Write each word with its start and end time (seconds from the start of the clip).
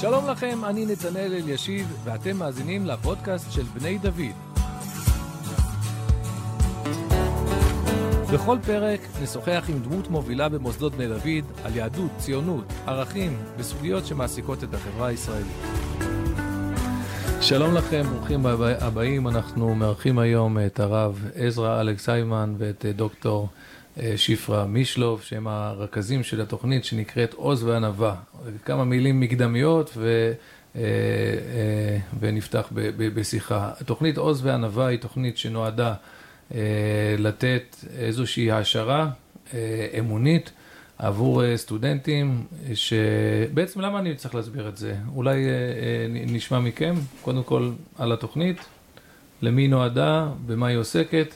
שלום 0.00 0.28
לכם, 0.28 0.64
אני 0.64 0.86
נתנאל 0.86 1.32
אלישיב, 1.34 1.96
ואתם 2.04 2.36
מאזינים 2.36 2.86
לפודקאסט 2.86 3.52
של 3.52 3.62
בני 3.62 3.98
דוד. 3.98 4.36
בכל 8.34 8.58
פרק 8.66 9.00
נשוחח 9.22 9.64
עם 9.68 9.78
דמות 9.78 10.08
מובילה 10.08 10.48
במוסדות 10.48 10.94
בני 10.94 11.08
דוד 11.08 11.52
על 11.64 11.76
יהדות, 11.76 12.10
ציונות, 12.18 12.64
ערכים 12.86 13.36
וסוגיות 13.56 14.06
שמעסיקות 14.06 14.64
את 14.64 14.74
החברה 14.74 15.06
הישראלית. 15.06 15.56
שלום 17.40 17.74
לכם, 17.74 18.02
ברוכים 18.02 18.46
הבאים. 18.80 19.28
אנחנו 19.28 19.74
מארחים 19.74 20.18
היום 20.18 20.58
את 20.66 20.80
הרב 20.80 21.24
עזרא 21.34 21.80
אלכס 21.80 22.08
היימן 22.08 22.54
ואת 22.58 22.86
דוקטור 22.96 23.42
אה, 23.42 23.75
שפרה 24.16 24.66
מישלוב, 24.66 25.22
שהם 25.22 25.48
הרכזים 25.48 26.22
של 26.22 26.40
התוכנית 26.40 26.84
שנקראת 26.84 27.34
עוז 27.34 27.62
וענווה. 27.62 28.14
כמה 28.64 28.84
מילים 28.84 29.20
מקדמיות 29.20 29.90
ו... 29.96 30.32
אה, 30.76 30.82
אה, 30.82 31.98
ונפתח 32.20 32.72
בשיחה. 33.14 33.70
התוכנית 33.80 34.18
עוז 34.18 34.46
וענווה 34.46 34.86
היא 34.86 34.98
תוכנית 34.98 35.38
שנועדה 35.38 35.94
לתת 37.18 37.76
איזושהי 37.98 38.50
העשרה 38.50 39.10
אמונית 39.98 40.52
עבור 40.98 41.56
סטודנטים, 41.56 42.44
שבעצם 42.74 43.80
למה 43.80 43.98
אני 43.98 44.14
צריך 44.14 44.34
להסביר 44.34 44.68
את 44.68 44.76
זה? 44.76 44.94
אולי 45.14 45.46
נשמע 46.08 46.60
מכם, 46.60 46.94
קודם 47.22 47.42
כל 47.42 47.70
על 47.98 48.12
התוכנית, 48.12 48.56
למי 49.42 49.62
היא 49.62 49.70
נועדה, 49.70 50.28
במה 50.46 50.66
היא 50.66 50.76
עוסקת. 50.76 51.34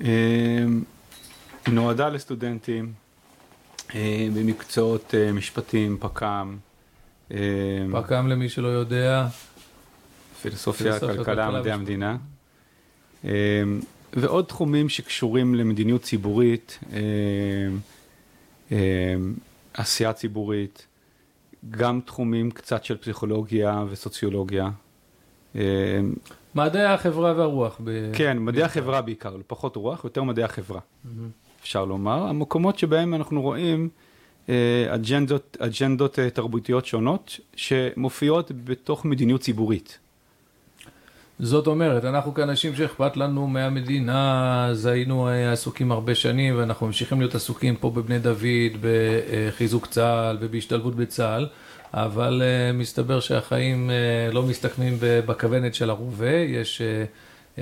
היא 0.00 1.74
נועדה 1.74 2.08
לסטודנטים 2.08 2.92
אה, 3.94 4.28
במקצועות 4.34 5.14
אה, 5.14 5.32
משפטים, 5.32 5.96
פק"ם. 6.00 6.56
אה, 7.30 7.38
פק"ם 7.92 8.28
למי 8.28 8.48
שלא 8.48 8.68
יודע. 8.68 9.26
פילוסופיה, 10.42 11.00
כלכלה, 11.00 11.50
מדעי 11.50 11.72
המדינה. 11.72 12.16
ועוד 14.12 14.44
תחומים 14.44 14.88
שקשורים 14.88 15.54
למדיניות 15.54 16.02
ציבורית, 16.02 16.78
עשייה 19.74 20.12
ציבורית, 20.12 20.86
גם 21.70 22.00
תחומים 22.04 22.50
קצת 22.50 22.84
של 22.84 22.96
פסיכולוגיה 22.96 23.84
וסוציולוגיה. 23.90 24.70
מדעי 26.54 26.84
החברה 26.84 27.32
והרוח. 27.36 27.80
ב... 27.84 28.12
כן, 28.12 28.38
מדעי 28.38 28.62
החברה 28.62 29.02
בעיקר, 29.02 29.36
פחות 29.46 29.76
רוח, 29.76 30.04
יותר 30.04 30.22
מדעי 30.22 30.44
החברה. 30.44 30.80
אפשר 31.62 31.84
לומר. 31.84 32.26
המקומות 32.26 32.78
שבהם 32.78 33.14
אנחנו 33.14 33.42
רואים 33.42 33.88
אה, 34.48 34.94
אג'נדות, 34.94 35.56
אג'נדות 35.60 36.18
אה, 36.18 36.30
תרבותיות 36.30 36.86
שונות 36.86 37.40
שמופיעות 37.56 38.52
בתוך 38.64 39.04
מדיניות 39.04 39.40
ציבורית. 39.40 39.98
זאת 41.38 41.66
אומרת, 41.66 42.04
אנחנו 42.04 42.34
כאנשים 42.34 42.76
שאכפת 42.76 43.16
לנו 43.16 43.46
מהמדינה, 43.46 44.66
אז 44.66 44.86
היינו 44.86 45.28
אה, 45.28 45.52
עסוקים 45.52 45.92
הרבה 45.92 46.14
שנים 46.14 46.58
ואנחנו 46.58 46.86
ממשיכים 46.86 47.20
להיות 47.20 47.34
עסוקים 47.34 47.76
פה 47.76 47.90
בבני 47.90 48.18
דוד, 48.18 48.76
בחיזוק 48.80 49.86
צה"ל 49.86 50.36
ובהשתלבות 50.40 50.94
בצה"ל. 50.94 51.46
אבל 51.94 52.42
uh, 52.42 52.76
מסתבר 52.76 53.20
שהחיים 53.20 53.90
uh, 53.90 54.34
לא 54.34 54.42
מסתכמים 54.42 54.96
בכוונת 55.00 55.74
של 55.74 55.90
הרובה, 55.90 56.32
יש 56.32 56.80
uh, 56.80 57.56
uh, 57.56 57.60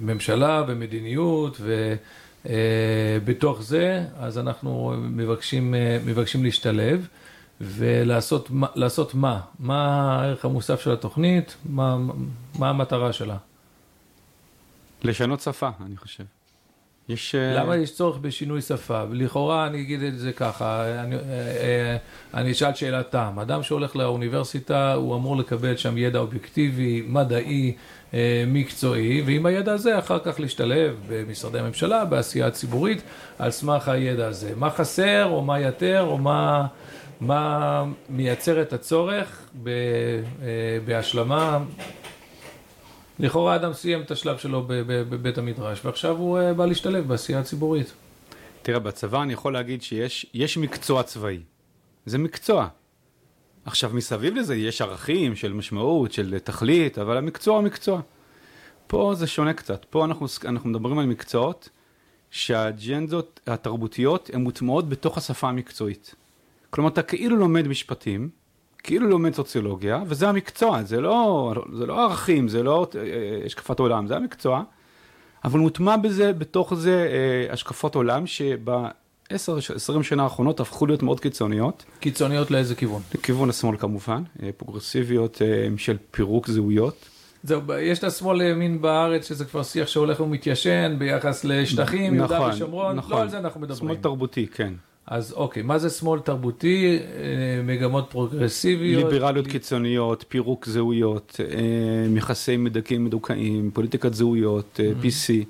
ממשלה 0.00 0.64
ומדיניות, 0.68 1.60
ובתוך 2.44 3.58
uh, 3.58 3.62
זה, 3.62 4.04
אז 4.18 4.38
אנחנו 4.38 4.94
מבקשים, 4.98 5.74
uh, 5.74 6.08
מבקשים 6.08 6.44
להשתלב. 6.44 7.08
ולעשות 7.60 9.14
מה? 9.14 9.40
מה 9.58 10.12
הערך 10.20 10.44
המוסף 10.44 10.80
של 10.80 10.92
התוכנית? 10.92 11.56
מה, 11.64 11.98
מה 12.58 12.70
המטרה 12.70 13.12
שלה? 13.12 13.36
לשנות 15.02 15.40
שפה, 15.40 15.70
אני 15.86 15.96
חושב. 15.96 16.24
יש... 17.12 17.34
אה, 17.34 17.54
למה 17.54 17.76
יש 17.76 17.94
צורך 17.94 18.18
בשינוי 18.18 18.60
שפה? 18.60 19.02
לכאורה 19.12 19.66
אני 19.66 19.80
אגיד 19.80 20.02
את 20.02 20.18
זה 20.18 20.32
ככה, 20.32 20.84
אני, 21.04 21.16
אה, 21.16 21.20
אה, 21.20 21.96
אני 22.34 22.52
אשאל 22.52 22.74
שאלת 22.74 23.10
תם. 23.10 23.38
אדם 23.42 23.62
שהולך 23.62 23.96
לאוניברסיטה 23.96 24.94
הוא 24.94 25.16
אמור 25.16 25.36
לקבל 25.36 25.76
שם 25.76 25.98
ידע 25.98 26.18
אובייקטיבי, 26.18 27.02
מדעי, 27.06 27.74
מקצועי, 28.46 29.22
ועם 29.26 29.46
הידע 29.46 29.72
הזה 29.72 29.98
אחר 29.98 30.18
כך 30.18 30.40
להשתלב 30.40 30.96
במשרדי 31.08 31.58
הממשלה, 31.58 32.04
בעשייה 32.04 32.46
הציבורית, 32.46 33.02
על 33.38 33.50
סמך 33.50 33.88
הידע 33.88 34.26
הזה. 34.26 34.52
מה 34.56 34.70
חסר 34.70 35.24
או 35.24 35.42
מה 35.42 35.60
יותר 35.60 36.04
או 36.06 36.18
מה, 36.18 36.66
מה 37.20 37.84
מייצר 38.08 38.62
את 38.62 38.72
הצורך 38.72 39.48
בהשלמה 40.84 41.58
לכאורה 43.20 43.56
אדם 43.56 43.72
סיים 43.72 44.00
את 44.00 44.10
השלב 44.10 44.38
שלו 44.38 44.64
בבית 44.66 45.38
המדרש, 45.38 45.84
ועכשיו 45.84 46.16
הוא 46.16 46.38
אה, 46.38 46.54
בא 46.54 46.66
להשתלב 46.66 47.08
בעשייה 47.08 47.40
הציבורית. 47.40 47.92
תראה, 48.62 48.78
בצבא 48.78 49.22
אני 49.22 49.32
יכול 49.32 49.52
להגיד 49.52 49.82
שיש 49.82 50.58
מקצוע 50.58 51.02
צבאי. 51.02 51.40
זה 52.06 52.18
מקצוע. 52.18 52.68
עכשיו, 53.64 53.90
מסביב 53.94 54.34
לזה 54.34 54.56
יש 54.56 54.82
ערכים 54.82 55.36
של 55.36 55.52
משמעות, 55.52 56.12
של 56.12 56.38
תכלית, 56.38 56.98
אבל 56.98 57.16
המקצוע 57.16 57.56
הוא 57.56 57.64
מקצוע. 57.64 58.00
פה 58.86 59.12
זה 59.14 59.26
שונה 59.26 59.52
קצת. 59.52 59.84
פה 59.90 60.04
אנחנו, 60.04 60.26
אנחנו 60.44 60.70
מדברים 60.70 60.98
על 60.98 61.06
מקצועות 61.06 61.68
שהאג'נדות 62.30 63.40
התרבותיות 63.46 64.30
הן 64.32 64.40
מוטמעות 64.40 64.88
בתוך 64.88 65.18
השפה 65.18 65.48
המקצועית. 65.48 66.14
כלומר, 66.70 66.90
אתה 66.90 67.02
כאילו 67.02 67.36
לומד 67.36 67.68
משפטים, 67.68 68.30
כאילו 68.82 69.08
לומד 69.08 69.34
סוציולוגיה, 69.34 70.02
וזה 70.06 70.28
המקצוע, 70.28 70.82
זה 70.82 71.00
לא, 71.00 71.54
זה 71.78 71.86
לא 71.86 72.04
ערכים, 72.04 72.48
זה 72.48 72.62
לא 72.62 72.86
אה, 72.94 73.00
השקפת 73.46 73.78
עולם, 73.78 74.06
זה 74.06 74.16
המקצוע, 74.16 74.62
אבל 75.44 75.60
מוטמע 75.60 75.96
בזה, 75.96 76.32
בתוך 76.32 76.74
זה 76.74 77.08
אה, 77.10 77.52
השקפות 77.52 77.94
עולם 77.94 78.26
שבעשר, 78.26 79.58
עשרים 79.74 80.02
שנה 80.02 80.22
האחרונות 80.22 80.60
הפכו 80.60 80.86
להיות 80.86 81.02
מאוד 81.02 81.20
קיצוניות. 81.20 81.84
קיצוניות 82.00 82.50
לאיזה 82.50 82.74
כיוון? 82.74 83.02
לכיוון 83.14 83.50
השמאל 83.50 83.76
כמובן, 83.76 84.22
אה, 84.42 84.50
פרוגרסיביות 84.56 85.42
של 85.76 85.96
פירוק 86.10 86.48
זהויות. 86.48 87.08
זהו, 87.42 87.60
יש 87.80 87.98
את 87.98 88.04
השמאל 88.04 88.38
לימין 88.38 88.80
בארץ, 88.80 89.28
שזה 89.28 89.44
כבר 89.44 89.62
שיח 89.62 89.88
שהולך 89.88 90.20
ומתיישן 90.20 90.96
ביחס 90.98 91.44
לשטחים, 91.44 92.16
נכון, 92.16 92.36
יהודה 92.36 92.54
ושומרון, 92.54 92.96
נכון, 92.96 93.12
לא 93.12 93.20
על 93.22 93.28
זה 93.28 93.38
אנחנו 93.38 93.60
מדברים. 93.60 93.78
שמאל 93.78 93.96
תרבותי, 94.02 94.46
כן. 94.46 94.72
אז 95.10 95.32
אוקיי, 95.32 95.62
מה 95.62 95.78
זה 95.78 95.90
שמאל 95.90 96.20
תרבותי? 96.20 96.98
אה, 96.98 97.62
מגמות 97.64 98.06
פרוגרסיביות? 98.10 99.12
ליברליות 99.12 99.46
קיצוניות, 99.46 100.24
פירוק 100.28 100.66
זהויות, 100.66 101.40
אה, 101.40 102.16
יחסי 102.16 102.56
מדכאים 102.56 103.04
מדוכאים, 103.04 103.70
פוליטיקת 103.74 104.14
זהויות, 104.14 104.80
אה, 104.80 104.92
mm-hmm. 104.92 105.04
PC. 105.04 105.44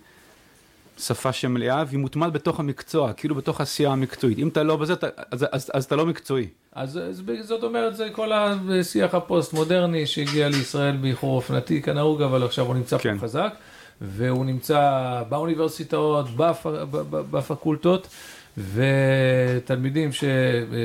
שפה 0.98 1.32
שמלאה 1.32 1.84
והיא 1.88 1.98
מוטמעת 1.98 2.32
בתוך 2.32 2.60
המקצוע, 2.60 3.12
כאילו 3.12 3.34
בתוך 3.34 3.60
העשייה 3.60 3.90
המקצועית. 3.90 4.38
אם 4.38 4.48
אתה 4.48 4.62
לא 4.62 4.76
בזה, 4.76 4.92
אתה, 4.92 5.06
אז, 5.30 5.46
אז, 5.52 5.70
אז 5.74 5.84
אתה 5.84 5.96
לא 5.96 6.06
מקצועי. 6.06 6.46
אז, 6.72 6.98
אז 6.98 7.22
זאת 7.42 7.62
אומרת, 7.62 7.96
זה 7.96 8.08
כל 8.12 8.32
השיח 8.32 9.14
הפוסט-מודרני 9.14 10.06
שהגיע 10.06 10.48
לישראל 10.48 10.96
באיחור 10.96 11.36
אופנתי 11.36 11.82
כנהוג, 11.82 12.22
אבל 12.22 12.42
עכשיו 12.42 12.66
הוא 12.66 12.74
נמצא 12.74 12.98
כן. 12.98 13.18
פה 13.18 13.22
חזק, 13.22 13.54
והוא 14.00 14.44
נמצא 14.44 15.22
באוניברסיטאות, 15.28 16.26
בפ, 16.36 16.66
בפקולטות. 17.10 18.08
ותלמידים, 18.58 20.12
ש... 20.12 20.24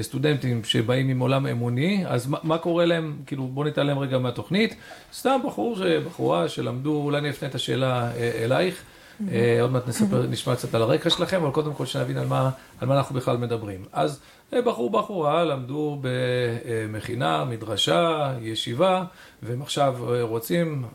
סטודנטים 0.02 0.64
שבאים 0.64 1.10
עם 1.10 1.20
עולם 1.20 1.48
אמוני, 1.48 2.04
אז 2.08 2.28
מה, 2.28 2.38
מה 2.44 2.58
קורה 2.58 2.86
להם, 2.86 3.16
כאילו 3.26 3.48
בוא 3.48 3.66
נתעלם 3.66 4.00
רגע 4.00 4.18
מהתוכנית, 4.18 4.76
סתם 5.14 5.40
בחור, 5.48 5.78
בחורה 6.06 6.50
שלמדו, 6.50 7.02
אולי 7.04 7.18
אני 7.18 7.30
אפנה 7.30 7.50
את 7.50 7.56
השאלה 7.56 8.12
אה, 8.12 8.32
אלייך, 8.44 8.76
mm-hmm. 8.76 9.24
עוד 9.62 9.72
מעט 9.72 9.88
נספר. 9.88 10.26
נשמע 10.30 10.56
קצת 10.56 10.76
על 10.76 10.82
הרקע 10.82 11.10
שלכם, 11.10 11.44
אבל 11.44 11.52
קודם 11.52 11.74
כל 11.74 11.86
שנבין 11.86 12.18
על 12.18 12.28
מה, 12.28 12.50
על 12.82 12.88
מה 12.88 12.98
אנחנו 12.98 13.16
בכלל 13.16 13.38
מדברים. 13.38 13.86
אז 13.94 14.20
אה, 14.54 14.62
בחור 14.62 14.90
בחורה 14.90 15.44
למדו 15.44 16.02
במכינה, 16.02 17.46
מדרשה, 17.46 18.34
ישיבה, 18.42 19.04
והם 19.44 19.62
עכשיו 19.62 19.96
רוצים 20.22 20.86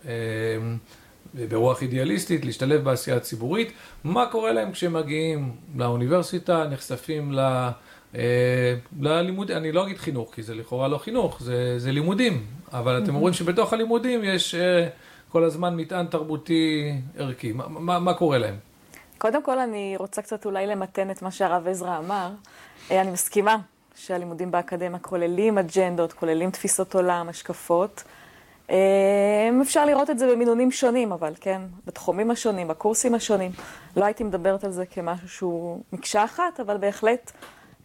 ברוח 1.34 1.82
אידיאליסטית, 1.82 2.44
להשתלב 2.44 2.84
בעשייה 2.84 3.16
הציבורית. 3.16 3.72
מה 4.04 4.26
קורה 4.26 4.52
להם 4.52 4.72
כשהם 4.72 4.92
מגיעים 4.92 5.52
לאוניברסיטה, 5.76 6.64
נחשפים 6.70 7.32
ל... 7.32 7.68
אה, 8.14 8.74
ללימוד, 9.00 9.50
אני 9.50 9.72
לא 9.72 9.82
אגיד 9.82 9.98
חינוך, 9.98 10.34
כי 10.34 10.42
זה 10.42 10.54
לכאורה 10.54 10.88
לא 10.88 10.98
חינוך, 10.98 11.42
זה, 11.42 11.78
זה 11.78 11.92
לימודים, 11.92 12.46
אבל 12.72 13.02
אתם 13.04 13.14
אומרים 13.14 13.34
שבתוך 13.34 13.72
הלימודים 13.72 14.24
יש 14.24 14.54
אה, 14.54 14.88
כל 15.28 15.44
הזמן 15.44 15.76
מטען 15.76 16.06
תרבותי 16.06 16.92
ערכי. 17.18 17.52
מה, 17.52 17.68
מה, 17.68 17.98
מה 17.98 18.14
קורה 18.14 18.38
להם? 18.38 18.54
קודם 19.18 19.42
כל 19.42 19.58
אני 19.58 19.94
רוצה 19.98 20.22
קצת 20.22 20.44
אולי 20.44 20.66
למתן 20.66 21.10
את 21.10 21.22
מה 21.22 21.30
שהרב 21.30 21.68
עזרא 21.68 21.98
אמר. 21.98 22.30
אה, 22.90 23.00
אני 23.00 23.10
מסכימה 23.10 23.56
שהלימודים 23.96 24.50
באקדמיה 24.50 24.98
כוללים 24.98 25.58
אג'נדות, 25.58 26.12
כוללים 26.12 26.50
תפיסות 26.50 26.94
עולם, 26.94 27.28
השקפות. 27.28 28.04
אמ, 28.70 29.60
אפשר 29.62 29.84
לראות 29.84 30.10
את 30.10 30.18
זה 30.18 30.32
במינונים 30.32 30.70
שונים, 30.70 31.12
אבל 31.12 31.32
כן, 31.40 31.62
בתחומים 31.86 32.30
השונים, 32.30 32.68
בקורסים 32.68 33.14
השונים. 33.14 33.50
לא 33.96 34.04
הייתי 34.04 34.24
מדברת 34.24 34.64
על 34.64 34.70
זה 34.72 34.86
כמשהו 34.86 35.28
שהוא 35.28 35.80
מקשה 35.92 36.24
אחת, 36.24 36.60
אבל 36.60 36.76
בהחלט 36.76 37.30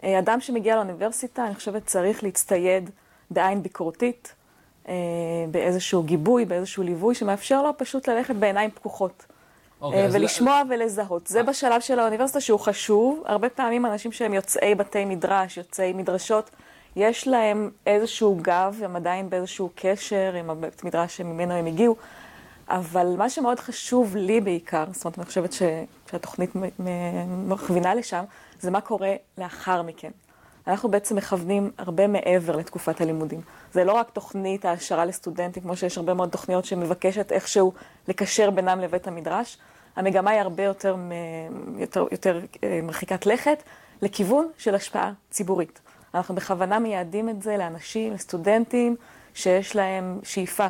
אה, 0.03 0.19
אדם 0.19 0.41
שמגיע 0.41 0.75
לאוניברסיטה, 0.75 1.45
אני 1.45 1.55
חושבת, 1.55 1.85
צריך 1.85 2.23
להצטייד 2.23 2.89
בעין 3.31 3.63
ביקורתית, 3.63 4.33
אה, 4.87 4.93
באיזשהו 5.51 6.03
גיבוי, 6.03 6.45
באיזשהו 6.45 6.83
ליווי, 6.83 7.15
שמאפשר 7.15 7.61
לו 7.63 7.77
פשוט 7.77 8.09
ללכת 8.09 8.35
בעיניים 8.35 8.71
פקוחות. 8.71 9.25
אוקיי, 9.81 10.05
אז- 10.05 10.15
ולשמוע 10.15 10.61
ולזהות. 10.69 11.27
זה 11.27 11.43
בשלב 11.43 11.81
של 11.81 11.99
האוניברסיטה 11.99 12.41
שהוא 12.41 12.59
חשוב. 12.59 13.23
הרבה 13.25 13.49
פעמים 13.49 13.85
אנשים 13.85 14.11
שהם 14.11 14.33
יוצאי 14.33 14.75
בתי 14.75 15.05
מדרש, 15.05 15.57
יוצאי 15.57 15.93
מדרשות, 15.93 16.49
יש 16.95 17.27
להם 17.27 17.69
איזשהו 17.85 18.39
גב, 18.41 18.79
הם 18.83 18.95
עדיין 18.95 19.29
באיזשהו 19.29 19.69
קשר 19.75 20.33
עם 20.39 20.49
הבית 20.49 20.83
מדרש 20.83 21.17
שממנו 21.17 21.53
הם 21.53 21.65
הגיעו. 21.65 21.95
אבל 22.69 23.15
מה 23.17 23.29
שמאוד 23.29 23.59
חשוב 23.59 24.15
לי 24.15 24.41
בעיקר, 24.41 24.85
זאת 24.91 25.05
אומרת, 25.05 25.17
אני 25.19 25.25
חושבת 25.25 25.53
ש, 25.53 25.61
שהתוכנית 26.11 26.51
מכווינה 27.27 27.95
לשם, 27.95 28.23
זה 28.59 28.71
מה 28.71 28.81
קורה 28.81 29.13
לאחר 29.37 29.81
מכן. 29.81 30.11
אנחנו 30.67 30.91
בעצם 30.91 31.15
מכוונים 31.15 31.71
הרבה 31.77 32.07
מעבר 32.07 32.55
לתקופת 32.55 33.01
הלימודים. 33.01 33.41
זה 33.73 33.83
לא 33.83 33.93
רק 33.93 34.09
תוכנית 34.09 34.65
העשרה 34.65 35.05
לסטודנטים, 35.05 35.63
כמו 35.63 35.77
שיש 35.77 35.97
הרבה 35.97 36.13
מאוד 36.13 36.29
תוכניות 36.29 36.65
שמבקשת 36.65 37.31
איכשהו 37.31 37.73
לקשר 38.07 38.49
בינם 38.49 38.79
לבית 38.79 39.07
המדרש. 39.07 39.57
המגמה 39.95 40.31
היא 40.31 40.41
הרבה 40.41 40.63
יותר, 40.63 40.95
יותר, 41.77 42.05
יותר 42.11 42.39
אה, 42.63 42.79
מרחיקת 42.83 43.25
לכת, 43.25 43.63
לכיוון 44.01 44.47
של 44.57 44.75
השפעה 44.75 45.11
ציבורית. 45.31 45.79
אנחנו 46.15 46.35
בכוונה 46.35 46.79
מייעדים 46.79 47.29
את 47.29 47.41
זה 47.41 47.57
לאנשים, 47.57 48.13
לסטודנטים, 48.13 48.95
שיש 49.33 49.75
להם 49.75 50.19
שאיפה 50.23 50.67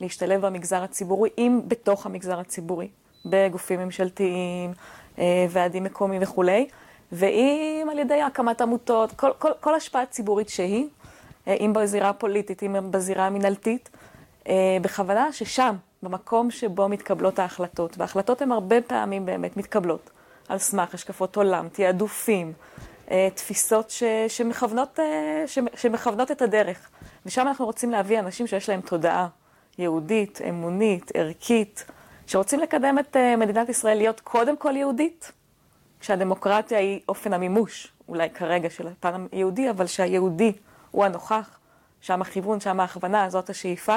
להשתלב 0.00 0.46
במגזר 0.46 0.82
הציבורי, 0.82 1.30
אם 1.38 1.60
בתוך 1.68 2.06
המגזר 2.06 2.38
הציבורי, 2.38 2.88
בגופים 3.26 3.80
ממשלתיים, 3.80 4.72
אה, 5.18 5.46
ועדים 5.50 5.84
מקומיים 5.84 6.22
וכולי, 6.22 6.68
ואם 7.12 7.88
על 7.90 7.98
ידי 7.98 8.22
הקמת 8.22 8.60
עמותות, 8.60 9.12
כל, 9.12 9.30
כל, 9.38 9.50
כל 9.60 9.74
השפעה 9.74 10.06
ציבורית 10.06 10.48
שהיא, 10.48 10.86
אה, 11.48 11.54
אם 11.54 11.72
בזירה 11.72 12.08
הפוליטית, 12.08 12.62
אם 12.62 12.90
בזירה 12.90 13.26
המינהלתית, 13.26 13.90
אה, 14.48 14.76
בכוונה 14.82 15.32
ששם, 15.32 15.76
במקום 16.02 16.50
שבו 16.50 16.88
מתקבלות 16.88 17.38
ההחלטות, 17.38 17.98
וההחלטות 17.98 18.42
הן 18.42 18.52
הרבה 18.52 18.80
פעמים 18.80 19.26
באמת 19.26 19.56
מתקבלות 19.56 20.10
על 20.48 20.58
סמך 20.58 20.94
השקפות 20.94 21.36
עולם, 21.36 21.68
תעדופים, 21.68 22.52
תפיסות 23.34 23.90
ש, 23.90 24.02
שמכוונות, 24.28 25.00
אה, 25.00 25.44
ש, 25.46 25.58
שמכוונות 25.74 26.30
את 26.30 26.42
הדרך. 26.42 26.90
ושם 27.26 27.48
אנחנו 27.48 27.64
רוצים 27.64 27.90
להביא 27.90 28.18
אנשים 28.18 28.46
שיש 28.46 28.68
להם 28.68 28.80
תודעה 28.80 29.28
יהודית, 29.78 30.40
אמונית, 30.48 31.10
ערכית, 31.14 31.84
שרוצים 32.26 32.60
לקדם 32.60 32.98
את 32.98 33.16
אה, 33.16 33.36
מדינת 33.36 33.68
ישראל 33.68 33.96
להיות 33.96 34.20
קודם 34.20 34.56
כל 34.56 34.76
יהודית, 34.76 35.32
כשהדמוקרטיה 36.00 36.78
היא 36.78 37.00
אופן 37.08 37.32
המימוש, 37.32 37.92
אולי 38.08 38.30
כרגע 38.30 38.70
של 38.70 38.88
הפן 38.88 39.26
היהודי, 39.32 39.70
אבל 39.70 39.86
שהיהודי 39.86 40.52
הוא 40.90 41.04
הנוכח, 41.04 41.58
שם 42.00 42.22
הכיוון, 42.22 42.60
שם 42.60 42.80
ההכוונה, 42.80 43.30
זאת 43.30 43.50
השאיפה, 43.50 43.96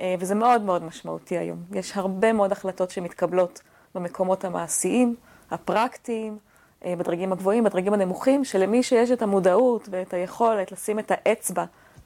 אה, 0.00 0.14
וזה 0.18 0.34
מאוד 0.34 0.62
מאוד 0.62 0.84
משמעותי 0.84 1.38
היום. 1.38 1.58
יש 1.72 1.96
הרבה 1.96 2.32
מאוד 2.32 2.52
החלטות 2.52 2.90
שמתקבלות 2.90 3.62
במקומות 3.94 4.44
המעשיים, 4.44 5.16
הפרקטיים, 5.50 6.32
אה, 6.32 6.45
בדרגים 6.84 7.32
הגבוהים, 7.32 7.64
בדרגים 7.64 7.92
הנמוכים, 7.92 8.44
שלמי 8.44 8.82
שיש 8.82 9.10
את 9.10 9.22
המודעות 9.22 9.88
ואת 9.90 10.14
היכולת 10.14 10.72
לשים 10.72 10.98
את 10.98 11.12
האצבע, 11.14 11.64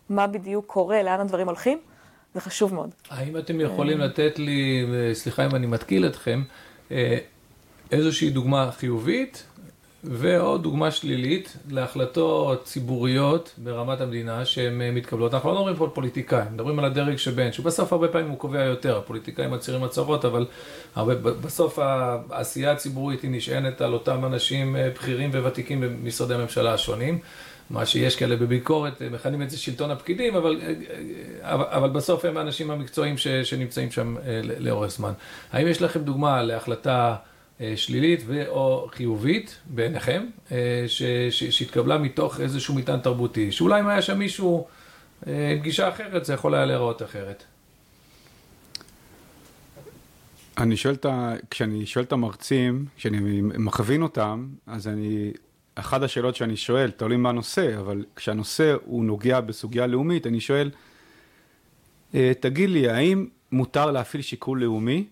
מה 0.08 0.26
בדיוק 0.26 0.66
קורה, 0.66 1.02
לאן 1.02 1.20
הדברים 1.20 1.46
הולכים, 1.46 1.78
זה 2.34 2.40
חשוב 2.40 2.74
מאוד. 2.74 2.90
האם 3.10 3.36
אתם 3.36 3.60
יכולים 3.60 3.98
לתת 3.98 4.38
לי, 4.38 4.86
סליחה 5.12 5.46
אם 5.46 5.54
אני 5.54 5.66
מתקיל 5.66 6.06
אתכם, 6.06 6.42
אה, 6.90 7.18
איזושהי 7.92 8.30
דוגמה 8.30 8.70
חיובית 8.72 9.46
ועוד 10.04 10.62
דוגמה 10.62 10.90
שלילית 10.90 11.56
להחלטות 11.70 12.64
ציבוריות 12.64 13.54
ברמת 13.58 14.00
המדינה 14.00 14.44
שהן 14.44 14.82
אה, 14.82 14.90
מתקבלות. 14.90 15.34
אנחנו 15.34 15.50
לא 15.50 15.56
מדברים 15.56 15.76
פה 15.76 15.84
על 15.84 15.90
פוליטיקאים, 15.90 16.46
מדברים 16.52 16.78
על 16.78 16.84
הדרג 16.84 17.16
שבין, 17.16 17.52
שבסוף 17.52 17.92
הרבה 17.92 18.08
פעמים 18.08 18.28
הוא 18.28 18.38
קובע 18.38 18.64
יותר, 18.64 18.98
הפוליטיקאים 18.98 19.50
מצהירים 19.50 19.84
הצהרות, 19.84 20.24
אבל 20.24 20.46
הרבה, 20.94 21.14
בסוף 21.14 21.78
העשייה 21.78 22.72
הציבורית 22.72 23.22
היא 23.22 23.30
נשענת 23.30 23.80
על 23.80 23.92
אותם 23.92 24.24
אנשים 24.24 24.76
אה, 24.76 24.90
בכירים 24.94 25.30
וותיקים 25.30 25.80
במשרדי 25.80 26.34
הממשלה 26.34 26.74
השונים. 26.74 27.18
מה 27.70 27.86
שיש 27.86 28.16
כאלה 28.16 28.36
בביקורת, 28.36 29.02
מכנים 29.10 29.42
את 29.42 29.50
זה 29.50 29.58
שלטון 29.58 29.90
הפקידים, 29.90 30.36
אבל, 30.36 30.60
אבל, 31.42 31.90
בסוף 31.90 32.24
הם 32.24 32.36
האנשים 32.36 32.70
המקצועיים 32.70 33.18
ש, 33.18 33.28
שנמצאים 33.28 33.90
שם 33.90 34.16
אה, 34.26 34.40
לאורך 34.58 34.90
זמן. 34.90 35.12
האם 35.52 35.68
יש 35.68 35.82
לכם 35.82 36.00
דוגמה 36.00 36.42
להחלטה 36.42 37.08
אה, 37.08 37.29
שלילית 37.76 38.22
ו/או 38.26 38.88
חיובית 38.92 39.58
בעיניכם, 39.66 40.26
אה, 40.52 40.84
שהתקבלה 41.30 41.98
מתוך 41.98 42.40
איזשהו 42.40 42.74
מטען 42.74 43.00
תרבותי, 43.00 43.52
שאולי 43.52 43.80
אם 43.80 43.86
היה 43.88 44.02
שם 44.02 44.18
מישהו 44.18 44.66
עם 45.26 45.58
גישה 45.62 45.88
אחרת, 45.88 46.24
זה 46.24 46.34
יכול 46.34 46.54
היה 46.54 46.64
להיראות 46.64 47.02
אחרת? 47.02 47.44
אני 50.58 50.76
שואל 50.76 50.94
את 50.94 51.04
ה... 51.04 51.34
כשאני 51.50 51.86
שואל 51.86 52.04
את 52.04 52.12
המרצים, 52.12 52.86
כשאני 52.96 53.40
מכווין 53.42 54.02
אותם, 54.02 54.48
אז 54.66 54.88
אני... 54.88 55.32
אחת 55.74 56.02
השאלות 56.02 56.36
שאני 56.36 56.56
שואל, 56.56 56.90
תלוי 56.90 57.16
מה 57.16 57.28
הנושא, 57.28 57.78
אבל 57.78 58.04
כשהנושא 58.16 58.76
הוא 58.84 59.04
נוגע 59.04 59.40
בסוגיה 59.40 59.86
לאומית, 59.86 60.26
אני 60.26 60.40
שואל, 60.40 60.70
תגיד 62.40 62.70
לי, 62.70 62.88
האם 62.88 63.26
מותר 63.52 63.90
להפעיל 63.90 64.22
שיקול 64.22 64.60
לאומי 64.60 65.04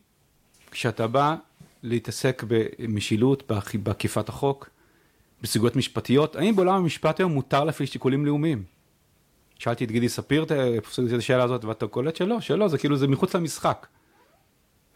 כשאתה 0.70 1.06
בא 1.06 1.36
להתעסק 1.82 2.44
במשילות, 2.48 3.52
באכיפת 3.82 4.28
החוק, 4.28 4.70
בסוגיות 5.42 5.76
משפטיות? 5.76 6.36
האם 6.36 6.56
בעולם 6.56 6.74
המשפט 6.74 7.20
היום 7.20 7.32
מותר 7.32 7.64
להפעיל 7.64 7.88
שיקולים 7.88 8.26
לאומיים? 8.26 8.62
שאלתי 9.58 9.84
את 9.84 9.90
גידי 9.90 10.08
ספיר 10.08 10.42
את 10.42 10.52
השאלה 11.18 11.44
הזאת, 11.44 11.64
ואתה 11.64 11.86
קולט 11.86 12.16
שלא, 12.16 12.40
שלא, 12.40 12.68
זה 12.68 12.78
כאילו, 12.78 12.96
זה 12.96 13.08
מחוץ 13.08 13.34
למשחק. 13.34 13.86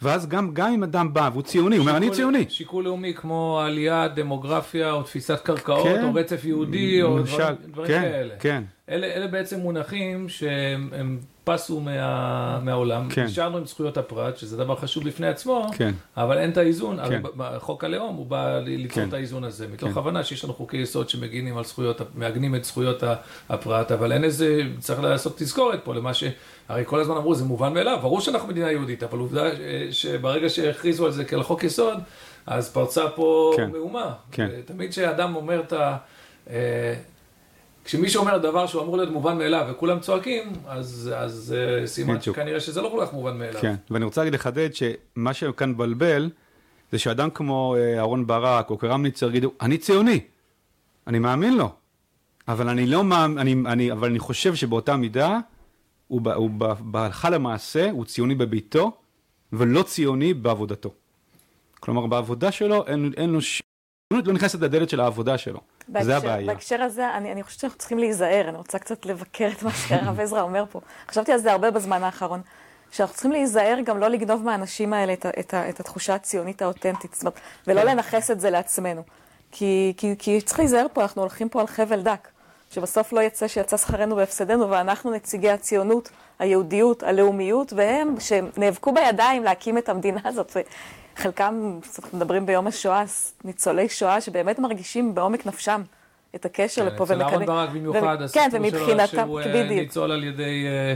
ואז 0.02 0.28
גם, 0.28 0.54
גם 0.54 0.72
אם 0.72 0.82
אדם 0.82 1.14
בא 1.14 1.30
והוא 1.32 1.42
ציוני, 1.42 1.76
הוא 1.76 1.82
אומר 1.82 1.96
אני 1.96 2.10
ציוני. 2.10 2.44
שיקול 2.48 2.84
לאומי 2.84 3.14
כמו 3.14 3.60
עלייה, 3.60 4.08
דמוגרפיה, 4.08 4.92
או 4.92 5.02
תפיסת 5.02 5.40
קרקעות, 5.44 5.84
כן, 5.84 6.04
או 6.04 6.14
רצף 6.14 6.44
יהודי, 6.44 7.02
או 7.02 7.18
למשל, 7.18 7.36
דברים, 7.36 7.72
דברים 7.72 7.88
כן, 7.88 8.00
כאלה. 8.00 8.34
כן. 8.38 8.64
אלה, 8.88 9.06
אלה 9.06 9.26
בעצם 9.26 9.60
מונחים 9.60 10.28
שהם 10.28 11.18
פסו 11.44 11.80
מה, 11.80 12.60
מהעולם. 12.60 13.08
כן. 13.10 13.24
נשארנו 13.24 13.58
עם 13.58 13.66
זכויות 13.66 13.96
הפרט, 13.96 14.36
שזה 14.36 14.56
דבר 14.56 14.76
חשוב 14.76 15.04
בפני 15.04 15.26
עצמו, 15.26 15.66
כן. 15.76 15.94
אבל 16.16 16.38
אין 16.38 16.50
את 16.50 16.56
האיזון. 16.56 17.08
כן. 17.08 17.22
הרי 17.38 17.60
חוק 17.60 17.84
הלאום 17.84 18.16
הוא 18.16 18.26
בא 18.26 18.58
ליצור 18.58 19.02
כן. 19.02 19.08
את 19.08 19.12
האיזון 19.12 19.44
הזה, 19.44 19.68
מתוך 19.68 19.90
כן. 19.90 19.98
הבנה 19.98 20.24
שיש 20.24 20.44
לנו 20.44 20.54
חוקי 20.54 20.76
יסוד 20.76 21.08
שמגינים 21.08 21.58
על 21.58 21.64
זכויות, 21.64 22.00
מעגנים 22.14 22.54
את 22.54 22.64
זכויות 22.64 23.02
הפרט, 23.48 23.92
אבל 23.92 24.12
אין 24.12 24.24
איזה, 24.24 24.62
צריך 24.78 25.00
לעשות 25.00 25.38
תזכורת 25.38 25.80
פה 25.84 25.94
למה 25.94 26.14
ש... 26.14 26.24
הרי 26.68 26.82
כל 26.86 27.00
הזמן 27.00 27.16
אמרו, 27.16 27.34
זה 27.34 27.44
מובן 27.44 27.74
מאליו, 27.74 27.98
ברור 28.02 28.20
שאנחנו 28.20 28.48
מדינה 28.48 28.72
יהודית, 28.72 29.02
אבל 29.02 29.18
עובדה 29.18 29.44
שברגע 29.90 30.48
שהכריזו 30.48 31.06
על 31.06 31.12
זה 31.12 31.24
כעל 31.24 31.42
חוק 31.42 31.64
יסוד, 31.64 31.98
אז 32.46 32.72
פרצה 32.72 33.08
פה 33.08 33.52
כן. 33.56 33.70
מהומה. 33.70 34.12
כן. 34.32 34.48
תמיד 34.64 34.90
כשאדם 34.90 35.36
אומר 35.36 35.60
את 35.60 35.72
ה... 35.72 35.96
כשמישהו 37.84 38.20
אומר 38.20 38.38
דבר 38.38 38.66
שהוא 38.66 38.82
אמור 38.82 38.96
להיות 38.96 39.10
מובן 39.10 39.38
מאליו 39.38 39.66
וכולם 39.70 40.00
צועקים, 40.00 40.52
אז, 40.66 41.10
אז 41.16 41.54
uh, 41.84 41.86
סימן. 41.86 42.20
שכנראה 42.20 42.60
שזה 42.60 42.82
לא 42.82 42.88
כל 42.88 43.06
כך 43.06 43.12
מובן 43.12 43.38
מאליו. 43.38 43.60
כן, 43.60 43.74
ואני 43.90 44.04
רוצה 44.04 44.24
לחדד 44.24 44.68
שמה 44.74 45.34
שכאן 45.34 45.70
מבלבל, 45.70 46.30
זה 46.92 46.98
שאדם 46.98 47.30
כמו 47.30 47.76
אה, 47.78 47.98
אהרון 47.98 48.26
ברק 48.26 48.70
או 48.70 48.78
קרמניצר 48.78 49.28
יגידו, 49.28 49.52
אני 49.60 49.78
ציוני, 49.78 50.20
אני 51.06 51.18
מאמין 51.18 51.56
לו, 51.56 51.70
אבל 52.48 52.68
אני 52.68 52.86
לא 52.86 53.04
מאמין, 53.04 53.38
אני, 53.38 53.54
אני, 53.66 53.92
אבל 53.92 54.08
אני 54.08 54.18
חושב 54.18 54.54
שבאותה 54.54 54.96
מידה, 54.96 55.38
הוא, 56.08 56.20
ב- 56.20 56.28
הוא 56.28 56.50
בהלכה 56.80 57.30
למעשה, 57.30 57.90
הוא 57.90 58.04
ציוני 58.04 58.34
בביתו, 58.34 58.92
ולא 59.52 59.82
ציוני 59.82 60.34
בעבודתו. 60.34 60.94
כלומר, 61.80 62.06
בעבודה 62.06 62.52
שלו 62.52 62.86
אין, 62.86 63.12
אין 63.16 63.30
לו 63.30 63.40
ש... 63.40 63.62
לא 64.12 64.32
נכנסת 64.32 64.60
לדלת 64.60 64.90
של 64.90 65.00
העבודה 65.00 65.38
שלו, 65.38 65.60
בהקשר, 65.88 66.06
זה 66.06 66.16
הבעיה. 66.16 66.46
בהקשר 66.46 66.82
הזה, 66.82 67.10
אני, 67.10 67.32
אני 67.32 67.42
חושבת 67.42 67.60
שאנחנו 67.60 67.78
צריכים 67.78 67.98
להיזהר, 67.98 68.48
אני 68.48 68.56
רוצה 68.56 68.78
קצת 68.78 69.06
לבקר 69.06 69.48
את 69.56 69.62
מה 69.62 69.70
שהרב 69.70 70.20
עזרא 70.20 70.42
אומר 70.42 70.64
פה. 70.70 70.80
חשבתי 71.08 71.32
על 71.32 71.38
זה 71.38 71.52
הרבה 71.52 71.70
בזמן 71.70 72.02
האחרון, 72.02 72.40
שאנחנו 72.90 73.14
צריכים 73.14 73.32
להיזהר 73.32 73.78
גם 73.84 73.98
לא 73.98 74.08
לגנוב 74.08 74.42
מהאנשים 74.42 74.92
האלה 74.92 75.12
את, 75.12 75.26
את, 75.26 75.54
את 75.54 75.80
התחושה 75.80 76.14
הציונית 76.14 76.62
האותנטית, 76.62 77.14
זאת 77.14 77.22
אומרת, 77.22 77.40
ולא 77.66 77.82
לנכס 77.82 78.30
את 78.30 78.40
זה 78.40 78.50
לעצמנו. 78.50 79.02
כי, 79.52 79.92
כי, 79.96 80.14
כי 80.18 80.40
צריך 80.40 80.58
להיזהר 80.58 80.86
פה, 80.92 81.02
אנחנו 81.02 81.22
הולכים 81.22 81.48
פה 81.48 81.60
על 81.60 81.66
חבל 81.66 82.00
דק, 82.00 82.28
שבסוף 82.70 83.12
לא 83.12 83.20
יצא 83.20 83.48
שיצא 83.48 83.76
שכרנו 83.76 84.16
בהפסדנו, 84.16 84.70
ואנחנו 84.70 85.10
נציגי 85.10 85.50
הציונות, 85.50 86.10
היהודיות, 86.38 87.02
הלאומיות, 87.02 87.72
והם 87.72 88.14
שנאבקו 88.20 88.92
בידיים 88.92 89.44
להקים 89.44 89.78
את 89.78 89.88
המדינה 89.88 90.20
הזאת. 90.24 90.56
חלקם, 91.16 91.78
אנחנו 91.98 92.18
מדברים 92.18 92.46
ביום 92.46 92.66
השואה, 92.66 93.04
ניצולי 93.44 93.88
שואה 93.88 94.20
שבאמת 94.20 94.58
מרגישים 94.58 95.14
בעומק 95.14 95.46
נפשם 95.46 95.82
את 96.34 96.44
הקשר 96.44 96.88
כן, 96.90 96.94
לפה. 96.94 97.04
אצל 97.04 97.22
אהרן 97.22 97.46
ברק 97.46 97.68
במיוחד, 97.70 98.16
ו- 98.20 98.24
הסיפור 98.24 98.42
כן, 98.44 98.50
שלו 99.06 99.20
שהוא 99.20 99.40
אה, 99.40 99.48
בדיוק. 99.48 99.70
ניצול 99.80 100.12
על 100.12 100.24
ידי 100.24 100.66
אה, 100.66 100.94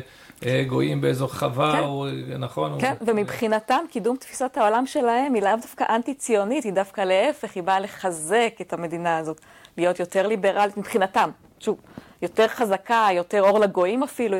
אה, 0.49 0.64
גויים 0.68 1.00
באזור 1.00 1.35
חווה, 1.35 1.73
כן. 1.73 1.78
הוא- 1.85 2.06
נכון? 2.38 2.73
הוא- 2.73 2.80
כן, 2.80 2.94
ומבחינתם 3.00 3.85
קידום 3.90 4.16
תפיסת 4.16 4.56
העולם 4.56 4.87
שלהם 4.87 5.35
היא 5.35 5.42
לאו 5.42 5.56
דווקא 5.62 5.85
אנטי-ציונית, 5.94 6.64
היא 6.64 6.73
דווקא 6.73 7.00
להפך, 7.00 7.54
היא 7.54 7.62
באה 7.62 7.80
לחזק 7.80 8.52
את 8.61 8.73
המדינה 8.73 9.18
הזאת, 9.18 9.40
להיות 9.76 10.00
יותר 10.00 10.26
ליברלית 10.26 10.76
מבחינתם. 10.76 11.30
שוב, 11.61 11.80
יותר 12.23 12.49
חזקה, 12.49 13.08
יותר 13.12 13.42
אור 13.42 13.58
לגויים 13.58 14.02
אפילו. 14.02 14.37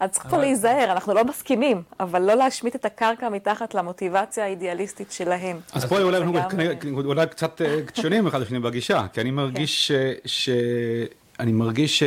אז 0.00 0.10
צריך 0.10 0.26
פה 0.26 0.38
להיזהר, 0.38 0.92
אנחנו 0.92 1.14
לא 1.14 1.24
מסכימים, 1.24 1.82
אבל 2.00 2.22
לא 2.22 2.34
להשמיט 2.34 2.74
את 2.76 2.84
הקרקע 2.84 3.28
מתחת 3.28 3.74
למוטיבציה 3.74 4.44
האידיאליסטית 4.44 5.12
שלהם. 5.12 5.60
אז 5.72 5.84
פה 5.84 6.02
אולי 6.02 6.16
אנחנו 6.16 6.36
אה, 6.36 6.44
אולי 7.04 7.26
קצת 7.26 7.60
אה, 7.62 7.80
שונים 7.94 8.26
אחד 8.26 8.40
לשני 8.40 8.60
בגישה, 8.60 9.06
כי 9.12 9.20
אני 9.20 9.30
מרגיש 9.30 9.86
ש... 9.86 9.92
ש... 10.24 10.50
אני 11.40 11.52
מרגיש 11.52 11.98
ש... 11.98 12.02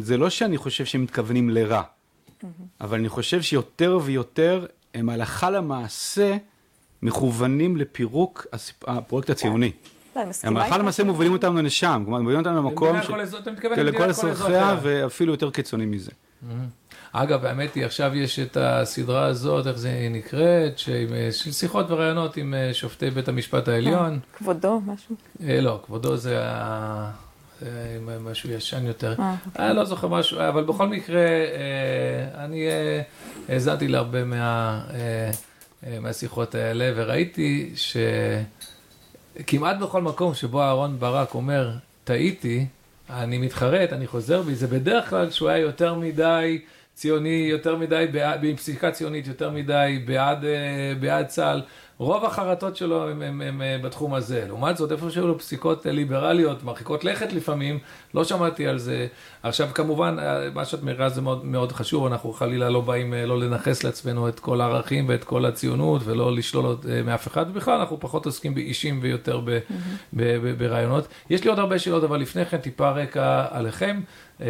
זה 0.00 0.16
לא 0.16 0.30
שאני 0.30 0.56
חושב 0.56 0.84
שהם 0.84 1.02
מתכוונים 1.02 1.50
לרע, 1.50 1.82
אבל 2.80 2.98
אני 2.98 3.08
חושב 3.08 3.42
שיותר 3.42 3.98
ויותר 4.02 4.66
הם 4.94 5.08
הלכה 5.08 5.50
למעשה 5.50 6.36
מכוונים 7.02 7.76
לפירוק 7.76 8.46
הפרויקט 8.86 9.30
הציוני. 9.30 9.70
לא, 10.16 10.22
הם 10.42 10.56
הלכה. 10.56 10.78
למעשה 10.78 11.04
מובילים 11.04 11.32
אותנו 11.32 11.62
לשם, 11.62 12.02
כלומר 12.04 12.18
מובילים 12.20 12.40
אותנו 12.40 12.56
למקום 12.56 12.88
במדינה 12.88 13.04
ש... 13.04 13.06
כל 13.06 13.20
אזור- 13.20 13.40
אתה 13.40 13.50
מתכוון 13.50 13.76
כן, 13.76 13.86
למדינה 13.86 14.06
לכל 14.06 14.20
כל 14.20 14.28
אזרחיה 14.28 14.70
אזרחיה. 14.72 15.02
ואפילו 15.02 15.32
יותר 15.32 15.50
קיצוני 15.50 15.86
מזה. 15.86 16.10
אגב, 17.12 17.44
האמת 17.44 17.74
היא, 17.74 17.84
עכשיו 17.84 18.16
יש 18.16 18.38
את 18.38 18.56
הסדרה 18.60 19.24
הזאת, 19.24 19.66
איך 19.66 19.76
זה 19.78 20.08
נקראת, 20.10 20.80
אה, 20.88 21.32
של 21.32 21.52
שיחות 21.52 21.90
וראיונות 21.90 22.36
עם 22.36 22.54
אה, 22.54 22.74
שופטי 22.74 23.10
בית 23.10 23.28
המשפט 23.28 23.68
העליון. 23.68 24.18
כבודו, 24.38 24.80
משהו. 24.86 25.16
אה, 25.48 25.60
לא, 25.60 25.80
כבודו 25.86 26.16
זה 26.16 26.40
משהו 28.20 28.50
ישן 28.50 28.86
יותר. 28.86 29.14
אה, 29.18 29.34
אני 29.58 29.76
לא 29.76 29.84
זוכר 29.84 30.08
משהו, 30.08 30.38
אבל 30.48 30.64
בכל 30.64 30.88
מקרה, 30.88 31.20
אה, 31.20 32.44
אני 32.44 32.66
אה, 32.68 33.02
האזנתי 33.48 33.88
להרבה 33.88 34.24
מה, 34.24 34.80
אה, 34.94 35.30
אה, 35.86 36.00
מהשיחות 36.00 36.54
האלה, 36.54 36.92
וראיתי 36.96 37.72
שכמעט 39.36 39.76
בכל 39.78 40.02
מקום 40.02 40.34
שבו 40.34 40.62
אהרן 40.62 40.96
ברק 40.98 41.34
אומר, 41.34 41.70
טעיתי, 42.04 42.66
אני 43.10 43.38
מתחרט, 43.38 43.92
אני 43.92 44.06
חוזר 44.06 44.42
בי, 44.42 44.54
זה 44.54 44.66
בדרך 44.66 45.10
כלל 45.10 45.30
שהוא 45.30 45.48
היה 45.48 45.58
יותר 45.58 45.94
מדי 45.94 46.60
ציוני, 46.94 47.46
יותר 47.50 47.76
מדי, 47.76 48.06
בעד- 48.12 48.44
עם 48.44 48.56
פסיקה 48.56 48.90
ציונית, 48.90 49.26
יותר 49.26 49.50
מדי 49.50 50.02
בעד, 50.06 50.44
אה, 50.44 50.50
בעד 51.00 51.26
צה"ל. 51.26 51.62
רוב 51.98 52.24
החרטות 52.24 52.76
שלו 52.76 53.08
הם, 53.08 53.22
הם, 53.22 53.40
הם, 53.40 53.62
אה, 53.62 53.76
בתחום 53.82 54.14
הזה. 54.14 54.44
לעומת 54.46 54.76
זאת, 54.76 54.92
איפה 54.92 55.10
שהיו 55.10 55.26
לו 55.26 55.38
פסיקות 55.38 55.86
אה, 55.86 55.92
ליברליות, 55.92 56.64
מרחיקות 56.64 57.04
לכת 57.04 57.32
לפעמים, 57.32 57.78
לא 58.14 58.24
שמעתי 58.24 58.66
על 58.66 58.78
זה. 58.78 59.06
עכשיו, 59.42 59.68
כמובן, 59.74 60.16
מה 60.54 60.64
שאת 60.64 60.82
מעירה 60.82 61.08
זה 61.08 61.20
מאוד, 61.22 61.44
מאוד 61.44 61.72
חשוב, 61.72 62.06
אנחנו 62.06 62.32
חלילה 62.32 62.70
לא 62.70 62.80
באים 62.80 63.14
לא 63.26 63.40
לנכס 63.40 63.84
לעצמנו 63.84 64.28
את 64.28 64.40
כל 64.40 64.60
הערכים 64.60 65.08
ואת 65.08 65.24
כל 65.24 65.44
הציונות, 65.44 66.02
ולא 66.04 66.32
לשלול 66.34 66.64
עוד, 66.64 66.86
מאף 67.04 67.26
אחד, 67.28 67.46
ובכלל 67.50 67.80
אנחנו 67.80 68.00
פחות 68.00 68.26
עוסקים 68.26 68.54
באישים 68.54 68.98
ויותר 69.02 69.40
ב, 69.40 69.50
ב, 69.50 69.58
ב, 70.12 70.58
ברעיונות. 70.58 71.08
יש 71.30 71.44
לי 71.44 71.50
עוד 71.50 71.58
הרבה 71.58 71.78
שאלות, 71.78 72.04
אבל 72.04 72.20
לפני 72.20 72.44
כן 72.44 72.56
טיפה 72.56 72.90
רקע 72.90 73.46
עליכם. 73.50 74.00
אה, 74.42 74.48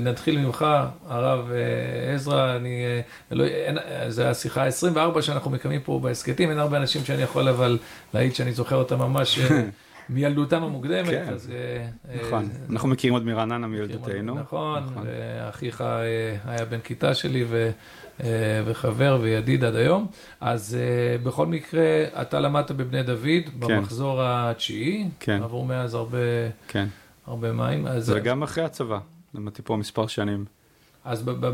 נתחיל 0.00 0.38
ממך, 0.38 0.66
הרב 1.08 1.50
אה, 1.50 2.14
עזרא, 2.14 2.56
אני, 2.56 2.84
אה, 2.84 3.00
לא, 3.36 3.44
אין, 3.44 3.78
זה 4.08 4.30
השיחה 4.30 4.64
ה-24 4.64 5.22
שאנחנו 5.22 5.50
מקיימים 5.50 5.80
פה 5.80 6.00
בהסכתים, 6.02 6.50
אין 6.50 6.58
הרבה 6.58 6.76
אנשים 6.76 7.04
שאני 7.04 7.22
יכול 7.22 7.48
אבל 7.48 7.78
להעיד 8.14 8.34
שאני 8.34 8.52
זוכר 8.52 8.76
אותם 8.76 8.98
ממש 8.98 9.38
מילדותם 10.08 10.62
המוקדמת. 10.62 11.08
כן. 11.08 11.24
אז, 11.32 11.50
נכון, 12.22 12.44
זה- 12.44 12.58
אנחנו 12.70 12.88
מכירים 12.88 13.14
עוד 13.14 13.24
מרעננה 13.24 13.66
מילדותנו. 13.66 14.34
נכון, 14.40 14.82
ואחיך 15.04 15.80
אה, 15.80 15.96
היה 16.44 16.64
בן 16.64 16.80
כיתה 16.80 17.14
שלי 17.14 17.44
ו, 17.48 17.70
וחבר 18.64 19.18
וידיד 19.20 19.64
עד 19.64 19.74
היום. 19.76 20.06
אז 20.40 20.76
בכל 21.22 21.46
מקרה, 21.46 21.82
אתה 22.22 22.40
למדת 22.40 22.70
בבני 22.70 23.02
דוד 23.02 23.24
במחזור 23.58 24.18
התשיעי, 24.22 25.08
כן. 25.20 25.42
עבור 25.42 25.66
מאז 25.66 25.94
הרבה, 25.94 26.18
כן, 26.68 26.86
הרבה 27.26 27.52
מים. 27.52 27.86
אז, 27.86 28.12
וגם 28.16 28.42
אחרי 28.42 28.64
הצבא, 28.64 28.98
למדתי 29.34 29.62
פה 29.62 29.76
מספר 29.76 30.06
שנים. 30.06 30.44
אז, 31.04 31.22
ב, 31.22 31.30
ב, 31.30 31.46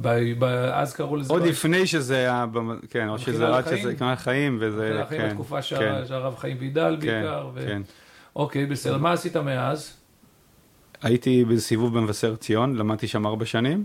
ב, 0.00 0.08
ב, 0.38 0.44
אז 0.72 0.94
קראו 0.94 1.16
לזה... 1.16 1.32
עוד 1.32 1.42
ב- 1.42 1.46
לפני 1.46 1.86
שזה 1.86 2.16
היה, 2.16 2.46
במ- 2.52 2.78
כן, 2.90 3.08
או 3.08 3.18
שזה 3.18 3.56
עד? 3.56 3.64
שזה, 3.76 3.92
מכינה 3.92 4.12
לחיים, 4.12 4.58
וזה, 4.60 4.82
אחרי 4.90 5.02
החיים 5.02 5.20
כן, 5.22 5.28
בתקופה 5.28 5.56
כן, 5.56 5.62
שה- 5.62 6.06
שהרב 6.06 6.36
חיים 6.36 6.56
וידל 6.60 6.96
כן, 7.00 7.06
בעיקר. 7.06 7.48
ו... 7.54 7.60
כן. 7.66 7.82
אוקיי, 8.36 8.66
בסדר. 8.66 8.98
מה 8.98 9.12
עשית 9.12 9.36
מאז? 9.36 9.92
הייתי 11.02 11.44
בסיבוב 11.44 11.98
במבשר 11.98 12.36
ציון, 12.36 12.74
למדתי 12.76 13.08
שם 13.08 13.26
ארבע 13.26 13.44
שנים, 13.46 13.84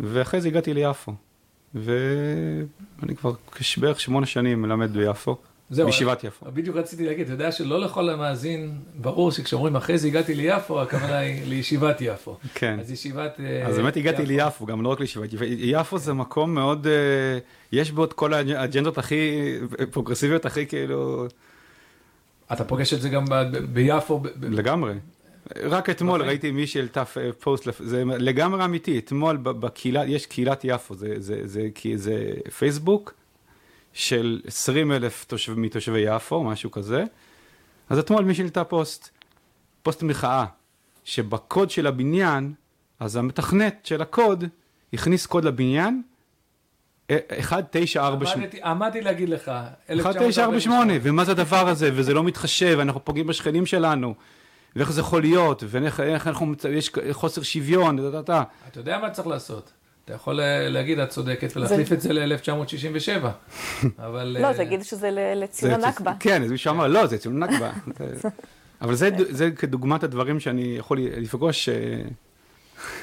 ואחרי 0.00 0.40
זה 0.40 0.48
הגעתי 0.48 0.74
ליפו. 0.74 1.12
ואני 1.74 3.16
כבר 3.16 3.32
בערך 3.80 4.00
שמונה 4.00 4.26
שנים 4.26 4.62
מלמד 4.62 4.90
ביפו, 4.96 5.36
זהו, 5.70 5.86
בישיבת 5.86 6.24
יפו. 6.24 6.46
בדיוק 6.52 6.76
רציתי 6.76 7.06
להגיד, 7.06 7.24
אתה 7.24 7.32
יודע 7.34 7.52
שלא 7.52 7.80
לכל 7.80 8.08
המאזין, 8.10 8.74
ברור 8.94 9.30
שכשאומרים 9.32 9.76
אחרי 9.76 9.98
זה 9.98 10.08
הגעתי 10.08 10.34
ליפו, 10.34 10.82
הכוונה 10.82 11.18
היא 11.18 11.42
לישיבת 11.48 11.96
יפו. 12.00 12.36
כן. 12.54 12.76
אז 12.80 12.90
ישיבת 12.90 13.40
אה, 13.40 13.66
אז 13.66 13.76
באמת 13.76 13.96
הגעתי 13.96 14.22
יפו. 14.22 14.32
ליפו, 14.32 14.66
גם 14.66 14.82
לא 14.82 14.88
רק 14.88 15.00
לישיבת 15.00 15.32
יפו. 15.32 15.44
יפו 15.44 15.98
זה 15.98 16.12
מקום 16.12 16.54
מאוד, 16.54 16.86
אה, 16.86 16.92
יש 17.72 17.90
בו 17.90 18.04
את 18.04 18.12
כל 18.12 18.34
האג'נדות 18.34 18.98
הכי 18.98 19.52
פרוגרסיביות, 19.90 20.46
הכי 20.46 20.66
כאילו, 20.66 21.26
אתה 22.52 22.64
פוגש 22.64 22.94
את 22.94 23.00
זה 23.02 23.08
גם 23.08 23.24
ביפו, 23.72 24.22
לגמרי. 24.42 24.94
רק 25.62 25.90
אתמול 25.90 26.18
בחיים. 26.18 26.28
ראיתי 26.28 26.50
מישהי 26.50 26.80
העלתה 26.80 27.04
פ- 27.04 27.18
פוסט, 27.40 27.68
זה 27.78 28.02
לגמרי 28.04 28.64
אמיתי, 28.64 28.98
אתמול 28.98 29.36
בקהילה, 29.36 30.06
יש 30.06 30.26
קהילת 30.26 30.60
יפו, 30.64 30.94
זה 31.96 32.18
פייסבוק 32.58 33.14
של 34.00 34.40
20 34.46 34.92
אלף 34.92 35.24
תושב, 35.24 35.58
מתושבי 35.58 35.98
יפו, 36.00 36.44
משהו 36.44 36.70
כזה. 36.70 37.04
אז 37.90 37.98
אתמול 37.98 38.24
מישהי 38.24 38.42
העלתה 38.42 38.64
פוסט, 38.64 39.08
פוסט 39.82 40.02
מחאה, 40.02 40.44
שבקוד 41.04 41.70
של 41.70 41.86
הבניין, 41.86 42.52
אז 43.00 43.16
המתכנת 43.16 43.80
של 43.84 44.02
הקוד 44.02 44.44
הכניס 44.92 45.26
קוד 45.26 45.44
לבניין, 45.44 46.02
אה, 47.10 47.16
1948. 47.30 48.34
עמדתי- 48.44 48.62
עמדתי 48.62 49.00
להגיד 49.00 49.28
לך, 49.28 49.50
1948, 49.90 50.92
ומה 51.02 51.24
זה 51.24 51.32
הדבר 51.32 51.68
הזה, 51.68 51.90
וזה 51.94 52.14
לא 52.14 52.24
מתחשב, 52.24 52.78
אנחנו 52.80 53.04
פוגעים 53.04 53.26
בשכנים 53.26 53.66
שלנו, 53.66 54.14
ואיך 54.76 54.92
זה 54.92 55.00
יכול 55.00 55.20
להיות, 55.20 55.62
ואיך 55.66 56.00
איך 56.00 56.26
אנחנו, 56.26 56.54
יש 56.72 56.90
חוסר 57.12 57.42
שוויון. 57.42 57.98
אתה 58.68 58.80
יודע 58.80 58.98
מה 58.98 59.10
צריך 59.10 59.28
לעשות. 59.28 59.72
אתה 60.06 60.14
יכול 60.14 60.40
אה, 60.40 60.68
להגיד, 60.68 60.98
את 60.98 61.08
צודקת, 61.08 61.56
ולהחליף 61.56 61.92
את 61.92 62.00
זה 62.00 62.12
ל-1967. 62.12 63.26
אבל... 64.06 64.36
לא, 64.40 64.46
אה, 64.46 64.54
תגיד 64.54 64.82
שזה 64.82 65.10
ל- 65.10 65.14
זה- 65.14 65.32
לציון 65.34 65.84
הנכבה. 65.84 66.12
כן, 66.20 66.42
אז 66.42 66.50
מישהו 66.50 66.70
אמר, 66.70 66.86
לא, 66.86 67.06
זה 67.06 67.18
ציון 67.18 67.42
נכבה. 67.44 67.70
זה- 67.98 68.28
אבל 68.82 68.94
זה, 68.94 69.08
זה 69.30 69.50
כדוגמת 69.50 70.02
הדברים 70.04 70.40
שאני 70.40 70.74
יכול 70.78 70.98
לפגוש, 71.00 71.68
אה, 71.68 72.02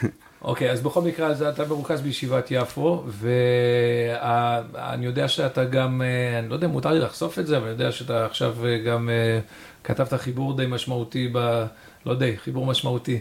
אוקיי, 0.41 0.72
אז 0.72 0.81
בכל 0.81 1.01
מקרה, 1.01 1.27
אז 1.27 1.41
אתה 1.41 1.65
מרוכז 1.65 2.01
בישיבת 2.01 2.48
יפו, 2.51 3.03
ואני 3.07 5.05
יודע 5.05 5.27
שאתה 5.27 5.65
גם, 5.65 6.01
אה, 6.01 6.39
אני 6.39 6.50
לא 6.50 6.53
יודע 6.55 6.67
אם 6.67 6.72
מותר 6.72 6.91
לי 6.91 7.00
לחשוף 7.00 7.39
את 7.39 7.48
זה, 7.48 7.57
אבל 7.57 7.63
אני 7.65 7.72
יודע 7.72 7.91
שאתה 7.91 8.25
עכשיו 8.25 8.65
אה, 8.65 8.77
גם 8.77 9.10
אה, 9.10 9.39
כתבת 9.83 10.13
חיבור 10.13 10.57
די 10.57 10.65
משמעותי, 10.67 11.29
ב, 11.33 11.65
לא 12.05 12.15
די, 12.15 12.38
חיבור 12.38 12.65
משמעותי, 12.65 13.13
אה, 13.15 13.19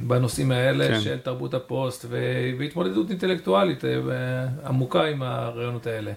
בנושאים 0.00 0.52
האלה 0.52 0.88
כן. 0.88 1.00
של 1.00 1.18
תרבות 1.18 1.54
הפוסט 1.54 2.04
והתמודדות 2.58 3.10
אינטלקטואלית 3.10 3.84
אה, 3.84 4.46
עמוקה 4.66 5.04
עם 5.04 5.22
הרעיונות 5.22 5.86
האלה. 5.86 6.12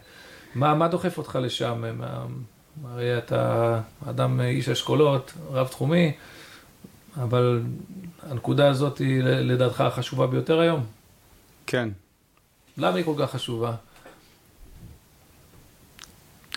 מה, 0.56 0.76
מה 0.76 0.88
דוחף 0.88 1.18
אותך 1.18 1.40
לשם? 1.42 1.84
מה, 1.98 2.26
הרי 2.84 3.18
אתה 3.18 3.80
אדם, 4.10 4.42
אה, 4.42 4.48
איש 4.48 4.70
אשכולות, 4.70 5.34
רב-תחומי, 5.52 6.12
אבל 7.18 7.62
הנקודה 8.30 8.70
הזאת 8.70 8.98
היא 8.98 9.24
לדעתך 9.24 9.82
החשובה 9.82 10.28
ביותר 10.28 10.60
היום? 10.60 10.86
כן, 11.68 11.90
למה 12.78 12.96
היא 12.96 13.06
כל 13.06 13.16
כך 13.20 13.32
חשובה? 13.32 13.76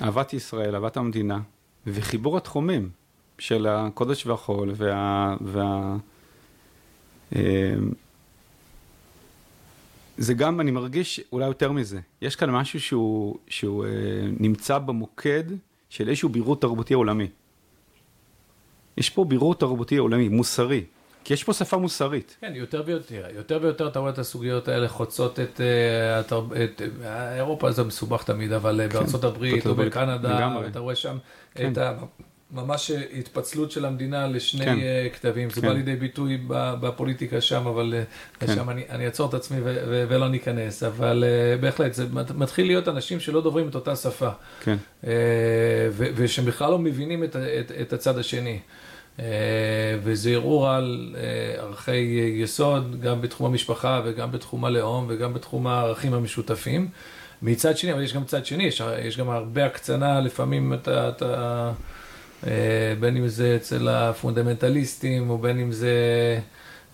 אהבת 0.03 0.33
ישראל, 0.33 0.75
אהבת 0.75 0.97
המדינה, 0.97 1.39
וחיבור 1.87 2.37
התחומים 2.37 2.91
של 3.39 3.67
הקודש 3.67 4.27
והחול, 4.27 4.73
וה... 4.77 5.37
וה 5.41 5.97
אה, 7.37 7.75
זה 10.19 10.35
גם, 10.35 10.61
אני 10.61 10.71
מרגיש 10.71 11.21
אולי 11.33 11.47
יותר 11.47 11.73
מזה. 11.73 12.01
יש 12.23 12.37
כאן 12.37 12.51
משהו 12.51 12.81
שהוא, 12.81 13.37
שהוא 13.49 13.85
אה, 13.85 13.91
נמצא 14.41 14.79
במוקד 14.79 15.45
של 15.91 16.09
איזשהו 16.09 16.29
בירור 16.29 16.57
תרבותי 16.57 16.95
עולמי. 16.95 17.29
יש 18.97 19.11
פה 19.11 19.25
בירור 19.25 19.55
תרבותי 19.55 19.97
עולמי, 19.97 20.29
מוסרי. 20.29 20.85
כי 21.25 21.35
יש 21.35 21.45
פה 21.45 21.53
שפה 21.53 21.77
מוסרית. 21.77 22.37
כן, 22.41 22.53
יותר 22.55 22.83
ויותר, 22.87 23.25
יותר 23.35 23.59
ויותר 23.63 23.89
אתה 23.89 23.99
רואה 23.99 24.11
את 24.11 24.19
הסוגיות 24.19 24.69
האלה 24.69 24.89
חוצות 24.89 25.41
את, 25.41 25.61
אה, 25.61 26.19
התרב... 26.19 26.53
את 26.53 26.83
אה, 27.03 27.37
אירופה 27.37 27.73
זה 27.73 27.85
מסובך 27.85 28.23
תמיד, 28.25 28.53
אבל 28.53 28.89
בארצות 28.93 29.25
הברית 29.25 29.53
בארצות 29.53 29.79
או 29.79 29.85
בקנדה. 29.85 30.61
אתה 30.67 30.79
רואה 30.79 30.95
שם 30.95 31.19
כן. 31.55 31.73
את, 31.73 31.79
ה... 31.79 31.93
ממש 32.51 32.91
התפצלות 32.91 33.71
של 33.71 33.85
המדינה 33.85 34.27
לשני 34.27 34.65
כן. 34.65 34.79
אה, 34.79 35.07
כתבים. 35.13 35.51
זה 35.51 35.61
כן. 35.61 35.67
בא 35.67 35.73
לידי 35.73 35.97
ביטוי 35.97 36.39
בפוליטיקה 36.49 37.41
שם, 37.41 37.67
אבל 37.67 37.95
אה, 37.97 38.03
כן. 38.41 38.53
לשם 38.53 38.71
אני 38.71 38.83
אני 38.91 39.07
אעצור 39.07 39.29
את 39.29 39.35
עצמי 39.35 39.61
ו- 39.61 39.77
ו- 39.89 40.05
ולא 40.09 40.29
ניכנס. 40.29 40.83
אבל 40.83 41.25
אה, 41.27 41.57
בהחלט, 41.57 41.95
זה 41.95 42.07
מת- 42.13 42.31
מתחיל 42.31 42.67
להיות 42.67 42.89
אנשים 42.89 43.21
שלא 43.21 43.43
דוברים 43.43 43.69
את 43.69 43.75
אותה 43.75 43.97
שפה, 43.97 44.29
כן, 44.65 44.77
אה, 45.07 45.11
ו- 45.91 46.07
ושבכלל 46.15 46.71
לא 46.71 46.79
מבינים 46.79 47.25
את 47.25 47.37
את- 47.37 47.73
את 47.81 47.93
הצד 47.93 48.19
השני. 48.19 48.59
וזה 50.03 50.31
ערעור 50.31 50.71
על 50.71 51.17
ערכי 51.59 51.97
יסוד, 52.43 53.01
גם 53.01 53.21
בתחום 53.23 53.47
המשפחה 53.47 54.03
וגם 54.05 54.33
בתחום 54.33 54.65
הלאום 54.65 55.07
וגם 55.09 55.35
בתחום 55.35 55.67
הערכים 55.67 56.15
המשותפים. 56.15 56.89
מצד 57.43 57.77
שני, 57.77 57.93
אבל 57.93 58.03
יש 58.03 58.15
גם 58.15 58.25
צד 58.25 58.47
שני, 58.47 58.65
יש, 58.65 58.83
יש 59.05 59.19
גם 59.19 59.31
הרבה 59.31 59.67
הקצנה, 59.67 60.21
לפעמים 60.21 60.75
אתה, 60.75 61.09
אתה 61.09 61.73
בין 63.01 63.17
אם 63.17 63.29
זה 63.29 63.57
אצל 63.57 63.89
הפונדמנטליסטים, 63.89 65.31
או 65.31 65.39
בין 65.39 65.59
אם 65.59 65.73
זה, 65.73 65.91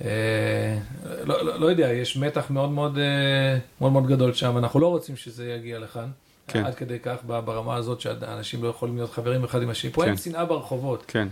אה, 0.05 0.79
לא, 1.25 1.45
לא, 1.45 1.61
לא 1.61 1.67
יודע, 1.67 1.93
יש 1.93 2.17
מתח 2.17 2.51
מאוד 2.51 2.71
מאוד, 2.71 2.99
אה, 2.99 3.59
מאוד 3.81 3.93
מאוד 3.93 4.07
גדול 4.07 4.33
שם, 4.33 4.59
אנחנו 4.59 4.81
לא 4.81 4.87
רוצים 4.87 5.17
שזה 5.17 5.51
יגיע 5.51 5.79
לכאן. 5.79 6.07
כן. 6.49 6.65
עד 6.65 6.75
כדי 6.75 6.99
כך 6.99 7.17
ברמה 7.25 7.77
הזאת 7.77 8.01
שאנשים 8.01 8.63
לא 8.63 8.69
יכולים 8.69 8.97
להיות 8.97 9.11
חברים 9.11 9.45
אחד 9.45 9.63
עם 9.63 9.71
השני. 9.71 9.91
פה 9.91 10.03
כן. 10.03 10.09
אין 10.09 10.17
שנאה 10.17 10.45
ברחובות. 10.45 11.05
כן. 11.09 11.29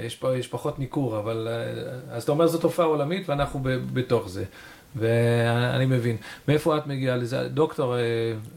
יש, 0.00 0.16
פה, 0.16 0.36
יש 0.36 0.48
פחות 0.48 0.78
ניכור, 0.78 1.18
אבל 1.18 1.48
אה, 1.50 2.16
אז 2.16 2.22
אתה 2.22 2.32
אומר 2.32 2.46
זו 2.46 2.58
תופעה 2.58 2.86
עולמית 2.86 3.28
ואנחנו 3.28 3.60
ב, 3.62 3.68
בתוך 3.92 4.28
זה. 4.28 4.44
ואני 4.96 5.86
מבין. 5.86 6.16
מאיפה 6.48 6.76
את 6.76 6.86
מגיעה 6.86 7.16
לזה? 7.16 7.48
דוקטור 7.48 7.96
אה, 7.96 8.00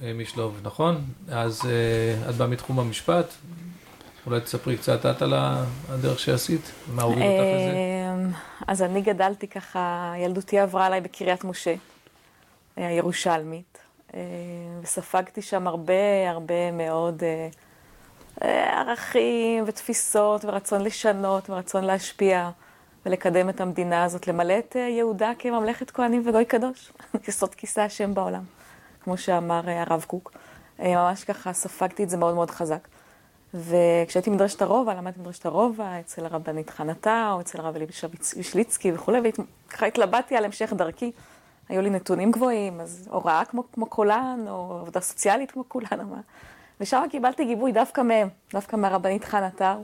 אה, 0.03 0.13
משלוב, 0.13 0.59
נכון? 0.63 1.01
אז 1.31 1.61
אה, 1.65 2.29
את 2.29 2.35
באה 2.35 2.47
מתחום 2.47 2.79
המשפט. 2.79 3.33
אולי 4.27 4.39
תספרי 4.39 4.77
קצת 4.77 5.05
את 5.05 5.21
על 5.21 5.33
הדרך 5.89 6.19
שעשית, 6.19 6.71
מה 6.87 7.03
הוביל 7.03 7.23
אותך 7.23 7.33
לזה? 7.33 7.73
אמ, 8.13 8.31
אז 8.67 8.81
אני 8.81 9.01
גדלתי 9.01 9.47
ככה, 9.47 10.13
ילדותי 10.17 10.59
עברה 10.59 10.85
עליי 10.85 11.01
בקריית 11.01 11.43
משה, 11.43 11.75
אה, 12.77 12.87
הירושלמית, 12.87 13.77
אה, 14.13 14.19
וספגתי 14.81 15.41
שם 15.41 15.67
הרבה 15.67 16.29
הרבה 16.29 16.71
מאוד 16.71 17.23
אה, 17.23 17.49
אה, 18.43 18.79
ערכים 18.79 19.63
ותפיסות 19.67 20.45
ורצון 20.45 20.81
לשנות 20.81 21.49
ורצון 21.49 21.83
להשפיע 21.83 22.49
ולקדם 23.05 23.49
את 23.49 23.61
המדינה 23.61 24.03
הזאת, 24.03 24.27
למלא 24.27 24.59
את 24.59 24.75
אה, 24.75 24.81
יהודה 24.81 25.31
כממלכת 25.39 25.91
כהנים 25.91 26.21
וגוי 26.25 26.45
קדוש, 26.45 26.91
יסוד 27.27 27.55
כיסא 27.55 27.79
השם 27.81 28.13
בעולם, 28.13 28.43
כמו 29.03 29.17
שאמר 29.17 29.67
אה, 29.67 29.81
הרב 29.81 30.05
קוק. 30.07 30.31
אה, 30.79 30.95
ממש 30.95 31.23
ככה 31.23 31.53
ספגתי 31.53 32.03
את 32.03 32.09
זה 32.09 32.17
מאוד 32.17 32.35
מאוד 32.35 32.51
חזק. 32.51 32.87
וכשהייתי 33.53 34.29
מדרשת 34.29 34.61
הרובע, 34.61 34.93
למדתי 34.93 35.19
מדרשת 35.19 35.45
הרובע 35.45 35.99
אצל 35.99 36.25
הרבנית 36.25 36.69
חנה 36.69 36.93
טאו, 36.93 37.41
אצל 37.41 37.61
הרב 37.61 37.75
אלי 37.75 37.85
וישליצקי 38.35 38.91
וכולי, 38.91 39.19
וככה 39.67 39.85
התלבטתי 39.85 40.35
על 40.35 40.45
המשך 40.45 40.73
דרכי. 40.73 41.11
היו 41.69 41.81
לי 41.81 41.89
נתונים 41.89 42.31
גבוהים, 42.31 42.81
אז 42.81 43.09
הוראה 43.11 43.45
כמו, 43.45 43.63
כמו 43.73 43.89
כולן, 43.89 44.45
או 44.49 44.77
עבודה 44.81 45.01
סוציאלית 45.01 45.51
כמו 45.51 45.63
כולן, 45.67 45.99
או 45.99 46.05
מה. 46.05 46.19
ושם 46.79 47.03
קיבלתי 47.09 47.45
גיבוי 47.45 47.71
דווקא 47.71 48.01
מהם, 48.01 48.29
דווקא 48.53 48.75
מהרבנית 48.75 49.23
חנה 49.23 49.49
טאו 49.49 49.83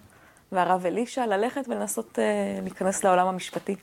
והרב 0.51 0.85
אלישע, 0.85 1.25
ללכת 1.25 1.65
ולנסות 1.67 2.19
אה, 2.19 2.59
להיכנס 2.61 3.03
לעולם 3.03 3.27
המשפטי, 3.27 3.75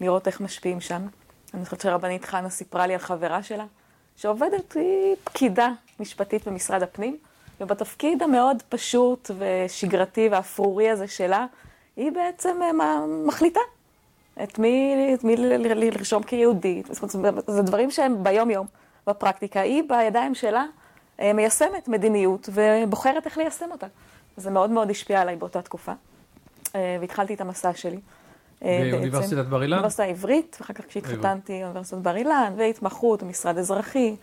לראות 0.00 0.26
איך 0.26 0.40
משפיעים 0.40 0.80
שם. 0.80 1.06
אני 1.54 1.64
חושבת 1.64 1.80
שהרבנית 1.80 2.24
חנה 2.24 2.50
סיפרה 2.50 2.86
לי 2.86 2.92
על 2.92 3.00
חברה 3.00 3.42
שלה, 3.42 3.64
שעובדת, 4.16 4.72
היא 4.72 5.16
פקידה 5.24 5.70
משפטית 6.00 6.48
במשרד 6.48 6.82
הפנים, 6.82 7.16
ובתפקיד 7.60 8.22
המאוד 8.22 8.62
פשוט 8.68 9.30
ושגרתי 9.38 10.28
והאפרורי 10.28 10.90
הזה 10.90 11.08
שלה, 11.08 11.46
היא 11.96 12.12
בעצם 12.12 12.56
אה, 12.62 13.06
מחליטה 13.26 13.60
את 14.42 14.58
מי, 14.58 14.94
את 15.14 15.24
מי 15.24 15.36
לרשום 15.36 16.22
אומרת, 17.14 17.44
זה 17.46 17.62
דברים 17.62 17.90
שהם 17.90 18.24
ביום-יום, 18.24 18.66
בפרקטיקה. 19.06 19.60
היא 19.60 19.82
בידיים 19.88 20.34
שלה 20.34 20.64
אה, 21.20 21.32
מיישמת 21.32 21.88
מדיניות 21.88 22.48
ובוחרת 22.52 23.26
איך 23.26 23.38
ליישם 23.38 23.70
אותה. 23.70 23.86
זה 24.36 24.50
מאוד 24.50 24.70
מאוד 24.70 24.90
השפיע 24.90 25.20
עליי 25.20 25.36
באותה 25.36 25.62
תקופה, 25.62 25.92
אה, 26.74 26.96
והתחלתי 27.00 27.34
את 27.34 27.40
המסע 27.40 27.74
שלי. 27.74 28.00
באוניברסיטת 28.62 29.46
בר 29.46 29.62
אילן? 29.62 29.70
באוניברסיטה 29.70 30.02
העברית, 30.02 30.56
ואחר 30.60 30.74
כך 30.74 30.86
כשהתחתנתי, 30.86 31.62
אוניברסיטת 31.64 31.98
בר 31.98 32.16
אילן, 32.16 32.52
והתמחות 32.56 33.22
במשרד 33.22 33.58
אזרחי. 33.58 34.16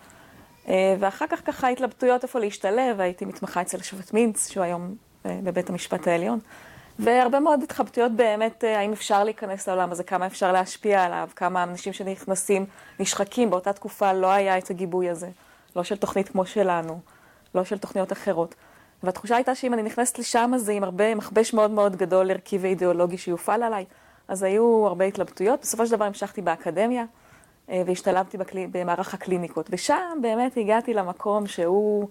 אה, 0.67 0.95
ואחר 0.99 1.25
כך 1.27 1.41
ככה 1.45 1.67
התלבטויות 1.67 2.23
איפה 2.23 2.39
להשתלב, 2.39 2.99
הייתי 2.99 3.25
מתמחה 3.25 3.61
אצל 3.61 3.79
השופט 3.79 4.13
מינץ, 4.13 4.49
שהוא 4.49 4.63
היום 4.63 4.95
אה, 5.25 5.39
בבית 5.43 5.69
המשפט 5.69 6.07
העליון. 6.07 6.39
והרבה 6.99 7.39
מאוד 7.39 7.63
התחבטויות 7.63 8.11
באמת, 8.11 8.63
אה, 8.63 8.79
האם 8.79 8.91
אפשר 8.91 9.23
להיכנס 9.23 9.67
לעולם 9.67 9.91
הזה, 9.91 10.03
כמה 10.03 10.25
אפשר 10.25 10.51
להשפיע 10.51 11.03
עליו, 11.03 11.29
כמה 11.35 11.63
אנשים 11.63 11.93
שנכנסים 11.93 12.65
נשחקים, 12.99 13.49
באותה 13.49 13.73
תקופה 13.73 14.13
לא 14.13 14.27
היה 14.31 14.57
את 14.57 14.69
הגיבוי 14.69 15.09
הזה, 15.09 15.29
לא 15.75 15.83
של 15.83 15.97
תוכנית 15.97 16.29
כמו 16.29 16.45
שלנו, 16.45 16.99
לא 17.55 17.63
של 17.63 17.77
תוכניות 17.77 18.11
אחרות. 18.11 18.55
והתחושה 19.03 19.35
הייתה 19.35 19.55
שאם 19.55 19.73
אני 19.73 19.83
נכנסת 19.83 20.19
לשם, 20.19 20.51
אז 20.55 20.61
זה 20.61 20.71
עם 20.71 20.83
הרבה 20.83 21.15
מכבש 21.15 21.53
מאוד 21.53 21.71
מאוד 21.71 21.95
גדול 21.95 22.31
ערכי 22.31 22.57
ואידיאולוגי 22.57 23.17
שיופעל 23.17 23.63
עליי. 23.63 23.85
אז 24.27 24.43
היו 24.43 24.87
הרבה 24.87 25.05
התלבטויות. 25.05 25.61
בסופו 25.61 25.85
של 25.85 25.91
דבר 25.95 26.05
המשכתי 26.05 26.41
באקדמיה, 26.41 27.05
והשתלבתי 27.69 28.37
בקלי... 28.37 28.67
במערך 28.71 29.13
הקליניקות. 29.13 29.69
ושם 29.71 30.17
באמת 30.21 30.57
הגעתי 30.57 30.93
למקום 30.93 31.47
שהוא... 31.47 32.07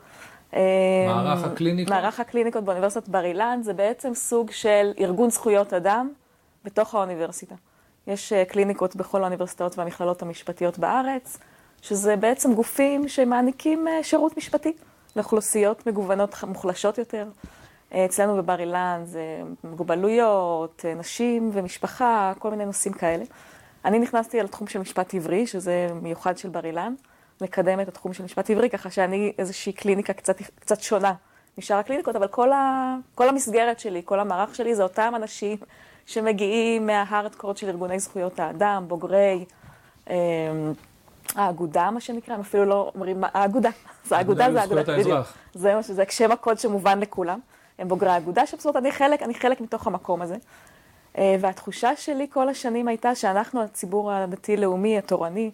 אה, 0.54 0.60
מערך 1.06 1.44
הקליניקות? 1.44 1.94
מערך 1.94 2.20
הקליניקות 2.20 2.64
באוניברסיטת 2.64 3.08
בר 3.08 3.24
אילן 3.24 3.60
זה 3.62 3.72
בעצם 3.72 4.14
סוג 4.14 4.50
של 4.50 4.92
ארגון 5.00 5.30
זכויות 5.30 5.72
אדם 5.72 6.08
בתוך 6.64 6.94
האוניברסיטה. 6.94 7.54
יש 8.06 8.32
אה, 8.32 8.44
קליניקות 8.44 8.96
בכל 8.96 9.22
האוניברסיטאות 9.22 9.78
והמכללות 9.78 10.22
המשפטיות 10.22 10.78
בארץ, 10.78 11.38
שזה 11.82 12.16
בעצם 12.16 12.54
גופים 12.54 13.08
שמעניקים 13.08 13.88
אה, 13.88 14.02
שירות 14.02 14.36
משפטי 14.36 14.72
לאוכלוסיות 15.16 15.86
מגוונות 15.86 16.34
מוחלשות 16.48 16.98
יותר. 16.98 17.26
אה, 17.94 18.04
אצלנו 18.04 18.36
בבר 18.36 18.60
אילן 18.60 19.02
זה 19.04 19.42
מוגבלויות, 19.64 20.84
אה, 20.88 20.94
נשים 20.94 21.50
ומשפחה, 21.52 22.32
כל 22.38 22.50
מיני 22.50 22.64
נושאים 22.64 22.94
כאלה. 22.94 23.24
אני 23.84 23.98
נכנסתי 23.98 24.40
לתחום 24.42 24.66
של 24.66 24.78
משפט 24.78 25.14
עברי, 25.14 25.46
שזה 25.46 25.86
מיוחד 26.02 26.38
של 26.38 26.48
בר 26.48 26.64
אילן, 26.66 26.94
לקדם 27.40 27.80
את 27.80 27.88
התחום 27.88 28.12
של 28.12 28.24
משפט 28.24 28.50
עברי, 28.50 28.70
ככה 28.70 28.90
שאני 28.90 29.32
איזושהי 29.38 29.72
קליניקה 29.72 30.12
קצת, 30.12 30.36
קצת 30.60 30.80
שונה 30.80 31.14
משאר 31.58 31.76
הקליניקות, 31.76 32.16
אבל 32.16 32.26
כל, 32.28 32.52
ה, 32.52 32.94
כל 33.14 33.28
המסגרת 33.28 33.80
שלי, 33.80 34.02
כל 34.04 34.20
המערך 34.20 34.54
שלי, 34.54 34.74
זה 34.74 34.82
אותם 34.82 35.12
אנשים 35.16 35.56
שמגיעים 36.06 36.86
מההארדקורד 36.86 37.56
של 37.56 37.68
ארגוני 37.68 37.98
זכויות 37.98 38.40
האדם, 38.40 38.84
בוגרי 38.88 39.44
אה, 40.10 40.16
האגודה, 41.34 41.90
מה 41.90 42.00
שנקרא, 42.00 42.34
הם 42.34 42.40
אפילו 42.40 42.64
לא 42.64 42.90
אומרים, 42.94 43.20
מה- 43.20 43.28
האגודה, 43.34 43.70
זה 44.08 44.16
האגודה, 44.16 44.52
זה 44.52 44.60
האגודה, 44.60 44.98
בדיוק. 44.98 45.26
זה 45.54 45.74
מה 45.74 45.82
שזה, 45.82 46.04
שם 46.10 46.32
הקוד 46.32 46.58
שמובן 46.58 47.00
לכולם. 47.00 47.38
הם 47.78 47.88
בוגרי 47.88 48.10
האגודה, 48.10 48.46
שבסופו 48.46 48.78
אני 48.78 48.92
חלק, 48.92 49.22
אני 49.22 49.34
חלק 49.34 49.60
מתוך 49.60 49.86
המקום 49.86 50.22
הזה. 50.22 50.36
אה, 51.18 51.36
והתחושה 51.40 51.96
שלי 51.96 52.26
כל 52.30 52.48
השנים 52.48 52.88
הייתה 52.88 53.14
שאנחנו, 53.14 53.62
הציבור 53.62 54.12
הדתי-לאומי, 54.12 54.98
התורני, 54.98 55.50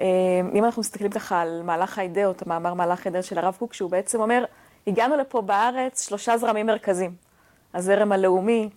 אה, 0.00 0.06
אם 0.54 0.64
אנחנו 0.64 0.80
מסתכלים 0.80 1.10
ככה 1.10 1.40
על 1.40 1.62
מהלך 1.64 1.98
האידאות, 1.98 2.42
המאמר 2.42 2.74
מהלך 2.74 3.06
האידאות 3.06 3.24
של 3.24 3.38
הרב 3.38 3.56
קוק, 3.58 3.74
שהוא 3.74 3.90
בעצם 3.90 4.20
אומר, 4.20 4.44
הגענו 4.86 5.16
לפה 5.16 5.40
בארץ 5.40 6.08
שלושה 6.08 6.38
זרמים 6.38 6.66
מרכזיים. 6.66 7.14
הזרם 7.74 8.12
הלאומי, 8.12 8.68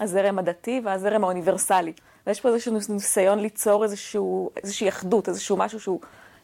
הזרם 0.00 0.38
הדתי 0.38 0.80
והזרם 0.84 1.24
האוניברסלי. 1.24 1.92
ויש 2.26 2.40
פה 2.40 2.48
איזשהו 2.48 2.72
ניסיון 2.88 3.38
ליצור 3.38 3.84
איזשהו, 3.84 4.50
איזושהי 4.62 4.88
אחדות, 4.88 5.28
איזשהו 5.28 5.56
משהו 5.56 5.80
שהוא 5.80 6.00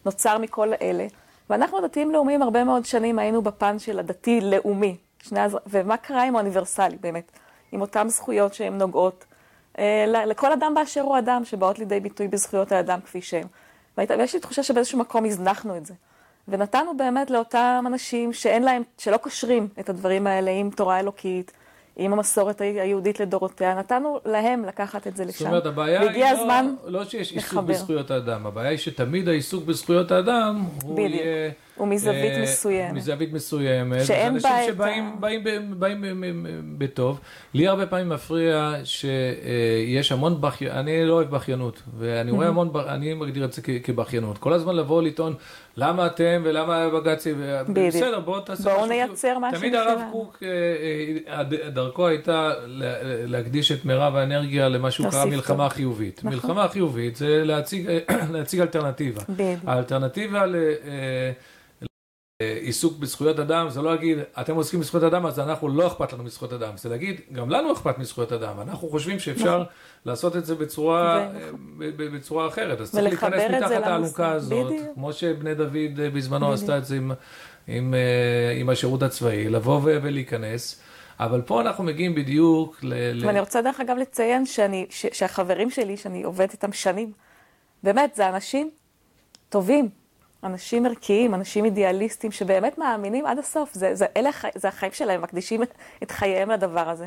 נוצר 0.07 0.39
מכל 0.39 0.73
אלה. 0.83 1.07
ואנחנו 1.51 1.81
דתיים 1.81 2.11
לאומיים 2.11 2.43
הרבה 2.43 2.65
מאוד 2.65 2.85
שנים 2.85 3.19
היינו 3.19 3.43
בפן 3.43 3.79
של 3.79 3.99
הדתי-לאומי. 3.99 4.97
הזר... 5.33 5.59
ומה 5.67 5.97
קרה 5.97 6.25
עם 6.25 6.37
האוניברסלי, 6.37 6.97
באמת? 7.01 7.33
עם 7.72 7.81
אותן 7.81 8.09
זכויות 8.09 8.54
שהן 8.54 8.78
נוגעות 8.78 9.24
אה, 9.78 10.04
לכל 10.26 10.52
אדם 10.52 10.74
באשר 10.74 11.00
הוא 11.00 11.18
אדם, 11.18 11.44
שבאות 11.44 11.78
לידי 11.78 12.00
ביטוי 12.00 12.28
בזכויות 12.28 12.72
האדם 12.72 13.00
כפי 13.00 13.22
שהן. 13.22 13.46
ויש 13.98 14.35
לי 14.35 14.40
תחושה 14.40 14.62
שבאיזשהו 14.62 14.98
מקום 14.98 15.24
הזנחנו 15.24 15.76
את 15.76 15.87
זה. 15.87 15.94
ונתנו 16.48 16.96
באמת 16.96 17.31
לאותם 17.31 17.85
אנשים 17.87 18.33
שאין 18.33 18.62
להם, 18.62 18.83
שלא 18.98 19.16
קושרים 19.16 19.68
את 19.81 19.88
הדברים 19.88 20.26
האלה 20.26 20.50
עם 20.50 20.70
תורה 20.70 21.00
אלוקית, 21.00 21.52
עם 21.96 22.12
המסורת 22.12 22.61
היהודית 22.61 23.20
לדורותיה, 23.20 23.74
נתנו 23.74 24.20
להם 24.24 24.64
לקחת 24.64 25.07
את 25.07 25.16
זה 25.16 25.24
לשם. 25.24 25.38
זאת 25.38 25.46
אומרת, 25.46 25.66
הבעיה 25.66 26.00
היא 26.00 26.24
הזמן 26.24 26.74
לא, 26.85 26.98
לא 26.98 27.04
שיש 27.04 27.33
עיסוק. 27.33 27.64
בזכויות 27.64 28.11
האדם, 28.11 28.46
הבעיה 28.46 28.68
היא 28.68 28.78
שתמיד 28.78 29.28
העיסוק 29.28 29.64
בזכויות 29.64 30.11
האדם, 30.11 30.64
הוא 30.83 30.96
בדיוק. 30.96 31.12
יהיה 31.12 31.50
ומזווית 31.81 32.33
אה, 32.37 32.43
מסוימת. 32.43 32.93
מזווית 32.95 33.33
מסוימת. 33.33 34.05
שאין 34.05 34.38
בה 34.38 34.49
אנשים 34.57 34.69
את 34.71 34.75
שבאים 34.75 35.05
ה- 35.07 35.21
באים, 35.21 35.45
באים, 35.45 35.75
באים, 35.81 36.21
באים 36.21 36.47
בטוב. 36.79 37.21
לי 37.55 37.69
הרבה 37.69 37.87
פעמים 37.87 38.09
מפריע 38.09 38.75
שיש 38.85 40.12
המון 40.12 40.41
בכיינות, 40.41 40.77
אני 40.79 41.05
לא 41.07 41.14
אוהב 41.14 41.31
בכיינות, 41.31 41.83
ואני 41.99 42.31
רואה 42.31 42.49
המון, 42.49 42.71
אני 42.88 43.14
מגדיר 43.14 43.45
את 43.45 43.53
זה 43.53 43.62
כבכיינות. 43.83 44.38
כל 44.38 44.53
הזמן 44.53 44.77
לבוא 44.77 45.03
לטעון, 45.03 45.35
למה 45.77 46.07
אתם 46.07 46.43
ולמה 46.45 46.88
בג"צי. 46.88 47.35
בסדר, 47.73 48.21
בואו 48.21 48.41
תעשו 48.41 48.62
בואו 48.62 48.75
משהו. 48.77 48.88
נייצר 48.88 49.38
משהו 49.38 49.59
תמיד 49.61 49.75
הרב. 49.75 50.01
קוק, 50.12 50.43
אה, 50.43 50.49
אה, 51.38 51.43
דרכו 51.71 52.07
הייתה 52.09 52.53
לה- 52.67 52.95
להקדיש 53.27 53.73
את 53.73 53.85
מירב 53.85 54.17
האנרגיה 54.17 54.69
למה 54.69 54.91
שהוא 54.91 55.11
קרא 55.11 55.25
מלחמה 55.25 55.64
טוב. 55.69 55.73
חיובית. 55.77 56.19
נכון. 56.19 56.31
מלחמה 56.33 56.69
חיובית 56.69 57.17
זה 57.17 57.45
להציג, 57.45 57.88
להציג 58.33 58.61
אלטרנטיבה. 58.61 59.21
בדיוק. 59.29 59.59
האלטרנטיבה 59.67 60.47
ל- 60.47 60.55
אה, 60.57 61.31
עיסוק 62.42 62.98
בזכויות 62.98 63.38
אדם, 63.38 63.70
זה 63.70 63.83
לא 63.83 63.90
להגיד, 63.90 64.18
אתם 64.40 64.55
עוסקים 64.55 64.81
בזכויות 64.81 65.05
אדם, 65.05 65.27
אז 65.27 65.38
אנחנו 65.40 65.68
לא 65.68 65.87
אכפת 65.87 66.12
לנו 66.12 66.24
מזכויות 66.24 66.53
אדם. 66.53 66.77
זה 66.77 66.88
להגיד, 66.88 67.20
גם 67.33 67.51
לנו 67.51 67.72
אכפת 67.72 67.98
מזכויות 67.98 68.33
אדם. 68.33 68.61
אנחנו 68.61 68.88
חושבים 68.88 69.18
שאפשר 69.18 69.64
לעשות 70.05 70.37
את 70.37 70.46
זה 70.46 70.55
בצורה, 70.55 71.18
אה, 71.18 71.29
נכון. 71.29 71.59
בצורה 71.96 72.46
אחרת. 72.48 72.81
אז 72.81 72.90
צריך 72.92 73.05
להיכנס 73.05 73.42
מתחת 73.51 73.70
האלונקה. 73.70 74.33
הזאת, 74.33 74.66
בדיוק. 74.66 74.87
כמו 74.94 75.12
שבני 75.12 75.55
דוד 75.55 75.77
אה, 76.01 76.11
בזמנו 76.11 76.46
בדיוק. 76.46 76.55
עשתה 76.61 76.79
את 76.79 76.85
זה 76.85 76.96
עם, 76.96 77.12
עם, 77.66 77.94
אה, 77.94 78.61
עם 78.61 78.68
השירות 78.68 79.03
הצבאי, 79.03 79.48
לבוא 79.48 79.81
ולהיכנס. 79.85 80.81
אבל 81.20 81.42
פה 81.42 81.61
אנחנו 81.61 81.85
מגיעים 81.85 82.14
בדיוק. 82.14 82.77
ל- 82.83 83.27
ואני 83.27 83.40
רוצה 83.40 83.62
דרך 83.62 83.81
אגב 83.81 83.96
לציין 83.96 84.46
שאני, 84.46 84.87
ש, 84.90 85.07
שהחברים 85.12 85.70
שלי, 85.70 85.96
שאני 85.96 86.22
עובדת 86.22 86.53
איתם 86.53 86.72
שנים, 86.72 87.12
באמת, 87.83 88.14
זה 88.14 88.29
אנשים 88.29 88.70
טובים, 89.48 89.88
אנשים 90.44 90.87
ערכיים, 90.87 91.35
אנשים 91.35 91.64
אידיאליסטים, 91.64 92.31
שבאמת 92.33 92.79
מאמינים 92.79 93.27
עד 93.27 93.38
הסוף. 93.38 93.74
זה, 93.74 93.94
זה, 93.94 94.07
אלה, 94.16 94.31
זה 94.55 94.68
החיים 94.68 94.92
שלהם, 94.92 95.22
מקדישים 95.22 95.62
את, 96.03 96.11
חייהם 96.11 96.51
לדבר 96.51 96.88
הזה. 96.88 97.07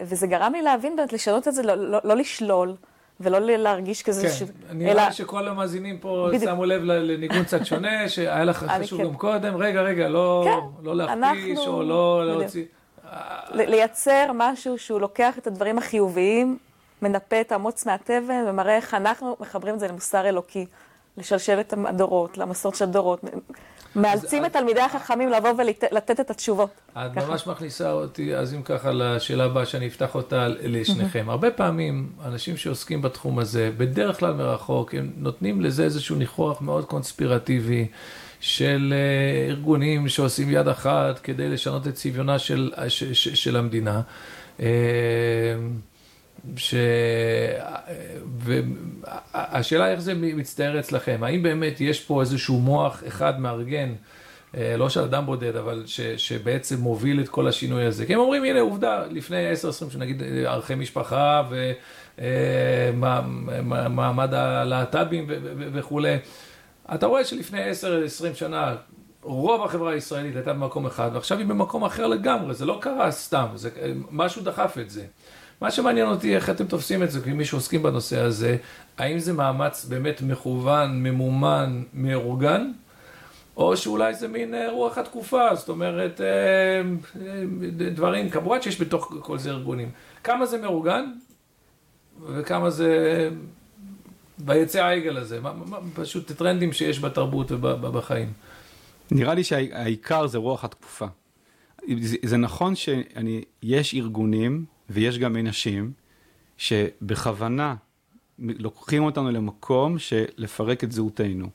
וזה 0.00 0.26
גרם 0.26 0.52
לי 0.52 0.62
להבין 0.62 0.96
באמת, 0.96 1.12
לשנות 1.12 1.48
את 1.48 1.54
זה, 1.54 1.62
לא, 1.62 1.74
לא, 1.74 1.98
לא 2.04 2.16
לשלול, 2.16 2.74
ולא 3.20 3.38
להרגיש 3.40 4.02
כזה, 4.02 4.28
כן, 4.28 4.34
ש... 4.34 4.42
נראה 4.72 5.06
לי 5.08 5.12
שכל 5.12 5.48
המאזינים 5.48 5.98
פה 5.98 6.26
בדיוק. 6.28 6.50
שמו 6.50 6.64
לב 6.64 6.82
לניגון 6.82 7.44
קצת 7.44 7.66
שונה, 7.66 8.08
שהיה 8.08 8.44
לך 8.44 8.62
אני 8.62 8.84
חשוב 8.84 8.98
כן. 8.98 9.04
גם 9.04 9.14
קודם, 9.14 9.56
רגע, 9.56 9.82
רגע, 9.82 10.08
לא 10.08 10.44
כן, 10.44 10.84
לא 10.84 10.96
להכפיש 10.96 11.58
אנחנו- 11.58 11.72
או 11.72 11.82
לא. 11.82 12.26
להוציא... 12.26 12.64
לייצר 13.52 14.30
משהו 14.34 14.78
שהוא 14.78 15.00
לוקח 15.00 15.38
את 15.38 15.46
הדברים 15.46 15.78
החיוביים, 15.78 16.58
מנפה 17.02 17.40
את 17.40 17.52
האמוץ 17.52 17.86
מהתבן, 17.86 18.44
ומראה 18.48 18.76
איך 18.76 18.94
אנחנו 18.94 19.36
מחברים 19.40 19.74
את 19.74 19.80
זה 19.80 19.88
למוסר 19.88 20.28
אלוקי, 20.28 20.66
לשלשלת 21.18 21.74
הדורות, 21.86 22.38
למסורת 22.38 22.74
של 22.74 22.84
הדורות. 22.84 23.20
מאלצים 23.96 24.44
את 24.44 24.52
תלמידי 24.52 24.80
החכמים 24.80 25.28
לבוא 25.28 25.50
ולתת 25.58 26.20
את 26.20 26.30
התשובות. 26.30 26.70
את 26.92 27.12
ככה. 27.16 27.26
ממש 27.26 27.46
מכניסה 27.46 27.92
אותי, 27.92 28.36
אז 28.36 28.54
אם 28.54 28.62
ככה, 28.62 28.90
לשאלה 28.92 29.44
הבאה 29.44 29.66
שאני 29.66 29.86
אפתח 29.86 30.14
אותה 30.14 30.48
לשניכם. 30.48 31.30
הרבה 31.30 31.50
פעמים, 31.50 32.12
אנשים 32.24 32.56
שעוסקים 32.56 33.02
בתחום 33.02 33.38
הזה, 33.38 33.70
בדרך 33.76 34.18
כלל 34.18 34.34
מרחוק, 34.34 34.94
הם 34.94 35.10
נותנים 35.16 35.60
לזה 35.60 35.84
איזשהו 35.84 36.16
ניחוח 36.16 36.62
מאוד 36.62 36.84
קונספירטיבי. 36.84 37.86
של 38.40 38.94
אה, 38.96 39.48
ארגונים 39.48 40.08
שעושים 40.08 40.50
יד 40.50 40.68
אחת 40.68 41.18
כדי 41.18 41.48
לשנות 41.48 41.86
את 41.86 41.94
צביונה 41.94 42.38
של, 42.38 42.72
ש, 42.88 43.04
ש, 43.04 43.28
של 43.28 43.56
המדינה. 43.56 44.00
אה, 46.46 46.52
ש... 46.56 46.74
והשאלה 48.38 49.90
איך 49.90 50.00
זה 50.00 50.14
מצטייר 50.14 50.80
אצלכם, 50.80 51.20
האם 51.22 51.42
באמת 51.42 51.80
יש 51.80 52.00
פה 52.00 52.20
איזשהו 52.20 52.60
מוח 52.60 53.02
אחד 53.06 53.40
מארגן, 53.40 53.94
אה, 54.56 54.76
לא 54.76 54.88
של 54.88 55.00
אדם 55.00 55.26
בודד, 55.26 55.56
אבל 55.56 55.82
ש... 55.86 56.00
שבעצם 56.00 56.80
מוביל 56.80 57.20
את 57.20 57.28
כל 57.28 57.48
השינוי 57.48 57.84
הזה? 57.84 58.06
כי 58.06 58.14
הם 58.14 58.20
אומרים, 58.20 58.44
הנה 58.44 58.60
עובדה, 58.60 59.04
לפני 59.10 59.52
10-20 59.52 59.90
שנה, 59.90 60.04
נגיד 60.04 60.22
אה, 60.22 60.52
ערכי 60.52 60.74
משפחה 60.74 61.42
ומעמד 62.18 64.34
הלהט"בים 64.34 65.24
ו- 65.28 65.38
ו- 65.42 65.68
וכולי, 65.72 66.16
אתה 66.94 67.06
רואה 67.06 67.24
שלפני 67.24 67.70
10-20 67.70 67.74
שנה 68.34 68.74
רוב 69.22 69.64
החברה 69.64 69.92
הישראלית 69.92 70.36
הייתה 70.36 70.52
במקום 70.52 70.86
אחד, 70.86 71.10
ועכשיו 71.14 71.38
היא 71.38 71.46
במקום 71.46 71.84
אחר 71.84 72.06
לגמרי, 72.06 72.54
זה 72.54 72.64
לא 72.64 72.78
קרה 72.80 73.10
סתם, 73.10 73.46
זה, 73.54 73.70
משהו 74.10 74.42
דחף 74.42 74.76
את 74.80 74.90
זה. 74.90 75.04
מה 75.60 75.70
שמעניין 75.70 76.06
אותי, 76.06 76.36
איך 76.36 76.50
אתם 76.50 76.66
תופסים 76.66 77.02
את 77.02 77.10
זה, 77.10 77.20
כמי 77.20 77.44
שעוסקים 77.44 77.82
בנושא 77.82 78.18
הזה, 78.18 78.56
האם 78.98 79.18
זה 79.18 79.32
מאמץ 79.32 79.84
באמת 79.84 80.22
מכוון, 80.22 81.02
ממומן, 81.02 81.82
מאורגן, 81.94 82.70
או 83.56 83.76
שאולי 83.76 84.14
זה 84.14 84.28
מין 84.28 84.54
אה, 84.54 84.70
רוח 84.70 84.98
התקופה, 84.98 85.54
זאת 85.54 85.68
אומרת, 85.68 86.20
אה, 86.20 86.26
אה, 86.26 87.42
דברים, 87.90 88.30
כמובן 88.30 88.62
שיש 88.62 88.80
בתוך 88.80 89.14
כל 89.20 89.38
זה 89.38 89.50
ארגונים. 89.50 89.90
כמה 90.24 90.46
זה 90.46 90.58
מאורגן, 90.58 91.04
וכמה 92.26 92.70
זה 92.70 93.30
ביצא 94.38 94.84
העגל 94.84 95.16
הזה, 95.16 95.40
פשוט 95.94 96.32
טרנדים 96.32 96.72
שיש 96.72 97.00
בתרבות 97.00 97.52
ובחיים. 97.52 98.32
נראה 99.10 99.34
לי 99.34 99.44
שהעיקר 99.44 100.26
זה 100.26 100.38
רוח 100.38 100.64
התקופה. 100.64 101.06
זה, 102.00 102.16
זה 102.22 102.36
נכון 102.36 102.74
שיש 102.74 103.94
ארגונים 103.94 104.64
ויש 104.90 105.18
גם 105.18 105.36
אנשים 105.36 105.92
שבכוונה 106.56 107.74
לוקחים 108.38 109.02
אותנו 109.02 109.30
למקום 109.30 109.98
של 109.98 110.24
לפרק 110.36 110.84
את 110.84 110.92
זהותנו 110.92 111.50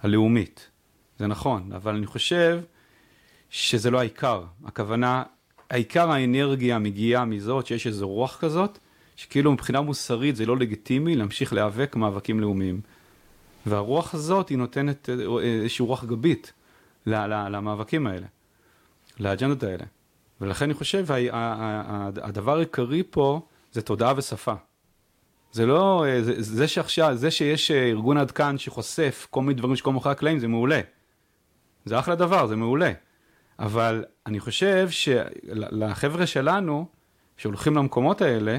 הלאומית. 0.00 0.70
זה 1.18 1.26
נכון, 1.26 1.72
אבל 1.72 1.96
אני 1.96 2.06
חושב 2.06 2.60
שזה 3.50 3.90
לא 3.90 3.98
העיקר. 3.98 4.44
הכוונה, 4.64 5.22
העיקר 5.70 6.10
האנרגיה 6.10 6.78
מגיעה 6.78 7.24
מזאת 7.24 7.66
שיש 7.66 7.86
איזו 7.86 8.08
רוח 8.08 8.38
כזאת, 8.40 8.78
שכאילו 9.16 9.52
מבחינה 9.52 9.80
מוסרית 9.80 10.36
זה 10.36 10.46
לא 10.46 10.56
לגיטימי 10.56 11.16
להמשיך 11.16 11.52
להיאבק 11.52 11.96
מאבקים 11.96 12.40
לאומיים. 12.40 12.80
והרוח 13.66 14.14
הזאת 14.14 14.48
היא 14.48 14.58
נותנת 14.58 15.08
איזושהי 15.42 15.84
רוח 15.84 16.04
גבית 16.04 16.52
למאבקים 17.06 18.06
האלה, 18.06 18.26
לאג'נדות 19.20 19.62
האלה. 19.62 19.84
ולכן 20.40 20.64
אני 20.64 20.74
חושב, 20.74 21.06
הדבר 22.22 22.56
העיקרי 22.56 23.02
פה 23.10 23.40
זה 23.72 23.82
תודעה 23.82 24.12
ושפה. 24.16 24.54
זה 25.52 25.66
לא, 25.66 26.04
זה, 26.20 26.42
זה 26.42 26.68
שעכשיו, 26.68 27.16
זה 27.16 27.30
שיש 27.30 27.70
ארגון 27.70 28.16
עד 28.16 28.30
כאן 28.30 28.58
שחושף 28.58 29.26
כל 29.30 29.40
מיני 29.40 29.54
דברים 29.54 29.76
שקורים 29.76 29.94
מאחורי 29.94 30.12
הקלעים, 30.12 30.38
זה 30.38 30.48
מעולה. 30.48 30.80
זה 31.84 31.98
אחלה 31.98 32.14
דבר, 32.14 32.46
זה 32.46 32.56
מעולה. 32.56 32.92
אבל 33.58 34.04
אני 34.26 34.40
חושב 34.40 34.88
שלחבר'ה 34.90 36.26
שלנו, 36.26 36.86
שהולכים 37.36 37.76
למקומות 37.76 38.22
האלה, 38.22 38.58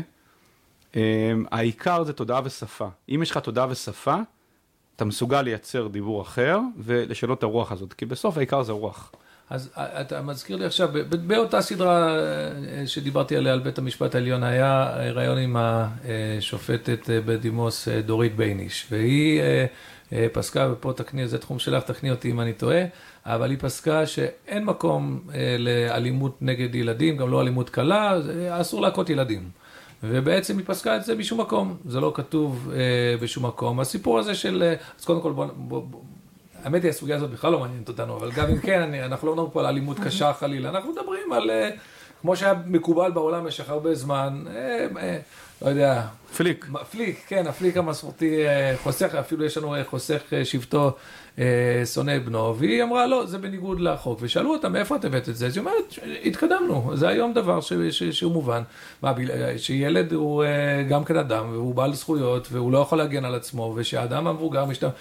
העיקר 1.52 2.04
זה 2.04 2.14
תודעה 2.14 2.42
ושפה. 2.44 2.88
אם 3.10 3.20
יש 3.24 3.32
לך 3.32 3.38
תודעה 3.38 3.68
ושפה, 3.70 4.16
אתה 4.96 5.06
מסוגל 5.06 5.42
לייצר 5.42 5.88
דיבור 5.88 6.22
אחר 6.22 6.60
ולשנות 6.78 7.38
את 7.38 7.44
הרוח 7.44 7.72
הזאת, 7.72 7.94
כי 7.94 8.06
בסוף 8.06 8.38
העיקר 8.38 8.64
זה 8.64 8.72
רוח. 8.72 9.12
אז 9.50 9.70
אתה 9.78 10.22
מזכיר 10.22 10.58
לי 10.58 10.66
עכשיו, 10.66 10.90
באותה 11.28 11.62
סדרה 11.62 12.18
שדיברתי 12.86 13.36
עליה 13.36 13.54
על 13.54 13.60
בית 13.60 13.78
המשפט 13.78 14.16
העליון, 14.16 14.44
היה 14.44 14.94
ראיון 15.14 15.38
עם 15.38 15.56
השופטת 15.60 17.10
בדימוס 17.26 17.88
דורית 17.88 18.36
בייניש, 18.36 18.88
והיא 18.92 19.42
פסקה, 20.34 20.70
ופה 20.72 20.94
תקני, 20.94 21.28
זה 21.28 21.38
תחום 21.38 21.60
שלך, 21.60 21.84
תקני 21.84 22.12
אותי 22.12 22.32
אם 22.32 22.42
אני 22.42 22.54
טועה, 22.54 22.82
אבל 23.26 23.50
היא 23.50 23.58
פסקה 23.62 24.06
שאין 24.06 24.66
מקום 24.66 25.20
לאלימות 25.60 26.38
נגד 26.42 26.76
ילדים, 26.76 27.18
גם 27.18 27.30
לא 27.30 27.42
אלימות 27.42 27.70
קלה, 27.70 28.18
אסור 28.50 28.82
להכות 28.82 29.10
ילדים. 29.10 29.50
ובעצם 30.04 30.58
היא 30.58 30.66
פסקה 30.68 30.96
את 30.96 31.04
זה 31.04 31.16
משום 31.16 31.42
מקום, 31.42 31.78
זה 31.86 32.00
לא 32.00 32.12
כתוב 32.16 32.72
אה, 32.74 33.18
בשום 33.18 33.46
מקום. 33.46 33.80
הסיפור 33.80 34.20
הזה 34.20 34.36
של, 34.36 34.64
אה, 34.64 34.76
אז 35.00 35.06
קודם 35.06 35.22
כל 35.22 35.32
בוא, 35.32 35.46
בוא, 35.56 35.82
בוא 35.82 36.00
האמת 36.64 36.84
היא 36.84 36.90
הסוגיה 36.90 37.16
הזאת 37.16 37.30
בכלל 37.30 37.52
לא 37.52 37.60
מעניינת 37.60 37.90
אותנו, 37.90 38.18
אבל 38.18 38.32
גם 38.32 38.48
אם 38.48 38.60
כן, 38.60 38.82
אני, 38.82 39.06
אנחנו 39.06 39.28
לא 39.28 39.34
מדברים 39.34 39.52
פה 39.52 39.60
על 39.60 39.66
אלימות 39.66 39.98
קשה 40.00 40.34
חלילה, 40.34 40.70
אנחנו 40.70 40.92
מדברים 40.92 41.34
על, 41.34 41.50
אה, 41.50 41.70
כמו 42.22 42.36
שהיה 42.36 42.54
מקובל 42.66 43.12
בעולם 43.12 43.44
במשך 43.44 43.70
הרבה 43.70 43.96
זמן, 43.96 44.44
אה, 44.48 44.88
אה, 45.02 45.18
לא 45.62 45.70
יודע. 45.70 46.02
פליק. 46.38 46.66
פליק, 46.92 47.24
כן, 47.28 47.48
הפליק 47.48 47.78
המסורתי 47.78 48.44
חוסך, 48.84 49.16
אפילו 49.16 49.46
יש 49.46 49.58
לנו 49.58 49.76
חוסך 49.90 50.22
שבטו 50.44 50.96
שונא 51.94 52.20
בנו, 52.20 52.56
והיא 52.58 52.84
אמרה, 52.84 53.08
לא, 53.08 53.26
זה 53.26 53.38
בניגוד 53.38 53.80
לחוק. 53.80 54.20
ושאלו 54.22 54.54
אותה, 54.54 54.70
מאיפה 54.70 54.96
את 54.96 55.06
הבאת 55.06 55.30
את 55.30 55.36
זה? 55.36 55.48
אז 55.48 55.58
היא 55.58 55.62
אומרת, 55.62 55.94
התקדמנו, 56.26 56.92
זה 56.94 57.08
היום 57.08 57.34
דבר 57.34 57.62
ש, 57.62 57.74
ש, 57.74 58.04
שהוא 58.04 58.32
מובן. 58.32 58.62
מה, 59.02 59.14
שילד 59.58 60.14
הוא 60.14 60.44
גם 60.90 61.04
כן 61.04 61.18
אדם, 61.18 61.50
והוא 61.52 61.76
בעל 61.76 61.94
זכויות, 61.94 62.48
והוא 62.52 62.72
לא 62.72 62.78
יכול 62.78 62.98
להגן 62.98 63.26
על 63.26 63.36
עצמו, 63.36 63.74
ושהאדם 63.78 64.28
המבוגר 64.28 64.66
משתמש... 64.66 64.92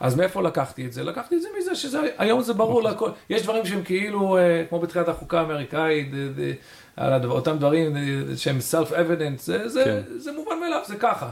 אז 0.00 0.16
מאיפה 0.16 0.42
לקחתי 0.42 0.86
את 0.86 0.92
זה? 0.92 1.04
לקחתי 1.04 1.36
את 1.36 1.42
זה 1.42 1.48
מזה 1.58 1.74
שזה, 1.74 2.00
היום 2.18 2.42
זה 2.42 2.54
ברור 2.54 2.82
לכל. 2.82 3.10
יש 3.30 3.42
דברים 3.42 3.66
שהם 3.66 3.82
כאילו, 3.82 4.38
כמו 4.68 4.78
בתחילת 4.78 5.08
החוקה 5.08 5.40
האמריקאית, 5.40 6.10
על 6.96 7.30
אותם 7.30 7.58
דברים 7.58 7.96
שהם 8.36 8.58
self-evident, 8.72 9.38
זה, 9.38 9.68
זה, 9.68 9.84
כן. 9.84 10.18
זה 10.18 10.32
מובן 10.32 10.60
מאליו, 10.60 10.80
זה 10.86 10.96
ככה. 10.96 11.30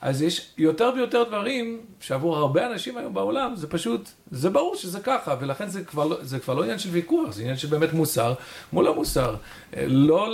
אז 0.00 0.22
יש 0.22 0.50
יותר 0.58 0.90
ויותר 0.96 1.22
דברים 1.22 1.80
שעבור 2.00 2.36
הרבה 2.36 2.66
אנשים 2.66 2.98
היום 2.98 3.14
בעולם, 3.14 3.56
זה 3.56 3.66
פשוט, 3.68 4.10
זה 4.30 4.50
ברור 4.50 4.76
שזה 4.76 5.00
ככה, 5.00 5.36
ולכן 5.40 5.68
זה 5.68 5.84
כבר, 5.84 6.04
לא- 6.04 6.16
זה 6.22 6.38
כבר 6.38 6.54
לא 6.54 6.62
עניין 6.62 6.78
של 6.78 6.88
ויכוח, 6.88 7.32
זה 7.32 7.42
עניין 7.42 7.56
של 7.56 7.68
באמת 7.68 7.92
מוסר 7.92 8.34
מול 8.72 8.88
המוסר. 8.88 9.34
אה, 9.76 9.84
לא 9.86 10.28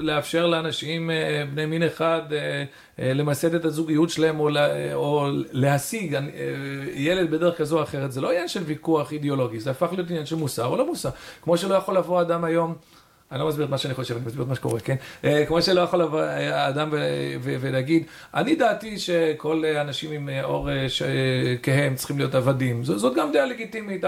לאפשר 0.00 0.46
לאנשים 0.46 1.10
אה, 1.10 1.44
בני 1.54 1.66
מין 1.66 1.82
אחד 1.82 2.22
למסד 2.98 3.54
את 3.54 3.64
הזוגיות 3.64 4.10
שלהם 4.10 4.40
או, 4.40 4.48
או 4.94 5.28
להשיג 5.52 6.18
ילד 6.94 7.30
בדרך 7.30 7.58
כזו 7.58 7.78
או 7.78 7.82
אחרת, 7.82 8.12
זה 8.12 8.20
לא 8.20 8.30
עניין 8.30 8.48
של 8.48 8.62
ויכוח 8.62 9.12
אידיאולוגי, 9.12 9.60
זה 9.60 9.70
הפך 9.70 9.88
להיות 9.92 10.10
עניין 10.10 10.26
של 10.26 10.36
מוסר 10.36 10.66
או 10.66 10.76
לא 10.76 10.86
מוסר. 10.86 11.10
כמו 11.42 11.56
שלא 11.56 11.74
יכול 11.74 11.96
לבוא 11.96 12.20
אדם 12.20 12.44
היום... 12.44 12.74
אני 13.32 13.40
לא 13.40 13.48
מסביר 13.48 13.64
את 13.64 13.70
מה 13.70 13.78
שאני 13.78 13.94
חושב, 13.94 14.16
אני 14.16 14.26
מסביר 14.26 14.42
את 14.42 14.48
מה 14.48 14.54
שקורה, 14.54 14.80
כן? 14.80 14.96
אה, 15.24 15.46
כמו 15.46 15.62
שלא 15.62 15.80
יכול 15.80 16.02
לבוא 16.02 16.20
אה, 16.20 16.68
אדם 16.68 16.88
ולהגיד, 17.42 18.04
אני 18.34 18.54
דעתי 18.54 18.98
שכל 18.98 19.64
אנשים 19.80 20.12
עם 20.12 20.28
אה, 20.28 20.44
עור 20.44 20.68
כהה 21.62 21.94
צריכים 21.94 22.18
להיות 22.18 22.34
עבדים. 22.34 22.84
זאת 22.84 23.14
גם 23.16 23.32
דעה 23.32 23.46
לגיטימית. 23.46 24.04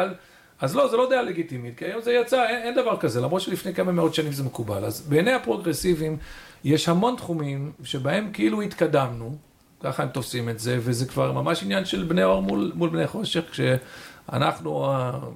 אז 0.60 0.76
לא, 0.76 0.88
זה 0.88 0.96
לא 0.96 1.10
דעה 1.10 1.22
לגיטימית, 1.22 1.78
כי 1.78 1.84
היום 1.84 2.00
זה 2.02 2.12
יצא, 2.12 2.46
אין, 2.48 2.62
אין 2.62 2.74
דבר 2.74 2.96
כזה, 2.96 3.20
למרות 3.20 3.42
שלפני 3.42 3.74
כמה 3.74 3.92
מאות 3.92 4.14
שנים 4.14 4.32
זה 4.32 4.44
מקובל. 4.44 4.84
אז 4.84 5.00
בעיני 5.00 5.32
הפרוגרסיבים 5.32 6.16
יש 6.64 6.88
המון 6.88 7.16
תחומים 7.16 7.72
שבהם 7.84 8.30
כאילו 8.32 8.62
התקדמנו, 8.62 9.36
ככה 9.80 10.02
הם 10.02 10.08
תופסים 10.08 10.48
את 10.48 10.58
זה, 10.58 10.78
וזה 10.80 11.06
כבר 11.06 11.32
ממש 11.32 11.62
עניין 11.62 11.84
של 11.84 12.02
בני 12.04 12.24
אור 12.24 12.42
מול, 12.42 12.72
מול 12.74 12.90
בני 12.90 13.06
חושך, 13.06 13.42
כשאנחנו 13.50 14.92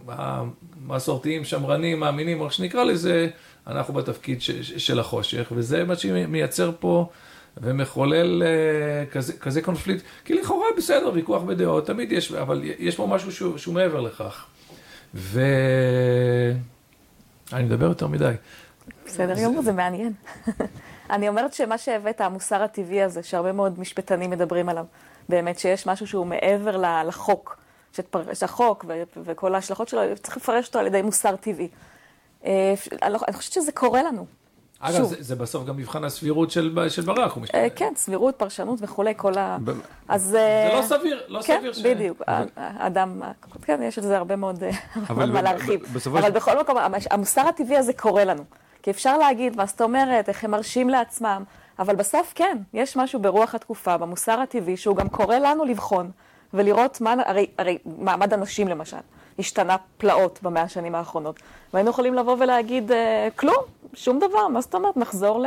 המסורתיים, 0.08 1.44
שמרנים, 1.44 2.00
מאמינים, 2.00 2.42
איך 2.42 2.52
שנקרא 2.52 2.84
לזה, 2.84 3.28
אנחנו 3.70 3.94
בתפקיד 3.94 4.42
ש, 4.42 4.50
של 4.60 5.00
החושך, 5.00 5.52
וזה 5.56 5.84
מה 5.84 5.96
שמייצר 5.96 6.72
פה 6.80 7.08
ומחולל 7.56 8.42
uh, 8.42 9.12
כזה, 9.12 9.32
כזה 9.32 9.62
קונפליקט, 9.62 10.04
כי 10.24 10.34
לכאורה 10.34 10.66
בסדר, 10.76 11.10
ויכוח 11.14 11.42
בדעות, 11.42 11.86
תמיד 11.86 12.12
יש, 12.12 12.32
אבל 12.32 12.62
יש 12.78 12.96
פה 12.96 13.06
משהו 13.06 13.32
שהוא, 13.32 13.58
שהוא 13.58 13.74
מעבר 13.74 14.00
לכך. 14.00 14.46
ו... 15.14 15.40
אני 17.52 17.64
מדבר 17.64 17.86
יותר 17.86 18.06
מדי. 18.06 18.32
בסדר 19.06 19.44
גמור, 19.44 19.62
זה 19.62 19.72
מעניין. 19.72 20.12
אני 21.10 21.28
אומרת 21.28 21.52
שמה 21.54 21.78
שהבאת, 21.78 22.20
המוסר 22.20 22.62
הטבעי 22.62 23.02
הזה, 23.02 23.22
שהרבה 23.22 23.52
מאוד 23.52 23.80
משפטנים 23.80 24.30
מדברים 24.30 24.68
עליו, 24.68 24.84
באמת 25.28 25.58
שיש 25.58 25.86
משהו 25.86 26.06
שהוא 26.06 26.26
מעבר 26.26 27.02
לחוק, 27.06 27.58
שהחוק 28.34 28.84
וכל 29.24 29.54
ההשלכות 29.54 29.88
שלו, 29.88 30.00
צריך 30.22 30.36
לפרש 30.36 30.66
אותו 30.66 30.78
על 30.78 30.86
ידי 30.86 31.02
מוסר 31.02 31.36
טבעי. 31.36 31.68
אה, 32.44 32.74
לא, 33.10 33.18
אני 33.28 33.36
חושבת 33.36 33.52
שזה 33.52 33.72
קורה 33.72 34.02
לנו. 34.02 34.26
אגב, 34.80 35.04
זה, 35.04 35.16
זה 35.18 35.36
בסוף 35.36 35.64
גם 35.64 35.76
מבחן 35.76 36.04
הסבירות 36.04 36.50
של, 36.50 36.78
של 36.88 37.02
ברק, 37.02 37.32
הוא 37.32 37.42
משתנה. 37.42 37.70
כן, 37.70 37.92
סבירות, 37.96 38.34
פרשנות 38.36 38.78
וכולי, 38.82 39.12
כל 39.16 39.38
ה... 39.38 39.58
ב... 39.64 39.70
אז... 40.08 40.22
זה 40.22 40.70
לא 40.74 40.82
סביר, 40.82 41.22
לא 41.28 41.40
כן, 41.42 41.58
סביר 41.58 41.72
ש... 41.72 41.82
כן, 41.82 41.94
בדיוק. 41.94 42.22
האדם, 42.56 43.22
כן, 43.62 43.82
יש 43.82 43.98
לזה 43.98 44.16
הרבה 44.16 44.36
מאוד 44.36 44.64
מה 45.08 45.42
להרחיב. 45.42 45.96
אבל 46.06 46.30
בכל 46.30 46.60
מקום, 46.60 46.76
המוסר 47.10 47.40
הטבעי 47.40 47.76
הזה 47.76 47.92
קורה 47.92 48.24
לנו. 48.24 48.44
כי 48.82 48.90
אפשר 48.90 49.18
להגיד, 49.18 49.56
מה 49.56 49.66
זאת 49.66 49.80
אומרת, 49.80 50.28
איך 50.28 50.44
הם 50.44 50.50
מרשים 50.50 50.88
לעצמם, 50.88 51.44
אבל 51.78 51.96
בסוף 51.96 52.32
כן, 52.34 52.58
יש 52.74 52.96
משהו 52.96 53.20
ברוח 53.20 53.54
התקופה, 53.54 53.96
במוסר 53.96 54.40
הטבעי, 54.40 54.76
שהוא 54.76 54.96
גם 54.96 55.08
קורא 55.08 55.36
לנו 55.36 55.64
לבחון 55.64 56.10
ולראות 56.54 57.00
מה, 57.00 57.14
הרי, 57.26 57.46
הרי 57.58 57.78
מעמד 57.84 58.32
הנשים 58.32 58.68
למשל. 58.68 58.96
השתנה 59.40 59.76
פלאות 59.98 60.38
במאה 60.42 60.62
השנים 60.62 60.94
האחרונות. 60.94 61.40
והיינו 61.74 61.90
יכולים 61.90 62.14
לבוא 62.14 62.36
ולהגיד, 62.40 62.92
אה, 62.92 63.28
כלום, 63.36 63.64
שום 63.94 64.18
דבר, 64.18 64.48
מה 64.48 64.60
זאת 64.60 64.74
אומרת, 64.74 64.96
נחזור 64.96 65.40
ל... 65.40 65.46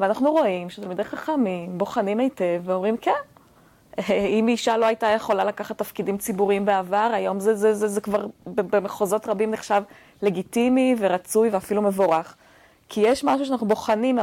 ואנחנו 0.00 0.32
רואים 0.32 0.70
שתלמידי 0.70 1.04
חכמים 1.04 1.78
בוחנים 1.78 2.18
היטב 2.18 2.62
ואומרים, 2.64 2.96
כן, 2.96 3.12
אם 4.38 4.48
אישה 4.48 4.76
לא 4.76 4.86
הייתה 4.86 5.06
יכולה 5.06 5.44
לקחת 5.44 5.78
תפקידים 5.78 6.18
ציבוריים 6.18 6.64
בעבר, 6.64 7.10
היום 7.12 7.40
זה, 7.40 7.54
זה, 7.54 7.74
זה, 7.74 7.88
זה 7.88 8.00
כבר 8.00 8.26
במחוזות 8.46 9.28
רבים 9.28 9.50
נחשב 9.50 9.82
לגיטימי 10.22 10.96
ורצוי 10.98 11.48
ואפילו 11.48 11.82
מבורך. 11.82 12.36
כי 12.88 13.00
יש 13.00 13.24
משהו 13.24 13.46
שאנחנו 13.46 13.66
בוחנים, 13.66 14.18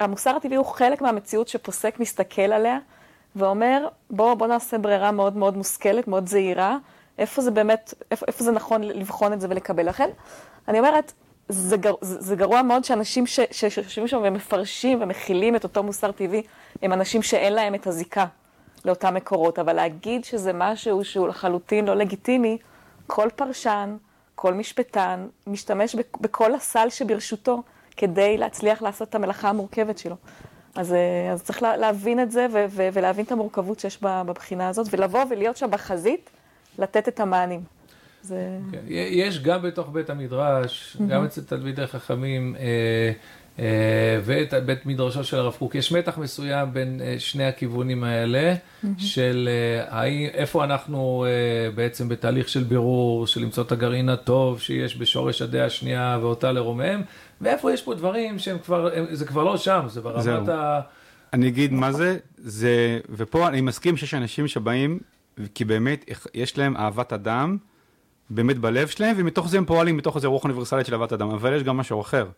המוסר 0.00 0.36
הטבעי 0.36 0.56
הוא 0.56 0.66
חלק 0.66 1.02
מהמציאות 1.02 1.48
שפוסק 1.48 2.00
מסתכל 2.00 2.42
עליה 2.42 2.78
ואומר, 3.36 3.88
בוא, 4.10 4.34
בוא 4.34 4.46
נעשה 4.46 4.78
ברירה 4.78 5.12
מאוד 5.12 5.36
מאוד 5.36 5.56
מושכלת, 5.56 6.08
מאוד 6.08 6.28
זהירה, 6.28 6.78
איפה 7.18 7.42
זה 7.42 7.50
באמת, 7.50 7.94
איפה, 8.10 8.26
איפה 8.28 8.44
זה 8.44 8.52
נכון 8.52 8.82
לבחון 8.82 9.32
את 9.32 9.40
זה 9.40 9.46
ולקבל. 9.50 9.88
לכן, 9.88 10.10
אני 10.68 10.78
אומרת, 10.78 11.12
זה, 11.48 11.76
גר, 11.76 11.94
זה, 12.00 12.20
זה 12.20 12.36
גרוע 12.36 12.62
מאוד 12.62 12.84
שאנשים 12.84 13.24
שיושבים 13.50 14.08
שם 14.08 14.20
ומפרשים 14.24 15.02
ומכילים 15.02 15.56
את 15.56 15.64
אותו 15.64 15.82
מוסר 15.82 16.12
טבעי, 16.12 16.42
הם 16.82 16.92
אנשים 16.92 17.22
שאין 17.22 17.52
להם 17.52 17.74
את 17.74 17.86
הזיקה 17.86 18.26
לאותם 18.84 19.14
מקורות. 19.14 19.58
אבל 19.58 19.72
להגיד 19.72 20.24
שזה 20.24 20.52
משהו 20.52 21.04
שהוא 21.04 21.28
לחלוטין 21.28 21.84
לא 21.84 21.94
לגיטימי, 21.94 22.58
כל 23.06 23.28
פרשן, 23.36 23.96
כל 24.34 24.54
משפטן, 24.54 25.26
משתמש 25.46 25.96
בכל 26.20 26.54
הסל 26.54 26.88
שברשותו 26.90 27.62
כדי 27.96 28.38
להצליח 28.38 28.82
לעשות 28.82 29.08
את 29.08 29.14
המלאכה 29.14 29.48
המורכבת 29.48 29.98
שלו. 29.98 30.16
אז, 30.74 30.92
אה, 30.92 31.32
אז 31.32 31.42
צריך 31.42 31.62
להבין 31.62 32.20
את 32.20 32.30
זה 32.30 32.46
ולהבין 32.92 33.24
את 33.24 33.32
המורכבות 33.32 33.80
שיש 33.80 33.98
בבחינה 34.02 34.68
הזאת, 34.68 34.86
ולבוא 34.90 35.20
ולהיות 35.30 35.56
שם 35.56 35.70
בחזית. 35.70 36.30
לתת 36.78 37.08
את 37.08 37.20
המענים. 37.20 37.60
זה... 38.22 38.58
כן, 38.72 38.78
יש 38.88 39.42
גם 39.42 39.62
בתוך 39.62 39.88
בית 39.92 40.10
המדרש, 40.10 40.96
mm-hmm. 40.96 41.02
גם 41.08 41.24
אצל 41.24 41.42
תלמידי 41.42 41.86
חכמים 41.86 42.56
אה, 42.58 43.12
אה, 43.58 43.64
ואת 44.24 44.54
בית 44.54 44.86
מדרשו 44.86 45.24
של 45.24 45.36
הרב 45.36 45.56
קוק, 45.58 45.74
יש 45.74 45.92
מתח 45.92 46.18
מסוים 46.18 46.72
בין 46.72 47.00
אה, 47.04 47.14
שני 47.18 47.44
הכיוונים 47.44 48.04
האלה. 48.04 48.54
של 48.98 49.48
אה, 49.90 50.04
איפה 50.34 50.64
אנחנו 50.64 51.24
אה, 51.28 51.70
בעצם 51.70 52.08
בתהליך 52.08 52.48
של 52.48 52.64
בירור, 52.64 53.26
של 53.26 53.40
למצוא 53.40 53.64
את 53.64 53.72
הגרעין 53.72 54.08
הטוב 54.08 54.60
שיש 54.60 54.96
בשורש 54.96 55.42
הדעה 55.42 55.66
השנייה 55.66 56.18
ואותה 56.20 56.52
לרומם, 56.52 57.02
ואיפה 57.40 57.72
יש 57.72 57.82
פה 57.82 57.94
דברים 57.94 58.38
שהם 58.38 58.58
כבר, 58.58 58.90
הם, 58.94 59.06
זה 59.10 59.26
כבר 59.26 59.44
לא 59.44 59.56
שם, 59.56 59.84
זה 59.86 60.00
ברמת 60.00 60.22
זהו. 60.22 60.50
ה... 60.50 60.80
אני 61.32 61.48
אגיד 61.48 61.72
מה 61.72 61.92
זה, 61.92 62.16
זה, 62.36 62.98
ופה 63.10 63.48
אני 63.48 63.60
מסכים 63.60 63.96
שיש 63.96 64.14
אנשים 64.14 64.48
שבאים 64.48 64.98
כי 65.54 65.64
באמת 65.64 66.04
יש 66.34 66.58
להם 66.58 66.76
אהבת 66.76 67.12
אדם, 67.12 67.56
באמת 68.30 68.58
בלב 68.58 68.88
שלהם, 68.88 69.16
ומתוך 69.18 69.48
זה 69.48 69.58
הם 69.58 69.64
פועלים 69.64 69.96
מתוך 69.96 70.16
איזה 70.16 70.28
רוח 70.28 70.44
אוניברסלית 70.44 70.86
של 70.86 70.94
אהבת 70.94 71.12
אדם. 71.12 71.30
אבל 71.30 71.56
יש 71.56 71.62
גם 71.62 71.76
משהו 71.76 72.00
אחר. 72.00 72.28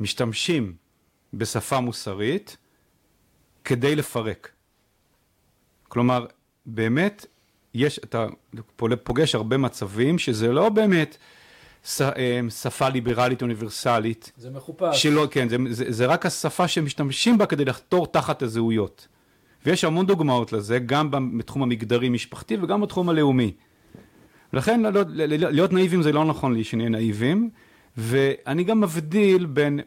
משתמשים 0.00 0.74
בשפה 1.34 1.80
מוסרית 1.80 2.56
כדי 3.64 3.96
לפרק. 3.96 4.50
כלומר, 5.88 6.26
באמת, 6.66 7.26
יש, 7.74 7.98
אתה 7.98 8.26
פוגש 9.04 9.34
הרבה 9.34 9.56
מצבים 9.56 10.18
שזה 10.18 10.52
לא 10.52 10.68
באמת 10.68 11.16
אה, 12.00 12.40
שפה 12.50 12.88
ליברלית 12.88 13.42
אוניברסלית. 13.42 14.32
זה 14.36 14.50
מחופש. 14.50 15.02
שלא, 15.02 15.26
כן, 15.30 15.48
זה, 15.48 15.56
זה, 15.70 15.84
זה 15.88 16.06
רק 16.06 16.26
השפה 16.26 16.68
שמשתמשים 16.68 17.38
בה 17.38 17.46
כדי 17.46 17.64
לחתור 17.64 18.06
תחת 18.06 18.42
הזהויות. 18.42 19.08
ויש 19.66 19.84
המון 19.84 20.06
דוגמאות 20.06 20.52
לזה, 20.52 20.78
גם 20.78 21.38
בתחום 21.38 21.62
המגדרי-משפחתי 21.62 22.56
וגם 22.62 22.80
בתחום 22.80 23.08
הלאומי. 23.08 23.52
לכן 24.52 24.80
לא, 24.80 24.90
לא, 24.90 25.02
להיות 25.26 25.72
נאיבים 25.72 26.02
זה 26.02 26.12
לא 26.12 26.24
נכון 26.24 26.54
לי 26.54 26.64
שנהיה 26.64 26.88
נאיבים, 26.88 27.50
ואני 27.96 28.64
גם 28.64 28.80
מבדיל 28.80 29.46
בין 29.46 29.80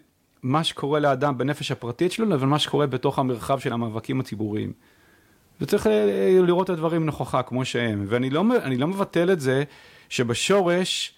מה 0.44 0.64
שקורה 0.64 1.00
לאדם 1.00 1.38
בנפש 1.38 1.72
הפרטית 1.72 2.12
שלו 2.12 2.26
לבין 2.26 2.50
מה 2.50 2.60
שקורה 2.60 2.88
בתוך 2.88 3.20
המרחב 3.20 3.60
של 3.60 3.74
המאבקים 3.74 4.20
הציבוריים. 4.20 4.74
וצריך 5.62 5.88
אה, 5.88 6.40
לראות 6.42 6.70
את 6.70 6.76
הדברים 6.76 7.06
נכוחה 7.06 7.44
כמו 7.44 7.66
שהם, 7.66 8.06
ואני 8.08 8.30
לא, 8.30 8.44
לא 8.78 8.88
מבטל 8.88 9.32
את 9.32 9.40
זה 9.40 9.64
שבשורש 10.10 11.16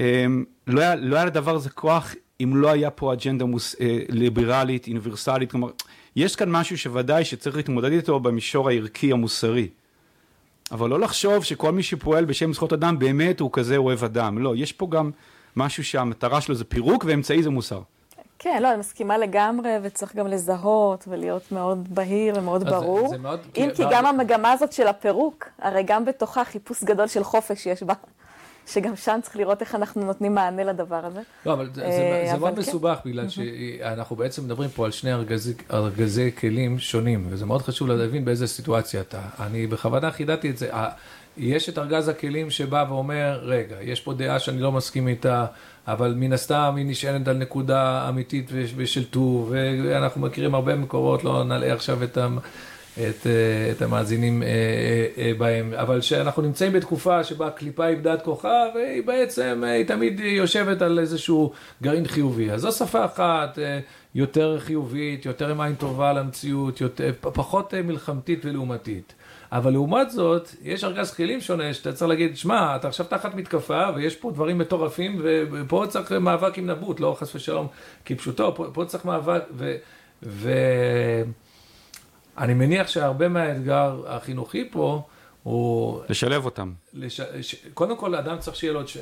אמ, 0.00 0.44
לא 0.66 0.80
היה, 0.80 0.94
לא 0.94 1.16
היה 1.16 1.24
לדבר 1.24 1.54
הזה 1.54 1.70
כוח 1.70 2.14
אם 2.40 2.56
לא 2.56 2.70
היה 2.70 2.90
פה 2.90 3.12
אג'נדה 3.12 3.44
מוס, 3.44 3.76
אה, 3.80 3.98
ליברלית, 4.08 4.88
אוניברסלית, 4.88 5.50
כלומר 5.50 5.70
יש 6.16 6.36
כאן 6.36 6.50
משהו 6.50 6.78
שוודאי 6.78 7.24
שצריך 7.24 7.56
להתמודד 7.56 7.92
איתו 7.92 8.20
במישור 8.20 8.68
הערכי 8.68 9.12
המוסרי. 9.12 9.68
אבל 10.72 10.90
לא 10.90 11.00
לחשוב 11.00 11.44
שכל 11.44 11.72
מי 11.72 11.82
שפועל 11.82 12.24
בשם 12.24 12.52
זכויות 12.52 12.72
אדם 12.72 12.98
באמת 12.98 13.40
הוא 13.40 13.50
כזה 13.52 13.76
אוהב 13.76 14.04
אדם. 14.04 14.38
לא, 14.38 14.56
יש 14.56 14.72
פה 14.72 14.86
גם 14.90 15.10
משהו 15.56 15.84
שהמטרה 15.84 16.40
שלו 16.40 16.54
זה 16.54 16.64
פירוק 16.64 17.04
ואמצעי 17.08 17.42
זה 17.42 17.50
מוסר. 17.50 17.80
כן, 18.38 18.62
לא, 18.62 18.70
אני 18.70 18.78
מסכימה 18.78 19.18
לגמרי, 19.18 19.70
וצריך 19.82 20.16
גם 20.16 20.26
לזהות 20.26 21.04
ולהיות 21.08 21.52
מאוד 21.52 21.94
בהיר 21.94 22.34
ומאוד 22.38 22.64
ברור. 22.64 23.08
זה, 23.08 23.08
זה 23.08 23.18
מאוד... 23.18 23.40
אם 23.56 23.68
כי 23.74 23.82
גם 23.90 24.06
המגמה 24.06 24.52
הזאת 24.52 24.72
של 24.72 24.86
הפירוק, 24.86 25.48
הרי 25.58 25.82
גם 25.82 26.04
בתוכה 26.04 26.44
חיפוש 26.44 26.84
גדול 26.84 27.06
של 27.06 27.24
חופש 27.24 27.66
יש 27.66 27.82
בה. 27.82 27.94
שגם 28.66 28.96
שם 28.96 29.18
צריך 29.22 29.36
לראות 29.36 29.60
איך 29.60 29.74
אנחנו 29.74 30.04
נותנים 30.04 30.34
מענה 30.34 30.64
לדבר 30.64 31.00
הזה. 31.06 31.20
לא, 31.46 31.52
אבל 31.52 31.70
זה, 31.74 31.82
זה 32.30 32.38
מאוד 32.38 32.54
כן. 32.54 32.60
מסובך, 32.60 32.98
בגלל 33.04 33.28
שאנחנו 33.28 34.16
בעצם 34.16 34.44
מדברים 34.44 34.70
פה 34.70 34.84
על 34.84 34.90
שני 34.90 35.12
ארגזי, 35.12 35.54
ארגזי 35.72 36.30
כלים 36.38 36.78
שונים, 36.78 37.26
וזה 37.28 37.46
מאוד 37.46 37.62
חשוב 37.62 37.88
להבין 37.88 38.24
באיזה 38.24 38.46
סיטואציה 38.46 39.00
אתה. 39.00 39.20
אני 39.40 39.66
בכוונה 39.66 40.10
חידדתי 40.10 40.50
את 40.50 40.58
זה. 40.58 40.70
יש 41.36 41.68
את 41.68 41.78
ארגז 41.78 42.08
הכלים 42.08 42.50
שבא 42.50 42.84
ואומר, 42.88 43.40
רגע, 43.42 43.76
יש 43.82 44.00
פה 44.00 44.14
דעה 44.14 44.38
שאני 44.38 44.60
לא 44.60 44.72
מסכים 44.72 45.08
איתה, 45.08 45.46
אבל 45.86 46.14
מן 46.16 46.32
הסתם 46.32 46.74
היא 46.76 46.86
נשענת 46.86 47.28
על 47.28 47.36
נקודה 47.36 48.08
אמיתית 48.08 48.50
ושל 48.76 49.04
טוב, 49.04 49.52
ואנחנו 49.84 50.20
מכירים 50.20 50.54
הרבה 50.54 50.74
מקורות, 50.74 51.24
לא 51.24 51.44
נלאה 51.44 51.72
עכשיו 51.72 52.02
את 52.02 52.18
ה... 52.18 52.28
את, 52.98 53.26
אה, 53.26 53.70
את 53.70 53.82
המאזינים 53.82 54.42
אה, 54.42 54.48
אה, 55.18 55.32
בהם. 55.38 55.72
אבל 55.72 56.00
שאנחנו 56.00 56.42
נמצאים 56.42 56.72
בתקופה 56.72 57.24
שבה 57.24 57.46
הקליפה 57.46 57.86
איבדה 57.86 58.14
את 58.14 58.22
כוחה, 58.22 58.64
והיא 58.74 59.02
בעצם, 59.02 59.62
היא 59.66 59.86
תמיד 59.86 60.20
יושבת 60.20 60.82
על 60.82 60.98
איזשהו 60.98 61.52
גרעין 61.82 62.06
חיובי. 62.06 62.50
אז 62.50 62.60
זו 62.60 62.72
שפה 62.72 63.04
אחת 63.04 63.58
יותר 64.14 64.58
חיובית, 64.60 65.26
יותר 65.26 65.50
עם 65.50 65.60
עין 65.60 65.74
טובה 65.74 66.12
למציאות, 66.12 66.80
יותר, 66.80 67.10
פחות 67.20 67.74
מלחמתית 67.74 68.44
ולעומתית. 68.44 69.14
אבל 69.52 69.72
לעומת 69.72 70.10
זאת, 70.10 70.48
יש 70.62 70.84
ארגז 70.84 71.14
כלים 71.14 71.40
שונה, 71.40 71.74
שאתה 71.74 71.92
צריך 71.92 72.08
להגיד, 72.08 72.36
שמע, 72.36 72.76
אתה 72.76 72.88
עכשיו 72.88 73.06
תחת 73.06 73.34
מתקפה, 73.34 73.82
ויש 73.94 74.16
פה 74.16 74.30
דברים 74.30 74.58
מטורפים, 74.58 75.20
ופה 75.24 75.84
צריך 75.88 76.12
מאבק 76.12 76.58
עם 76.58 76.66
נבוט, 76.66 77.00
לא 77.00 77.16
חס 77.20 77.34
ושלום 77.34 77.66
כפשוטו, 78.04 78.54
פה, 78.54 78.66
פה 78.72 78.84
צריך 78.84 79.04
מאבק, 79.04 79.42
ו... 79.52 79.74
ו... 80.22 80.50
אני 82.38 82.54
מניח 82.54 82.88
שהרבה 82.88 83.28
מהאתגר 83.28 84.02
החינוכי 84.06 84.68
פה 84.70 85.02
הוא... 85.42 86.00
לשלב 86.08 86.44
אותם. 86.44 86.72
לש... 86.94 87.20
קודם 87.74 87.96
כל, 87.96 88.14
אדם 88.14 88.38
צריך 88.38 88.56
שיהיה 88.56 88.72
לו 88.72 88.80
את, 88.80 88.88
ש... 88.88 88.96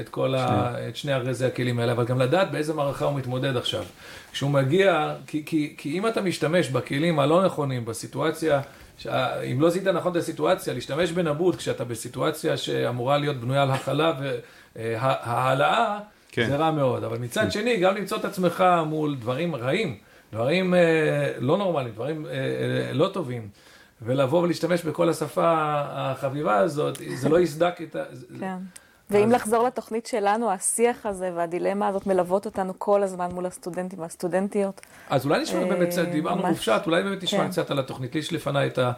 את 0.00 0.08
כל 0.08 0.34
ה... 0.34 0.74
את 0.88 0.96
שני 0.96 1.14
ארגזי 1.14 1.46
הכלים 1.46 1.78
האלה, 1.78 1.92
אבל 1.92 2.04
גם 2.04 2.18
לדעת 2.18 2.50
באיזה 2.50 2.74
מערכה 2.74 3.04
הוא 3.04 3.18
מתמודד 3.18 3.56
עכשיו. 3.56 3.84
כשהוא 4.32 4.50
מגיע, 4.50 5.14
כי, 5.26 5.42
כי, 5.46 5.74
כי 5.78 5.98
אם 5.98 6.06
אתה 6.06 6.20
משתמש 6.20 6.68
בכלים 6.68 7.18
הלא 7.18 7.44
נכונים, 7.44 7.84
בסיטואציה, 7.84 8.60
ש... 8.98 9.06
אם 9.52 9.60
לא 9.60 9.70
זיהית 9.70 9.88
נכון 9.88 10.12
את 10.12 10.16
הסיטואציה, 10.16 10.74
להשתמש 10.74 11.12
בנבוט 11.12 11.56
כשאתה 11.56 11.84
בסיטואציה 11.84 12.56
שאמורה 12.56 13.18
להיות 13.18 13.36
בנויה 13.36 13.62
על 13.62 13.70
הכלה 13.70 14.12
והעלאה, 14.76 15.98
כן. 16.32 16.46
זה 16.48 16.56
רע 16.56 16.70
מאוד. 16.70 17.04
אבל 17.04 17.18
מצד 17.18 17.42
כן. 17.42 17.50
שני, 17.50 17.76
גם 17.76 17.96
למצוא 17.96 18.16
את 18.18 18.24
עצמך 18.24 18.64
מול 18.86 19.16
דברים 19.16 19.56
רעים. 19.56 19.98
דברים 20.32 20.74
אה, 20.74 21.32
לא 21.38 21.58
נורמליים, 21.58 21.94
דברים 21.94 22.26
אה, 22.26 22.32
אה, 22.32 22.92
לא 22.92 23.10
טובים, 23.12 23.48
ולבוא 24.02 24.42
ולהשתמש 24.42 24.84
בכל 24.84 25.08
השפה 25.08 25.52
החביבה 25.92 26.56
הזאת, 26.56 26.98
זה 27.14 27.28
לא 27.28 27.40
יסדק 27.40 27.74
את 27.82 27.96
ה... 27.96 28.04
כן. 28.40 28.56
ואם 29.10 29.26
אז... 29.26 29.32
לחזור 29.32 29.66
לתוכנית 29.66 30.06
שלנו, 30.06 30.50
השיח 30.50 31.06
הזה 31.06 31.30
והדילמה 31.34 31.88
הזאת 31.88 32.06
מלוות 32.06 32.46
אותנו 32.46 32.72
כל 32.78 33.02
הזמן 33.02 33.30
מול 33.32 33.46
הסטודנטים 33.46 33.98
והסטודנטיות. 33.98 34.80
אז 35.10 35.26
אולי 35.26 35.42
נשמע 35.42 35.64
באמת 35.64 35.94
דיברנו 36.12 36.46
מופשט, 36.46 36.86
אולי 36.86 37.02
באמת 37.02 37.22
נשמע 37.22 37.44
כן. 37.44 37.50
קצת 37.50 37.70
על 37.70 37.78
התוכנית. 37.78 38.14
יש 38.14 38.32
לפניי 38.32 38.68
את 38.68 38.78
ה... 38.78 38.92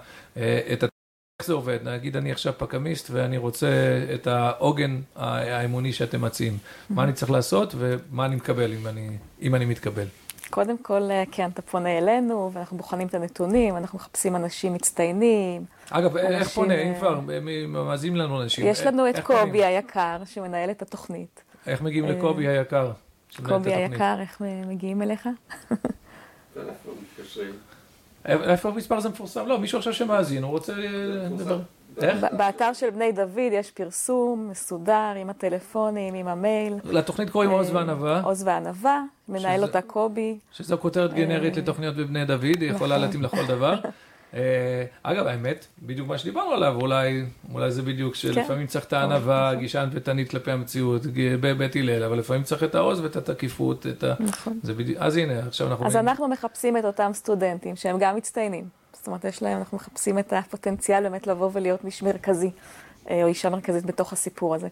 איך 1.40 1.46
זה 1.46 1.52
עובד? 1.52 1.78
נגיד 1.84 2.16
אני 2.16 2.32
עכשיו 2.32 2.52
פקמיסט 2.58 3.08
ואני 3.10 3.38
רוצה 3.38 3.68
את 4.14 4.26
העוגן 4.26 5.00
האמוני 5.16 5.92
שאתם 5.92 6.20
מציעים. 6.20 6.58
מה 6.90 7.04
אני 7.04 7.12
צריך 7.12 7.30
לעשות 7.30 7.74
ומה 7.78 8.26
אני 8.26 8.36
מקבל 8.36 8.72
אם 9.42 9.54
אני 9.54 9.64
מתקבל. 9.64 10.06
קודם 10.50 10.78
כל, 10.78 11.02
אה, 11.10 11.24
כן, 11.30 11.50
אתה 11.50 11.62
פונה 11.62 11.98
אלינו, 11.98 12.50
ואנחנו 12.52 12.76
בוחנים 12.76 13.06
את 13.06 13.14
הנתונים, 13.14 13.76
אנחנו 13.76 13.98
מחפשים 13.98 14.36
אנשים 14.36 14.74
מצטיינים. 14.74 15.64
אגב, 15.90 16.16
אנשים... 16.16 16.32
איך 16.40 16.48
פונה? 16.48 16.74
אם 16.74 16.92
אה, 16.92 16.98
כבר 16.98 17.20
מאזינים 17.68 18.16
לנו 18.16 18.42
אנשים. 18.42 18.66
יש 18.66 18.80
לנו 18.80 19.10
את 19.10 19.18
קובי 19.18 19.64
היקר, 19.64 20.16
שמנהל 20.24 20.70
את 20.70 20.82
התוכנית. 20.82 21.42
איך 21.66 21.82
מגיעים 21.82 22.04
לקובי 22.04 22.48
אה, 22.48 22.58
היקר? 22.58 22.90
קובי 23.48 23.74
היקר, 23.74 24.20
איך 24.20 24.42
מגיעים 24.66 25.02
אליך? 25.02 25.28
איפה 28.24 28.68
המספר 28.68 28.94
הזה 28.94 29.08
מפורסם? 29.08 29.46
לא, 29.46 29.58
מישהו 29.58 29.78
עכשיו 29.78 29.92
שמאזין, 29.94 30.42
הוא 30.42 30.50
רוצה 30.50 30.72
לדבר. 30.76 31.60
באתר 32.36 32.72
של 32.72 32.90
בני 32.90 33.12
דוד 33.12 33.52
יש 33.52 33.70
פרסום 33.70 34.48
מסודר 34.50 35.14
עם 35.16 35.30
הטלפונים, 35.30 36.14
עם 36.14 36.28
המייל. 36.28 36.74
לתוכנית 36.84 37.30
קוראים 37.30 37.50
עוז 37.50 37.74
וענווה. 37.74 38.20
עוז 38.20 38.42
וענווה, 38.46 39.02
מנהל 39.28 39.62
אותה 39.62 39.80
קובי. 39.80 40.38
שזו 40.52 40.78
כותרת 40.78 41.14
גנרית 41.14 41.56
לתוכניות 41.56 41.96
בבני 41.96 42.24
דוד, 42.24 42.42
היא 42.42 42.70
יכולה 42.70 42.94
נכון. 42.94 43.06
להתאים 43.06 43.22
לכל 43.22 43.46
דבר. 43.46 43.74
אה, 44.34 44.84
אגב, 45.02 45.26
האמת, 45.26 45.66
בדיוק 45.82 46.08
מה 46.08 46.18
שדיברנו 46.18 46.50
עליו, 46.50 46.74
אולי, 46.80 47.24
אולי 47.52 47.70
זה 47.70 47.82
בדיוק 47.82 48.14
שלפעמים 48.14 48.66
כן. 48.66 48.72
צריך 48.72 48.84
את 48.84 48.92
הענווה, 48.92 49.48
נכון. 49.50 49.60
גישה 49.60 49.82
אנפתנית 49.82 50.30
כלפי 50.30 50.50
המציאות, 50.50 51.02
בבית 51.40 51.76
הלל, 51.76 52.02
אבל 52.02 52.18
לפעמים 52.18 52.42
צריך 52.42 52.64
את 52.64 52.74
העוז 52.74 53.00
ואת 53.00 53.16
התקיפות, 53.16 53.86
את 53.86 54.04
ה... 54.04 54.14
נכון. 54.20 54.60
אז 54.98 55.16
הנה, 55.16 55.38
עכשיו 55.38 55.66
אנחנו... 55.68 55.86
אז 55.86 55.96
אנחנו 55.96 56.28
מחפשים 56.28 56.76
את 56.76 56.84
אותם 56.84 57.10
סטודנטים 57.14 57.76
שהם 57.76 57.96
גם 57.98 58.16
מצטיינים. 58.16 58.83
זאת 59.04 59.08
אומרת, 59.08 59.24
יש 59.24 59.42
להם, 59.42 59.58
אנחנו 59.58 59.76
מחפשים 59.76 60.18
את 60.18 60.32
הפוטנציאל 60.32 61.02
באמת 61.02 61.26
לבוא 61.26 61.50
ולהיות 61.52 61.84
מיש 61.84 62.02
מרכזי, 62.02 62.50
אה, 63.10 63.22
או 63.22 63.28
אישה 63.28 63.50
מרכזית 63.50 63.86
בתוך 63.86 64.12
הסיפור 64.12 64.54
הזה. 64.54 64.68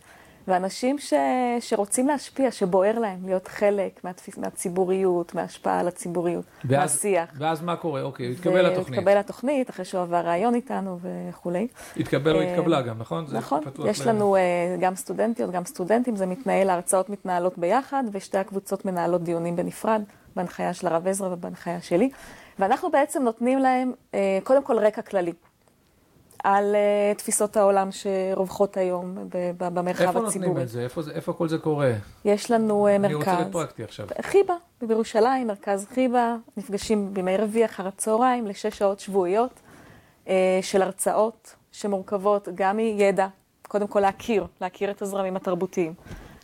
ואנשים 0.48 0.98
ש, 0.98 1.14
שרוצים 1.60 2.08
להשפיע, 2.08 2.50
שבוער 2.50 2.98
להם 2.98 3.18
להיות 3.24 3.48
חלק 3.48 4.04
מהתפיס, 4.04 4.38
מהציבוריות, 4.38 5.34
מההשפעה 5.34 5.80
על 5.80 5.88
הציבוריות, 5.88 6.44
ואז, 6.64 6.92
מהשיח. 6.92 7.30
ואז 7.38 7.62
מה 7.62 7.76
קורה? 7.76 8.02
אוקיי, 8.02 8.32
התקבל 8.32 8.66
לתוכנית. 8.66 8.98
התקבל 8.98 9.18
לתוכנית, 9.18 9.70
אחרי 9.70 9.84
שהוא 9.84 10.00
עבר 10.00 10.26
ראיון 10.26 10.54
איתנו 10.54 10.98
וכולי. 11.02 11.66
התקבל 11.96 12.36
או 12.36 12.40
אה, 12.40 12.52
התקבלה 12.52 12.82
גם, 12.82 12.98
נכון? 12.98 13.26
נכון, 13.32 13.60
יש 13.86 14.00
ב... 14.00 14.08
לנו 14.08 14.36
uh, 14.36 14.80
גם 14.80 14.94
סטודנטיות, 14.94 15.50
גם 15.50 15.64
סטודנטים, 15.64 16.16
זה 16.16 16.26
מתנהל, 16.26 16.70
ההרצאות 16.70 17.10
מתנהלות 17.10 17.58
ביחד, 17.58 18.04
ושתי 18.12 18.38
הקבוצות 18.38 18.84
מנהלות 18.84 19.22
דיונים 19.22 19.56
בנפרד, 19.56 20.02
בהנחיה 20.36 20.74
של 20.74 20.86
הרב 20.86 21.08
עזרא 21.08 21.28
ובהנחיה 21.32 21.80
שלי. 21.80 22.10
ואנחנו 22.58 22.90
בעצם 22.90 23.22
נותנים 23.22 23.58
להם 23.58 23.92
אה, 24.14 24.38
קודם 24.44 24.62
כל 24.64 24.78
רקע 24.78 25.02
כללי. 25.02 25.32
על 26.44 26.74
uh, 26.74 27.18
תפיסות 27.18 27.56
העולם 27.56 27.88
שרווחות 27.92 28.76
היום 28.76 29.14
במרחב 29.58 30.02
איפה 30.02 30.26
הציבורי. 30.26 30.26
איפה 30.26 30.38
נותנים 30.38 30.58
את 30.58 30.68
זה? 30.68 30.82
איפה, 30.82 31.00
איפה 31.14 31.32
כל 31.32 31.48
זה 31.48 31.58
קורה? 31.58 31.92
יש 32.24 32.50
לנו 32.50 32.88
uh, 32.88 32.90
מרכז. 32.90 33.04
אני 33.04 33.14
רוצה 33.14 33.34
להיות 33.34 33.52
פרקטי 33.52 33.84
עכשיו. 33.84 34.06
חיבה, 34.22 34.54
בירושלים, 34.82 35.46
מרכז 35.46 35.86
חיבה, 35.94 36.36
נפגשים 36.56 37.14
בימי 37.14 37.36
רביעי 37.36 37.64
אחר 37.64 37.86
הצהריים 37.86 38.46
לשש 38.46 38.78
שעות 38.78 39.00
שבועיות 39.00 39.60
uh, 40.26 40.28
של 40.62 40.82
הרצאות 40.82 41.54
שמורכבות 41.72 42.48
גם 42.54 42.76
מידע, 42.76 43.26
קודם 43.68 43.86
כל 43.86 44.00
להכיר, 44.00 44.46
להכיר 44.60 44.90
את 44.90 45.02
הזרמים 45.02 45.36
התרבותיים, 45.36 45.94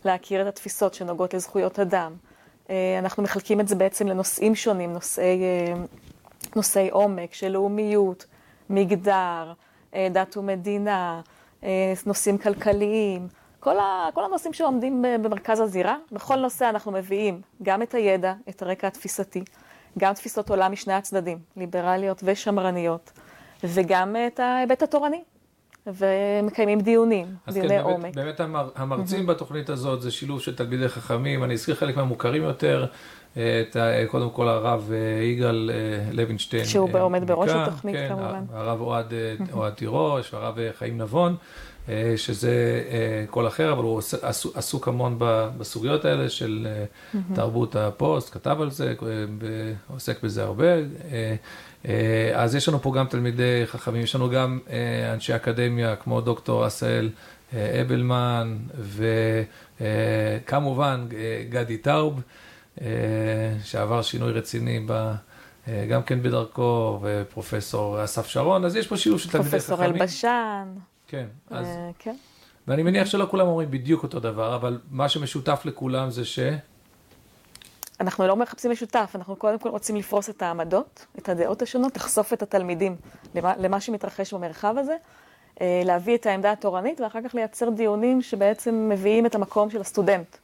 להכיר 0.05 0.43
את 0.43 0.47
התפיסות 0.47 0.95
שנוגעות 0.95 1.35
לזכויות 1.35 1.79
אדם, 1.79 2.13
אה, 2.13 2.28
אנחנו 2.99 3.23
מחלקים 3.23 3.61
את 3.61 3.69
זה 3.69 3.75
בעצם 3.75 4.09
לנושאים 4.09 4.55
שונים, 4.55 4.93
נושאי, 4.93 5.43
אה, 5.43 5.75
נושאי 6.57 6.91
עומק 6.91 7.35
של 7.35 7.49
לאומיות, 7.49 8.27
מגדר, 8.71 9.53
אה, 9.95 10.09
דת 10.11 10.37
ומדינה, 10.37 11.21
נושאים 12.07 12.39
כלכליים, 12.39 13.29
כל, 13.61 13.79
ה, 13.79 14.09
כל 14.15 14.25
הנושאים 14.25 14.53
שעומדים 14.53 15.05
במרכז 15.23 15.61
הזירה. 15.61 15.97
בכל 16.13 16.37
נושא 16.37 16.69
אנחנו 16.69 16.93
מביאים 16.93 17.41
גם 17.63 17.83
את 17.83 17.95
הידע, 17.95 18.35
את 18.49 18.63
הרקע 18.63 18.87
התפיסתי, 18.87 19.43
גם 19.99 20.13
תפיסות 20.15 20.51
עולם 20.51 20.73
משני 20.73 20.93
הצדדים, 20.93 21.39
ליברליות 21.57 22.21
ושמרניות, 22.25 23.13
וגם 23.65 24.17
את 24.27 24.41
ההיבט 24.41 24.83
התורני, 24.83 25.23
ומקיימים 25.95 26.81
דיונים, 26.81 27.27
דיוני 27.53 27.69
כן, 27.69 27.81
עומק. 27.81 28.15
באמת 28.15 28.41
המר, 28.41 28.69
המרצים 28.77 29.25
mm-hmm. 29.25 29.29
בתוכנית 29.29 29.71
הזאת 29.71 30.03
זה 30.03 30.11
שילוב 30.11 30.41
של 30.41 30.57
תלמידי 30.57 30.89
חכמים, 30.89 31.45
אני 31.45 31.55
אזכיר 31.55 31.75
חלק 31.75 31.97
מהמוכרים 31.97 32.43
יותר, 32.43 32.87
את, 33.33 33.77
קודם 34.09 34.31
כל 34.31 34.49
הרב 34.49 34.91
אה, 34.93 35.25
יגאל 35.25 35.71
אה, 35.75 36.13
לוינשטיין. 36.13 36.65
שהוא 36.65 36.91
אה, 36.95 37.01
עומד 37.01 37.27
בראש 37.27 37.51
התוכנית 37.51 37.95
כן, 37.97 38.09
כמובן. 38.09 38.45
הרב 38.53 38.81
אוהד. 38.81 39.13
אוהד 39.53 39.73
תירוש, 39.73 40.35
הרב 40.35 40.57
חיים 40.79 40.99
נבון, 40.99 41.37
שזה 42.17 42.83
קול 43.31 43.47
אחר, 43.47 43.73
אבל 43.73 43.83
הוא 43.83 44.01
עסוק 44.55 44.89
המון 44.89 45.17
בסוגיות 45.59 46.05
האלה 46.05 46.29
של 46.29 46.67
mm-hmm. 46.67 47.35
תרבות 47.35 47.77
הפוסט, 47.77 48.35
כתב 48.35 48.57
על 48.61 48.71
זה, 48.71 48.95
עוסק 49.89 50.23
בזה 50.23 50.43
הרבה. 50.43 50.67
אה, 51.87 52.31
אז 52.35 52.55
יש 52.55 52.69
לנו 52.69 52.83
פה 52.83 52.93
גם 52.97 53.07
תלמידי 53.07 53.63
חכמים, 53.67 54.03
יש 54.03 54.15
לנו 54.15 54.31
גם 54.31 54.59
אה, 54.71 55.13
אנשי 55.13 55.37
אקדמיה 55.37 55.97
כמו 55.97 56.21
דוקטור 56.21 56.65
אה, 56.65 57.81
אבלמן, 57.81 58.59
וכמובן 59.81 61.07
גדי 61.49 61.77
טאוב, 61.77 62.21
שעבר 63.65 64.03
שינוי 64.03 64.33
רציני 64.33 64.81
ב... 64.87 65.13
גם 65.91 66.03
כן 66.03 66.23
בדרכו, 66.23 67.01
ופרופסור 67.03 68.05
אסף 68.05 68.27
שרון, 68.27 68.65
אז 68.65 68.77
יש 68.77 68.87
פה 68.87 68.97
שילוב 68.97 69.21
של 69.21 69.31
תלמידי 69.31 69.49
חכמים. 69.49 69.61
פרופסור 69.69 69.85
אלבשן. 69.85 70.69
כן, 71.09 71.27
אז... 71.51 71.67
כן. 71.99 72.17
ואני 72.69 72.83
מניח 72.83 73.07
שלא 73.07 73.27
כולם 73.31 73.47
אומרים 73.47 73.71
בדיוק 73.71 74.03
אותו 74.03 74.21
דבר, 74.21 74.55
אבל 74.57 74.81
מה 74.91 75.09
שמשותף 75.09 75.63
לכולם 75.65 76.11
זה 76.11 76.25
ש... 76.25 76.39
אנחנו 78.01 78.27
לא 78.27 78.37
מחפשים 78.37 78.71
משותף, 78.71 79.13
אנחנו 79.15 79.37
קודם 79.37 79.59
כל 79.59 79.69
רוצים 79.69 79.97
לפרוס 79.97 80.31
את 80.31 80.43
העמדות, 80.43 81.07
את 81.19 81.29
הדעות 81.29 81.63
השונות, 81.63 81.97
לחשוף 81.97 82.33
את 82.33 82.43
התלמידים 82.43 82.97
למה, 83.35 83.55
למה 83.59 83.81
שמתרחש 83.81 84.35
במרחב 84.35 84.75
הזה, 84.79 84.97
אה, 85.61 85.83
להביא 85.85 86.15
את 86.15 86.27
העמדה 86.27 86.53
התורנית 86.53 87.01
ואחר 87.01 87.19
כך 87.29 87.35
לייצר 87.35 87.71
דיונים 87.71 88.23
שבעצם 88.23 88.89
מביאים 88.89 89.27
את 89.27 89.35
המקום 89.35 89.71
של 89.71 89.81
הסטודנט, 89.81 90.37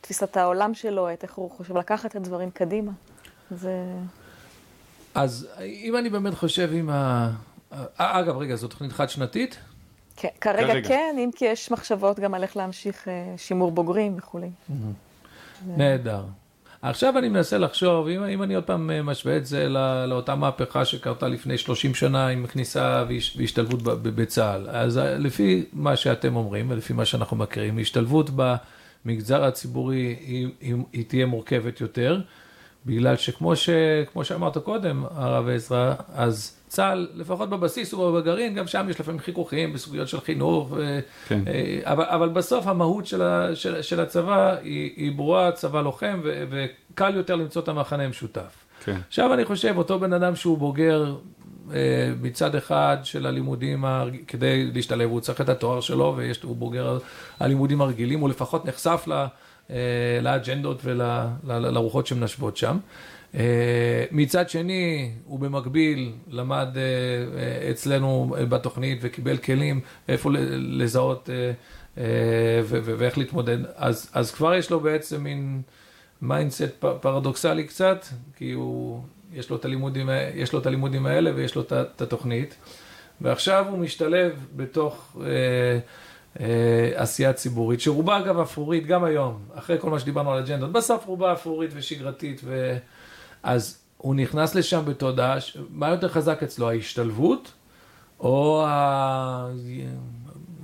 תפיסת 0.00 0.36
העולם 0.36 0.74
שלו, 0.74 1.12
את 1.12 1.22
איך 1.22 1.34
הוא 1.34 1.50
חושב 1.50 1.76
לקחת 1.76 2.10
את 2.10 2.16
הדברים 2.16 2.50
קדימה. 2.50 2.92
זה... 3.50 3.84
אז 5.14 5.48
אם 5.60 5.96
אני 5.96 6.10
באמת 6.10 6.34
חושב 6.34 6.70
עם 6.72 6.90
ה... 6.90 7.30
אה, 7.72 8.20
אגב, 8.20 8.36
רגע, 8.36 8.54
זו 8.54 8.68
תוכנית 8.68 8.92
חד-שנתית? 8.92 9.58
כן, 10.16 10.28
כרגע, 10.40 10.66
כרגע 10.66 10.88
כן, 10.88 11.16
אם 11.18 11.30
כי 11.36 11.44
יש 11.44 11.70
מחשבות 11.70 12.20
גם 12.20 12.34
על 12.34 12.42
איך 12.42 12.56
להמשיך 12.56 13.08
אה, 13.08 13.34
שימור 13.36 13.72
בוגרים 13.72 14.14
וכולי. 14.18 14.50
נהדר. 15.66 16.24
עכשיו 16.82 17.18
אני 17.18 17.28
מנסה 17.28 17.58
לחשוב, 17.58 18.08
אם, 18.08 18.24
אם 18.24 18.42
אני 18.42 18.54
עוד 18.54 18.64
פעם 18.64 18.90
אה, 18.90 19.02
משווה 19.02 19.36
את 19.36 19.46
זה 19.46 19.68
לא, 19.68 20.06
לאותה 20.06 20.34
מהפכה 20.34 20.84
שקרתה 20.84 21.28
לפני 21.28 21.58
30 21.58 21.94
שנה 21.94 22.28
עם 22.28 22.46
כניסה 22.46 23.04
והשתלבות 23.08 23.82
בצה"ל, 24.02 24.68
אז 24.70 24.98
אה, 24.98 25.18
לפי 25.18 25.64
מה 25.72 25.96
שאתם 25.96 26.36
אומרים 26.36 26.70
ולפי 26.70 26.92
מה 26.92 27.04
שאנחנו 27.04 27.36
מכירים, 27.36 27.78
השתלבות 27.78 28.30
במגזר 29.04 29.44
הציבורי 29.44 30.16
היא, 30.20 30.48
היא, 30.60 30.74
היא 30.92 31.04
תהיה 31.08 31.26
מורכבת 31.26 31.80
יותר, 31.80 32.20
בגלל 32.86 33.16
שכמו 33.16 33.56
ש, 33.56 33.70
שאמרת 34.22 34.58
קודם, 34.58 35.04
הרב 35.10 35.48
עזרא, 35.48 35.94
אז 36.14 36.56
צה"ל, 36.74 37.08
לפחות 37.14 37.50
בבסיס 37.50 37.94
ובגרעין, 37.94 38.54
גם 38.54 38.66
שם 38.66 38.86
יש 38.90 39.00
לפעמים 39.00 39.20
חיכוכים 39.20 39.72
בסוגיות 39.72 40.08
של 40.08 40.20
חינוך, 40.20 40.68
ו... 40.70 41.00
כן. 41.28 41.40
אה, 41.46 41.80
אבל, 41.82 42.04
אבל 42.04 42.28
בסוף 42.28 42.66
המהות 42.66 43.06
של, 43.06 43.22
ה, 43.22 43.56
של, 43.56 43.82
של 43.82 44.00
הצבא 44.00 44.56
היא, 44.62 44.90
היא 44.96 45.12
ברורה, 45.12 45.52
צבא 45.52 45.82
לוחם, 45.82 46.20
ו, 46.24 46.44
וקל 46.50 47.14
יותר 47.16 47.34
למצוא 47.34 47.62
את 47.62 47.68
המחנה 47.68 48.02
המשותף. 48.02 48.64
כן. 48.84 48.96
עכשיו 49.08 49.34
אני 49.34 49.44
חושב, 49.44 49.74
אותו 49.76 49.98
בן 49.98 50.12
אדם 50.12 50.36
שהוא 50.36 50.58
בוגר 50.58 51.14
אה, 51.72 52.12
מצד 52.22 52.54
אחד 52.54 52.96
של 53.02 53.26
הלימודים, 53.26 53.84
כדי 54.28 54.70
להשתלב, 54.74 55.10
הוא 55.10 55.20
צריך 55.20 55.40
את 55.40 55.48
התואר 55.48 55.80
שלו, 55.80 56.18
והוא 56.42 56.56
בוגר 56.56 56.98
הלימודים 57.40 57.80
הרגילים, 57.80 58.20
הוא 58.20 58.28
לפחות 58.28 58.66
נחשף 58.66 59.04
לה, 59.06 59.26
אה, 59.70 59.76
לאג'נדות 60.22 60.80
ולרוחות 61.44 62.06
שמנשבות 62.06 62.56
שם. 62.56 62.78
אה, 63.34 64.04
מצד 64.10 64.48
שני, 64.48 65.10
הוא 65.24 65.38
במקביל 65.38 66.12
למד 66.28 66.68
אה, 66.76 66.82
אה, 66.82 67.70
אצלנו 67.70 68.36
בתוכנית 68.48 68.98
וקיבל 69.02 69.36
כלים 69.36 69.80
איפה 70.08 70.30
לזהות 70.56 71.28
ואיך 72.64 73.18
להתמודד. 73.18 73.58
אז, 73.76 74.10
אז 74.12 74.30
כבר 74.30 74.54
יש 74.54 74.70
לו 74.70 74.80
בעצם 74.80 75.24
מין 75.24 75.62
mindset 76.22 76.84
פרדוקסלי 77.00 77.64
קצת, 77.64 78.04
כי 78.36 78.52
הוא, 78.52 79.02
יש 79.32 79.50
לו 79.50 79.58
הלימודים, 79.64 80.08
יש 80.34 80.52
לו 80.52 80.58
את 80.58 80.66
הלימודים 80.66 81.06
האלה 81.06 81.30
ויש 81.34 81.54
לו 81.54 81.62
את 81.62 82.02
התוכנית. 82.02 82.56
ועכשיו 83.20 83.66
הוא 83.68 83.78
משתלב 83.78 84.46
בתוך 84.56 85.16
אה, 85.20 85.26
אה, 86.40 86.90
עשייה 86.94 87.32
ציבורית, 87.32 87.80
שרובה 87.80 88.18
אגב 88.18 88.38
אפרורית 88.38 88.86
גם 88.86 89.04
היום, 89.04 89.38
אחרי 89.54 89.76
כל 89.80 89.90
מה 89.90 89.98
שדיברנו 89.98 90.32
על 90.32 90.38
אג'נדות, 90.38 90.72
בסוף 90.72 91.06
רובה 91.06 91.32
אפרורית 91.32 91.70
ושגרתית 91.74 92.40
ו... 92.44 92.76
אז 93.44 93.78
הוא 93.96 94.14
נכנס 94.14 94.54
לשם 94.54 94.82
בתודעה, 94.84 95.36
מה 95.70 95.88
יותר 95.88 96.08
חזק 96.08 96.42
אצלו, 96.42 96.70
ההשתלבות 96.70 97.52
או 98.20 98.64
ה... 98.66 99.50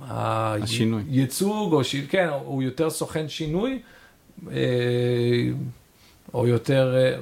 השינוי. 0.01 1.03
הייצוג, 1.11 1.73
או 1.73 1.83
ש... 1.83 1.95
כן, 1.95 2.29
הוא 2.45 2.63
יותר 2.63 2.89
סוכן 2.89 3.29
שינוי, 3.29 3.81
אה, 4.51 4.57
או 6.33 6.47
יותר... 6.47 6.95
אה, 6.97 7.15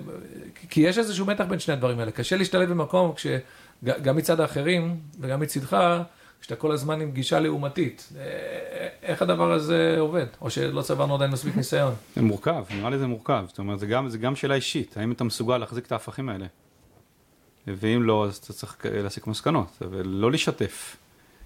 כי 0.70 0.82
יש 0.82 0.98
איזשהו 0.98 1.26
מתח 1.26 1.46
בין 1.50 1.60
שני 1.60 1.74
הדברים 1.74 2.00
האלה. 2.00 2.12
קשה 2.12 2.38
להשתלב 2.38 2.70
במקום 2.70 3.14
כשגם 3.16 4.16
מצד 4.16 4.40
האחרים 4.40 5.00
וגם 5.20 5.40
מצדך, 5.40 6.02
כשאתה 6.42 6.56
כל 6.56 6.72
הזמן 6.72 7.02
עם 7.02 7.12
גישה 7.12 7.40
לעומתית. 7.40 8.10
אה, 8.18 8.88
איך 9.04 9.22
הדבר 9.22 9.52
הזה 9.52 9.96
עובד? 10.00 10.26
או 10.42 10.50
שלא 10.50 10.82
צברנו 10.82 11.16
עדיין 11.16 11.32
מספיק 11.32 11.56
ניסיון? 11.62 11.94
זה 12.16 12.22
מורכב, 12.22 12.66
נראה 12.76 12.90
לי 12.90 12.98
זה 12.98 13.08
מורכב. 13.08 13.46
זאת 13.48 13.60
אומרת, 13.60 13.80
זה 13.80 13.86
גם, 13.86 14.10
זה 14.10 14.18
גם 14.18 14.36
שאלה 14.36 14.56
אישית, 14.56 14.98
האם 14.98 15.12
אתה 15.12 15.24
מסוגל 15.24 15.58
להחזיק 15.58 15.86
את 15.86 15.92
ההפכים 15.92 16.30
האלה? 16.30 16.46
ואם 17.68 18.04
לא, 18.04 18.26
אז 18.26 18.38
אתה 18.38 18.54
צריך 18.54 18.78
להסיק 18.86 19.28
מסקנות, 19.28 19.78
ולא 19.82 20.32
לשתף. 20.32 20.98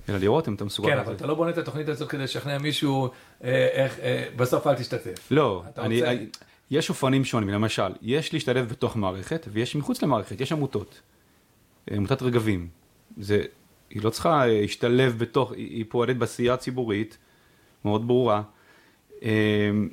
אלא 0.09 0.17
לראות 0.17 0.47
אם 0.47 0.53
אתה 0.53 0.65
מסוגל... 0.65 0.89
כן, 0.89 0.97
אבל 0.97 1.13
אתה 1.13 1.27
לא 1.27 1.33
בונה 1.33 1.51
את 1.51 1.57
התוכנית 1.57 1.89
הזאת 1.89 2.09
כדי 2.09 2.23
לשכנע 2.23 2.57
מישהו 2.57 3.09
אה, 3.43 3.67
איך, 3.71 3.99
אה, 3.99 4.25
בסוף 4.35 4.67
אל 4.67 4.75
תשתתף. 4.75 5.31
לא, 5.31 5.63
אני. 5.77 6.01
יש 6.71 6.89
אופנים 6.89 7.25
שונים, 7.25 7.49
למשל, 7.49 7.91
יש 8.01 8.33
להשתלב 8.33 8.69
בתוך 8.69 8.95
מערכת 8.95 9.47
ויש 9.51 9.75
מחוץ 9.75 10.01
למערכת, 10.01 10.41
יש 10.41 10.51
עמותות, 10.51 11.01
עמותת 11.91 12.21
רגבים. 12.21 12.67
זה 13.17 13.41
היא 13.93 14.03
לא 14.03 14.09
צריכה 14.09 14.45
להשתלב 14.45 15.15
בתוך, 15.17 15.51
היא 15.51 15.85
פועלת 15.89 16.17
בעשייה 16.17 16.57
ציבורית 16.57 17.17
מאוד 17.85 18.07
ברורה. 18.07 18.41
אמ, 19.21 19.89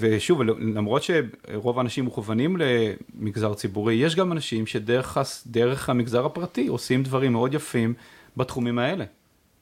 ושוב, 0.00 0.42
למרות 0.42 1.02
שרוב 1.02 1.78
האנשים 1.78 2.04
מוכוונים 2.04 2.56
למגזר 2.56 3.54
ציבורי, 3.54 3.94
יש 3.94 4.16
גם 4.16 4.32
אנשים 4.32 4.66
שדרך 4.66 5.88
המגזר 5.88 6.26
הפרטי 6.26 6.66
עושים 6.66 7.02
דברים 7.02 7.32
מאוד 7.32 7.54
יפים 7.54 7.94
בתחומים 8.36 8.78
האלה. 8.78 9.04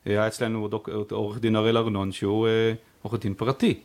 היה 0.05 0.27
אצלנו 0.27 0.69
עורך 1.11 1.39
דין 1.41 1.57
הראל 1.57 1.77
ארנון 1.77 2.13
שהוא 2.13 2.49
אה, 2.49 2.73
עורך 3.03 3.21
דין 3.21 3.35
פרטי. 3.35 3.81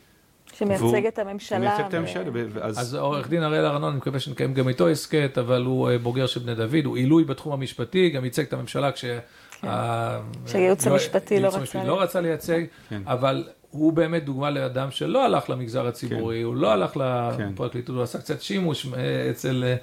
שמייצג 0.58 1.06
את 1.06 1.18
הממשלה. 1.18 1.58
שמייצג 1.58 1.84
את 1.88 1.94
הממשלה. 1.94 2.22
אז 2.62 2.94
עורך 2.94 3.28
דין 3.28 3.42
הראל 3.42 3.64
ארנון, 3.64 3.90
אני 3.90 3.96
מקווה 3.96 4.20
שנקיים 4.20 4.54
גם 4.54 4.68
איתו 4.68 4.88
הסכת, 4.88 5.38
אבל 5.38 5.64
הוא 5.64 5.90
אה, 5.90 5.98
בוגר 5.98 6.26
של 6.26 6.40
בני 6.40 6.54
דוד, 6.54 6.84
הוא 6.84 6.96
עילוי 6.96 7.24
בתחום 7.24 7.52
המשפטי, 7.52 8.10
גם 8.10 8.24
ייצג 8.24 8.42
את 8.42 8.52
הממשלה 8.52 8.92
כש... 8.92 9.04
כן. 9.60 9.68
שהייעוץ 10.46 10.86
המשפטי 10.86 11.40
לא, 11.40 11.50
לא 11.84 12.02
רצה 12.02 12.20
לייצג, 12.20 12.62
כן. 12.88 13.02
אבל 13.06 13.44
הוא 13.70 13.92
באמת 13.92 14.24
דוגמה 14.24 14.50
לאדם 14.50 14.90
שלא 14.90 15.24
הלך 15.24 15.50
למגזר 15.50 15.86
הציבורי, 15.86 16.42
הוא 16.42 16.56
לא 16.56 16.72
הלך 16.72 16.96
לפרקליטות, 16.96 17.96
הוא 17.96 18.02
עשה 18.02 18.18
קצת 18.18 18.42
שימוש 18.42 18.86
אה, 18.96 19.30
אצל... 19.30 19.74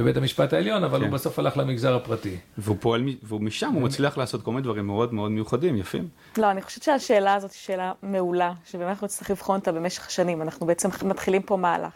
בבית 0.00 0.16
המשפט 0.16 0.52
העליון, 0.52 0.84
אבל 0.84 0.98
כן. 0.98 1.04
הוא 1.04 1.12
בסוף 1.12 1.38
הלך 1.38 1.56
למגזר 1.56 1.96
הפרטי. 1.96 2.36
והוא 2.58 2.76
פועל, 2.80 3.04
ומשם 3.28 3.72
הוא 3.72 3.82
מצליח 3.82 4.18
לעשות 4.18 4.42
כל 4.42 4.50
מיני 4.50 4.62
דברים 4.62 4.86
מאוד 4.86 5.14
מאוד 5.14 5.30
מיוחדים, 5.30 5.76
יפים. 5.76 6.08
לא, 6.38 6.50
אני 6.50 6.62
חושבת 6.62 6.82
שהשאלה 6.82 7.34
הזאת 7.34 7.50
היא 7.50 7.58
שאלה 7.58 7.92
מעולה, 8.02 8.52
שבאמת 8.64 8.88
אנחנו 8.88 9.04
נצטרך 9.04 9.30
לבחון 9.30 9.58
אותה 9.58 9.72
במשך 9.72 10.06
השנים. 10.06 10.42
אנחנו 10.42 10.66
בעצם 10.66 10.88
מתחילים 11.04 11.42
פה 11.42 11.56
מהלך. 11.56 11.92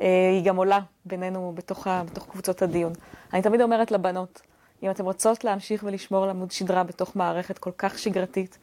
אה, 0.00 0.30
היא 0.32 0.44
גם 0.44 0.56
עולה 0.56 0.80
בינינו 1.04 1.52
בתוך, 1.56 1.86
בתוך 2.10 2.26
קבוצות 2.30 2.62
הדיון. 2.62 2.92
אני 3.32 3.42
תמיד 3.42 3.60
אומרת 3.60 3.90
לבנות, 3.90 4.40
אם 4.82 4.90
אתן 4.90 5.04
רוצות 5.04 5.44
להמשיך 5.44 5.84
ולשמור 5.86 6.24
על 6.24 6.30
עמוד 6.30 6.50
שדרה 6.50 6.84
בתוך 6.84 7.16
מערכת 7.16 7.58
כל 7.58 7.70
כך 7.78 7.98
שגרתית, 7.98 8.58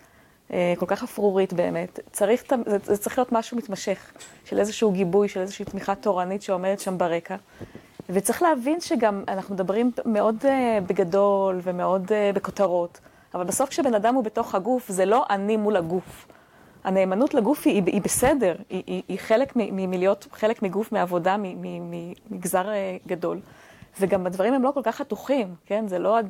אה, 0.53 0.73
כל 0.77 0.85
כך 0.85 1.03
אפרורית 1.03 1.53
באמת, 1.53 1.99
צריך, 2.11 2.43
זה, 2.65 2.77
זה 2.83 2.97
צריך 2.97 3.17
להיות 3.17 3.31
משהו 3.31 3.57
מתמשך, 3.57 4.11
של 4.45 4.59
איזשהו 4.59 4.91
גיבוי, 4.91 5.27
של 5.27 5.39
איזושהי 5.39 5.65
תמיכה 5.65 5.95
תורנית 5.95 6.41
שעומדת 6.41 6.79
שם 6.79 6.97
ברקע. 6.97 7.35
וצריך 8.13 8.41
להבין 8.41 8.81
שגם 8.81 9.23
אנחנו 9.27 9.55
מדברים 9.55 9.91
מאוד 10.05 10.35
uh, 10.41 10.45
בגדול 10.87 11.59
ומאוד 11.63 12.05
uh, 12.05 12.35
בכותרות, 12.35 12.99
אבל 13.33 13.43
בסוף 13.43 13.69
כשבן 13.69 13.93
אדם 13.93 14.15
הוא 14.15 14.23
בתוך 14.23 14.55
הגוף, 14.55 14.89
זה 14.89 15.05
לא 15.05 15.25
אני 15.29 15.57
מול 15.57 15.75
הגוף. 15.75 16.27
הנאמנות 16.83 17.33
לגוף 17.33 17.67
היא, 17.67 17.83
היא 17.85 18.01
בסדר, 18.01 18.55
היא, 18.69 18.83
היא, 18.87 19.03
היא 19.07 19.19
חלק 19.19 19.53
מלהיות 19.55 20.27
חלק 20.31 20.61
מגוף, 20.61 20.91
מעבודה, 20.91 21.35
ממגזר 21.39 22.65
uh, 22.65 23.07
גדול. 23.07 23.39
וגם 23.99 24.25
הדברים 24.25 24.53
הם 24.53 24.63
לא 24.63 24.71
כל 24.73 24.81
כך 24.83 24.95
חתוכים, 24.95 25.55
כן? 25.65 25.87
זה 25.87 25.99
לא... 25.99 26.17
הג'... 26.17 26.29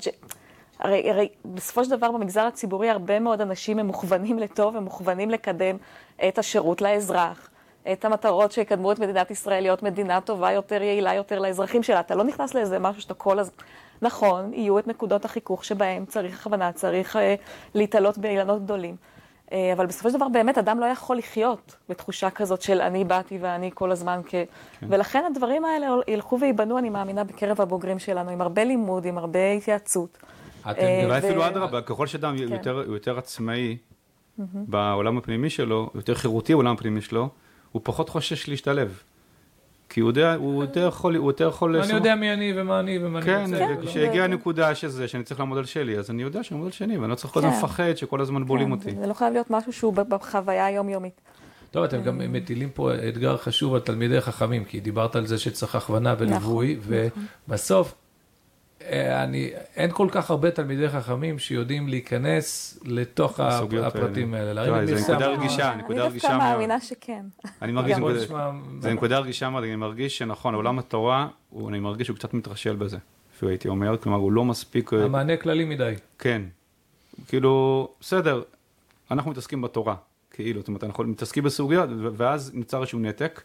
הרי, 0.80 1.10
הרי 1.10 1.30
בסופו 1.46 1.84
של 1.84 1.90
דבר 1.90 2.12
במגזר 2.12 2.42
הציבורי 2.42 2.90
הרבה 2.90 3.20
מאוד 3.20 3.42
אנשים 3.42 3.80
הם 3.80 3.88
מוכוונים 3.88 4.40
לטוב, 4.40 4.78
הם 4.78 4.84
מוכוונים 4.84 5.30
לקדם 5.30 5.78
את 6.28 6.38
השירות 6.38 6.82
לאזרח, 6.82 7.50
את 7.92 8.06
המטרות 8.06 8.52
שיקדמו 8.52 8.92
את 8.92 9.00
מדינת 9.00 9.32
ישראל 9.32 9.62
להיות 9.62 9.84
מדינה 9.84 10.22
טובה 10.22 10.52
יותר, 10.52 10.82
יעילה 10.82 11.14
יותר 11.14 11.40
לאזרחים 11.40 11.84
שלה. 11.84 12.00
אתה 12.00 12.16
לא 12.16 12.24
נכנס 12.24 12.54
לאיזה 12.54 12.80
משהו 12.80 13.02
שאתה 13.02 13.14
כל 13.14 13.40
הזמן... 13.40 13.56
נכון, 14.02 14.54
יהיו 14.54 14.80
את 14.80 14.88
נקודות 14.88 15.26
החיכוך 15.26 15.66
שבהם 15.66 16.06
צריך 16.06 16.40
הכוונה, 16.40 16.72
צריך 16.72 17.16
אה, 17.16 17.36
להתעלות 17.76 18.18
באילנות 18.18 18.64
גדולים. 18.64 18.96
אה, 19.52 19.74
אבל 19.74 19.86
בסופו 19.86 20.10
של 20.10 20.16
דבר 20.16 20.30
באמת 20.30 20.58
אדם 20.58 20.80
לא 20.80 20.86
יכול 20.86 21.18
לחיות 21.18 21.76
בתחושה 21.90 22.30
כזאת 22.30 22.62
של 22.62 22.82
אני 22.82 23.04
באתי 23.04 23.38
ואני 23.42 23.72
כל 23.74 23.92
הזמן 23.92 24.22
כ... 24.26 24.32
כן. 24.32 24.46
ולכן 24.90 25.24
הדברים 25.32 25.66
האלה 25.66 25.88
ילכו 26.08 26.40
וייבנו, 26.42 26.78
אני 26.78 26.90
מאמינה, 26.90 27.24
בקרב 27.24 27.62
הבוגרים 27.62 28.00
שלנו, 28.00 28.30
עם 28.30 28.42
הרבה 28.42 28.64
לימוד, 28.64 29.06
עם 29.06 29.18
הרבה 29.18 29.52
התייעצות. 29.52 30.18
אה, 30.66 31.06
אולי 31.06 31.18
אפילו 31.18 31.48
אדרבה, 31.48 31.82
ככל 31.82 32.08
שאדם 32.08 32.36
כן. 32.38 32.70
הוא 32.70 32.94
יותר 32.94 33.18
עצמאי 33.18 33.78
בעולם 34.38 35.18
הפנימי 35.18 35.50
שלו, 35.50 35.90
יותר 35.96 36.16
חירותי 36.16 36.54
בעולם 36.54 36.74
הפנימי 36.74 37.02
שלו, 37.02 37.30
הוא 37.72 37.82
פחות 37.84 38.10
חושש 38.10 38.50
להשתלב. 38.50 39.04
כי 39.90 40.00
הוא 40.00 40.10
יודע, 40.10 40.36
הוא 40.36 40.64
יותר 40.64 40.88
יכול, 40.88 41.16
הוא 41.16 41.30
יותר 41.30 41.48
יכול... 41.48 41.78
אני 41.78 41.94
יודע 41.94 42.16
מי 42.16 42.34
אני 42.34 42.54
ומה 42.56 42.80
אני 42.80 43.00
ומה 43.02 43.20
אני 43.20 43.42
רוצה. 43.42 43.58
כן, 43.58 43.88
כשהגיעה 43.88 44.26
הנקודה 44.26 44.76
שזה, 44.76 45.08
שאני 45.08 45.24
צריך 45.24 45.40
לעמוד 45.40 45.58
על 45.58 45.66
שלי, 45.66 45.98
אז 45.98 46.10
אני 46.10 46.24
יודע 46.24 46.44
שאני 46.44 46.58
עומד 46.58 46.66
על 46.66 46.72
שני, 46.72 46.98
ואני 46.98 47.12
לא 47.12 47.16
צריך 47.16 47.34
כל 47.34 47.40
הזמן 47.40 47.52
כן. 47.52 47.58
לפחד 47.58 47.98
שכל 47.98 48.22
הזמן 48.22 48.46
בולים 48.46 48.68
כן, 48.68 48.72
אותי. 48.72 48.92
זה 49.00 49.08
לא 49.08 49.14
חייב 49.14 49.34
להיות 49.34 49.52
משהו 49.52 49.74
שהוא 49.74 49.94
בחוויה 49.94 50.66
היומיומית. 50.66 51.22
טוב, 51.72 51.84
אתם 51.84 52.04
גם 52.04 52.22
מטילים 52.34 52.70
פה 52.70 52.92
אתגר 53.10 53.38
חשוב 53.38 53.74
על 53.74 53.80
תלמידי 53.80 54.22
חכמים, 54.22 54.66
כי 54.66 54.80
דיברת 54.80 55.16
על 55.16 55.26
זה 55.26 55.38
שצריך 55.38 55.76
הכוונה 55.76 56.16
וליווי, 56.18 56.78
נכון, 56.80 56.98
נכון. 56.98 57.24
ובסוף 57.48 57.88
אה, 57.88 58.01
אני, 58.90 59.52
אין 59.76 59.92
כל 59.92 60.08
כך 60.12 60.30
הרבה 60.30 60.52
תלמידי 60.52 60.90
חכמים 60.90 61.40
שיודעים 61.40 61.88
להיכנס 61.88 62.80
לתוך 62.86 63.40
הפרטים 63.40 64.34
האלה. 64.34 64.62
האלה. 64.62 64.86
זה 64.86 65.14
נקודה 65.14 65.28
רגישה, 65.28 65.76
נקודה 65.76 66.06
רגישה 66.06 66.28
מאוד. 66.28 66.42
אני 66.42 66.48
דווקא 66.48 66.58
מאמינה 66.58 66.80
שכן. 66.80 67.26
אני 67.62 67.72
מרגיש, 67.72 67.98
זה 68.80 68.94
נקודה 68.94 69.20
רגישה 69.20 69.50
מאוד, 69.50 69.64
אני 69.64 69.76
מרגיש 69.76 70.18
שנכון, 70.18 70.56
עולם 70.56 70.80
התורה, 70.80 71.28
אני 71.68 71.80
מרגיש 71.80 72.08
שהוא 72.08 72.18
קצת 72.18 72.34
מתרשל 72.34 72.76
בזה, 72.76 72.98
אפילו 73.36 73.50
הייתי 73.50 73.68
אומר, 73.68 73.98
כלומר 73.98 74.18
הוא 74.18 74.32
לא 74.32 74.46
מספיק... 74.46 74.94
אה, 74.94 75.04
המענה 75.04 75.38
כללי 75.38 75.66
מדי. 75.66 75.94
כן, 76.20 76.42
כאילו, 77.28 77.88
בסדר, 78.00 78.42
אנחנו 79.12 79.32
מתעסקים 79.32 79.62
בתורה, 79.62 79.96
כאילו, 80.32 80.60
זאת 80.60 80.68
אומרת, 80.68 80.84
אנחנו 80.84 81.04
מתעסקים 81.04 81.44
בסוגיות, 81.44 81.90
ואז 82.18 82.52
נוצר 82.54 82.80
איזשהו 82.80 83.00
נתק. 83.00 83.42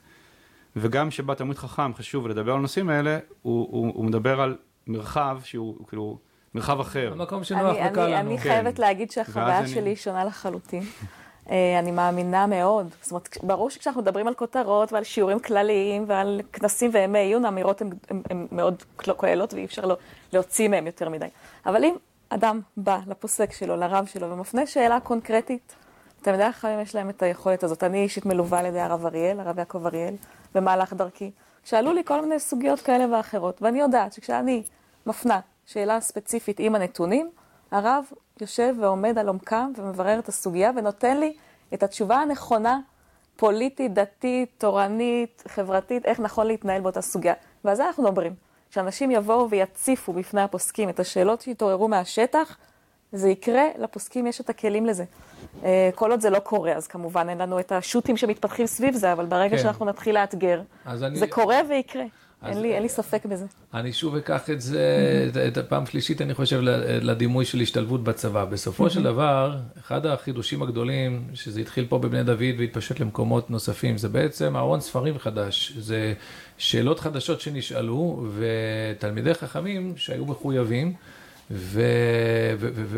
וגם 0.77 1.11
כשבא 1.11 1.35
תלמיד 1.35 1.57
חכם 1.57 1.95
חשוב 1.95 2.29
לדבר 2.29 2.53
על 2.53 2.59
הנושאים 2.59 2.89
האלה, 2.89 3.19
הוא, 3.43 3.69
הוא, 3.71 3.93
הוא 3.95 4.05
מדבר 4.05 4.41
על 4.41 4.57
מרחב 4.87 5.39
שהוא 5.45 5.87
כאילו 5.89 6.19
מרחב 6.55 6.81
אחר. 6.81 7.13
המקום 7.13 7.45
שנוח 7.45 7.61
אני, 7.77 7.89
וקל 7.91 8.01
אני, 8.01 8.13
לנו. 8.13 8.29
אני 8.31 8.39
כן. 8.39 8.43
חייבת 8.43 8.79
להגיד 8.79 9.11
שהחוויה 9.11 9.67
שלי 9.67 9.81
אני- 9.81 9.89
היא 9.89 9.97
שונה 9.97 10.25
לחלוטין. 10.25 10.83
אה, 11.51 11.79
אני 11.79 11.91
מאמינה 11.91 12.47
מאוד. 12.47 12.89
זאת 13.03 13.11
אומרת, 13.11 13.39
ברור 13.43 13.71
שכשאנחנו 13.71 14.03
מדברים 14.03 14.29
על 14.29 14.35
כותרות 14.35 14.93
ועל 14.93 15.05
שיעורים 15.05 15.41
כלליים 15.41 16.05
ועל 16.09 16.41
כנסים 16.53 16.91
וימי 16.95 17.19
עיון, 17.19 17.45
האמירות 17.45 17.83
הן 18.31 18.47
מאוד 18.53 18.83
כוללות 19.17 19.55
ואי 19.55 19.65
אפשר 19.65 19.85
לא- 19.85 19.97
להוציא 20.33 20.69
מהן 20.69 20.87
יותר 20.87 21.09
מדי. 21.09 21.27
אבל 21.67 21.85
אם 21.85 21.95
אדם 22.29 22.61
בא 22.77 22.99
לפוסק 23.07 23.53
שלו, 23.53 23.77
לרב 23.77 24.07
שלו, 24.07 24.31
ומפנה 24.31 24.67
שאלה 24.67 25.01
קונקרטית, 25.01 25.75
תלמידי 26.23 26.45
החכמים 26.45 26.81
יש 26.81 26.95
להם 26.95 27.11
את 27.11 27.23
היכולת 27.23 27.63
הזאת. 27.63 27.85
אני 27.85 28.03
אישית 28.03 28.27
מלווה 28.27 28.59
על 28.59 28.67
ידי 28.67 28.81
הרב 28.81 29.07
אריאל, 29.07 29.41
הרב 29.41 29.59
יעקב 29.59 29.87
אריאל, 29.87 30.15
במהלך 30.55 30.93
דרכי. 30.93 31.31
שאלו 31.67 31.93
לי 31.93 32.05
כל 32.05 32.21
מיני 32.21 32.41
סוגיות 32.41 32.81
כאלה 32.81 33.17
ואחרות, 33.17 33.63
ואני 33.63 33.81
יודעת 33.81 34.13
שכשאני 34.13 34.63
מפנה 35.07 35.41
שאלה 35.67 36.01
ספציפית 36.01 36.61
עם 36.61 36.75
הנתונים, 36.75 37.31
הרב 37.71 38.05
יושב 38.41 38.75
ועומד 38.81 39.19
על 39.19 39.29
עומקם 39.29 39.73
ומברר 39.77 40.19
את 40.19 40.29
הסוגיה 40.29 40.71
ונותן 40.77 41.17
לי 41.21 41.37
את 41.75 41.83
התשובה 41.83 42.17
הנכונה, 42.17 42.81
פוליטית, 43.37 43.95
דתית, 43.95 44.51
תורנית, 44.59 45.43
חברתית, 45.49 46.05
איך 46.05 46.21
נכון 46.21 46.47
להתנהל 46.47 46.81
באותה 46.81 47.01
סוגיה. 47.01 47.35
ועל 47.65 47.75
זה 47.75 47.87
אנחנו 47.87 48.03
מדברים. 48.03 48.35
שאנשים 48.71 49.11
יבואו 49.11 49.51
ויציפו 49.51 50.13
בפני 50.13 50.43
הפוסקים 50.43 50.89
את 50.89 51.01
השאלות 51.01 51.41
שהתעוררו 51.41 51.89
מהשטח, 51.89 52.57
זה 53.13 53.29
יקרה, 53.29 53.63
לפוסקים 53.79 54.27
יש 54.27 54.41
את 54.41 54.51
הכלים 54.51 54.87
לזה. 54.87 55.05
אה, 55.65 55.91
כל 55.95 56.11
עוד 56.11 56.21
זה 56.21 56.31
לא 56.31 56.39
קורה, 56.39 56.73
אז 56.73 56.87
כמובן 56.87 57.29
אין 57.29 57.39
לנו 57.39 57.61
את 57.61 57.73
השו"תים 57.73 58.17
שמתפתחים 58.17 58.67
סביב 58.67 58.95
זה, 58.95 59.13
אבל 59.13 59.25
ברגע 59.27 59.57
כן. 59.57 59.63
שאנחנו 59.63 59.85
נתחיל 59.87 60.15
לאתגר, 60.15 60.61
אני- 60.87 61.17
זה 61.19 61.27
קורה 61.27 61.57
ויקרה. 61.69 62.05
אין 62.47 62.61
לי, 62.63 62.75
אין 62.75 62.83
לי 62.83 62.89
ספק 62.89 63.27
בזה. 63.27 63.47
אני 63.75 63.93
שוב 63.93 64.17
אקח 64.17 64.51
את 64.51 64.61
זה, 64.61 64.81
את- 65.49 65.57
הפעם 65.57 65.87
שלישית, 65.87 66.23
אני 66.23 66.35
חושב, 66.35 66.61
לדימוי 67.03 67.45
של 67.45 67.61
השתלבות 67.61 68.05
בצבא. 68.05 68.45
בסופו 68.45 68.91
של 68.91 69.03
דבר, 69.11 69.57
אחד 69.79 70.07
החידושים 70.07 70.63
הגדולים, 70.63 71.25
שזה 71.35 71.61
התחיל 71.61 71.87
פה 71.89 71.99
בבני 71.99 72.23
דוד 72.25 72.55
והתפשט 72.59 73.01
למקומות 73.01 73.51
נוספים, 73.51 73.99
זה 73.99 74.09
בעצם 74.09 74.57
ארון 74.57 74.81
ספרים 74.81 75.19
חדש. 75.19 75.73
זה 75.79 76.15
שאלות 76.59 77.01
חדשות 77.01 77.41
שנשאלו, 77.41 78.27
ותלמידי 78.37 79.35
חכמים 79.35 79.93
שהיו 79.97 80.27
מחויבים. 80.27 80.93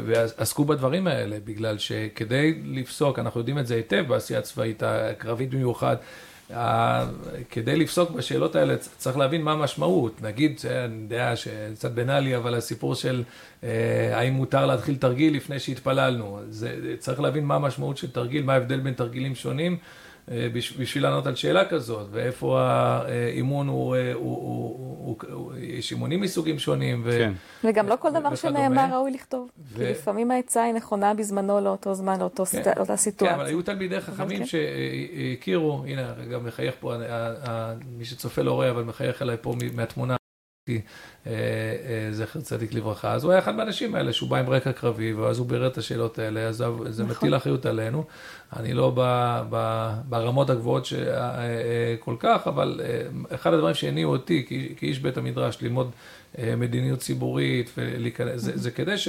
ועסקו 0.07 0.65
בדברים 0.65 1.07
האלה, 1.07 1.37
בגלל 1.45 1.79
שכדי 1.79 2.63
לפסוק, 2.65 3.19
אנחנו 3.19 3.41
יודעים 3.41 3.59
את 3.59 3.67
זה 3.67 3.75
היטב 3.75 4.05
בעשייה 4.09 4.39
הצבאית, 4.39 4.83
הקרבית 4.83 5.51
במיוחד, 5.51 5.97
כדי 7.51 7.77
לפסוק 7.77 8.11
בשאלות 8.11 8.57
האלה 8.57 8.77
צריך 8.77 9.17
להבין 9.17 9.43
מה 9.43 9.53
המשמעות. 9.53 10.23
נגיד, 10.23 10.61
אני 10.85 11.03
יודע 11.03 11.37
שקצת 11.37 11.91
בנאלי, 11.91 12.37
אבל 12.37 12.55
הסיפור 12.55 12.95
של 12.95 13.23
אה, 13.65 14.19
האם 14.19 14.33
מותר 14.33 14.67
להתחיל 14.67 14.97
תרגיל 14.97 15.37
לפני 15.37 15.59
שהתפללנו. 15.59 16.41
זה, 16.51 16.95
צריך 16.99 17.21
להבין 17.21 17.45
מה 17.45 17.55
המשמעות 17.55 17.97
של 17.97 18.11
תרגיל, 18.11 18.43
מה 18.43 18.53
ההבדל 18.53 18.81
בין 18.81 18.95
תרגילים 18.95 19.35
שונים. 19.35 19.77
אה, 20.31 20.47
בש- 20.53 20.72
בשביל 20.72 21.03
לענות 21.03 21.26
על 21.26 21.35
שאלה 21.35 21.64
כזאת, 21.68 22.07
ואיפה 22.11 22.61
האימון 22.62 23.68
הוא, 23.68 23.97
אה, 23.97 24.12
הוא, 24.14 24.22
הוא, 24.24 24.76
הוא, 25.07 25.16
הוא, 25.33 25.53
יש 25.61 25.93
אימונים 25.93 26.20
מסוגים 26.20 26.59
שונים. 26.59 27.03
ו... 27.05 27.11
כן. 27.11 27.33
וגם 27.64 27.89
לא 27.89 27.97
כל 28.01 28.11
דבר 28.11 28.18
וכדומה. 28.18 28.37
שנאמר 28.37 28.95
ראוי 28.97 29.11
לכתוב. 29.11 29.51
ו- 29.72 29.76
כי 29.76 29.91
לפעמים 29.91 30.31
העצה 30.31 30.62
היא 30.62 30.72
נכונה 30.74 31.14
בזמנו 31.14 31.61
לאותו 31.61 31.95
זמן, 31.95 32.18
לאותו 32.20 32.45
כן. 32.47 32.62
סט- 32.62 32.76
לאותה 32.76 32.85
כן, 32.93 32.97
סיטואציה. 32.97 33.37
אבל 33.37 33.47
היו 33.47 33.62
תלמידי 33.62 34.01
חכמים 34.01 34.39
כן. 34.39 34.45
שהכירו, 34.47 35.85
הנה, 35.87 36.12
גם 36.33 36.45
מחייך 36.47 36.74
פה, 36.81 36.95
מי 37.99 38.05
שצופה 38.05 38.43
לא 38.43 38.53
רואה, 38.53 38.70
אבל 38.70 38.83
מחייך 38.83 39.22
אליי 39.22 39.37
פה 39.41 39.55
מהתמונה, 39.74 40.16
זכר 42.12 42.41
צדיק 42.41 42.75
לברכה. 42.75 43.12
אז 43.12 43.25
הוא 43.25 43.33
היה 43.33 43.39
אחד 43.39 43.55
מהאנשים 43.57 43.95
האלה, 43.95 44.12
שהוא 44.12 44.29
בא 44.31 44.37
עם 44.37 44.49
רקע 44.51 44.73
קרבי, 44.73 45.12
ואז 45.12 45.39
הוא 45.39 45.47
בירר 45.47 45.66
את 45.66 45.79
השאלות 45.79 46.19
האלה, 46.19 46.41
אז 46.41 46.57
זה 46.57 46.64
נכון. 47.05 47.16
מטיל 47.16 47.37
אחריות 47.37 47.66
עלינו. 47.66 48.05
אני 48.57 48.73
לא 48.73 48.93
ב- 48.97 49.43
ב- 49.51 49.95
ברמות 50.09 50.51
הגבוהות 50.51 50.85
ש- 50.87 50.93
אה, 50.93 51.41
אה, 51.41 51.95
כל 52.01 52.14
כך, 52.19 52.47
אבל 52.47 52.81
אה, 52.85 53.03
אחד 53.35 53.55
הדברים 53.55 53.75
שהניעו 53.75 54.12
אותי 54.12 54.47
כאיש 54.77 54.99
בית 54.99 55.16
המדרש 55.16 55.59
ללמוד 55.62 55.91
אה, 56.39 56.55
מדיניות 56.57 56.99
ציבורית, 56.99 57.71
ולהיכנס, 57.79 58.41
זה- 58.41 58.57
זה 58.59 58.71
כדי 58.71 58.99
ש... 58.99 59.09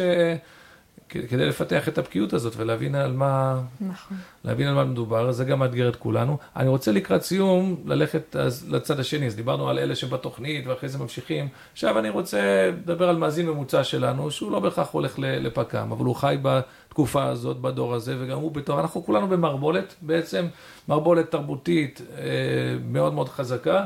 כדי 1.10 1.46
לפתח 1.46 1.88
את 1.88 1.98
הבקיאות 1.98 2.34
הזאת 2.34 2.54
ולהבין 2.58 2.96
על 2.96 3.14
מה, 3.14 3.62
נכון. 3.82 4.18
להבין 4.44 4.68
על 4.68 4.74
מה 4.76 4.84
מדובר, 4.84 5.32
זה 5.32 5.46
גם 5.46 5.60
מאתגר 5.60 5.90
את 5.90 5.96
כולנו. 5.96 6.38
אני 6.56 6.70
רוצה 6.70 6.92
לקראת 6.92 7.22
סיום 7.24 7.76
ללכת 7.86 8.36
אז 8.36 8.66
לצד 8.70 9.00
השני, 9.00 9.28
אז 9.28 9.36
דיברנו 9.36 9.70
על 9.70 9.80
אלה 9.80 9.96
שבתוכנית 9.96 10.68
ואחרי 10.68 10.90
זה 10.90 10.98
ממשיכים. 10.98 11.48
עכשיו 11.74 12.00
אני 12.00 12.10
רוצה 12.10 12.40
לדבר 12.84 13.10
על 13.10 13.18
מאזין 13.18 13.46
ממוצע 13.48 13.84
שלנו, 13.84 14.32
שהוא 14.32 14.52
לא 14.52 14.60
בהכרח 14.60 14.90
הולך 14.92 15.16
לפק"ם, 15.20 15.92
אבל 15.92 16.06
הוא 16.06 16.16
חי 16.16 16.38
בתקופה 16.42 17.24
הזאת, 17.26 17.58
בדור 17.62 17.96
הזה, 17.96 18.16
וגם 18.20 18.38
הוא 18.38 18.52
בתור, 18.52 18.80
אנחנו 18.80 19.06
כולנו 19.06 19.28
במערבולת 19.28 19.96
בעצם, 20.02 20.46
מערבולת 20.88 21.32
תרבותית 21.32 22.02
אה, 22.18 22.24
מאוד 22.86 23.14
מאוד 23.14 23.30
חזקה. 23.30 23.86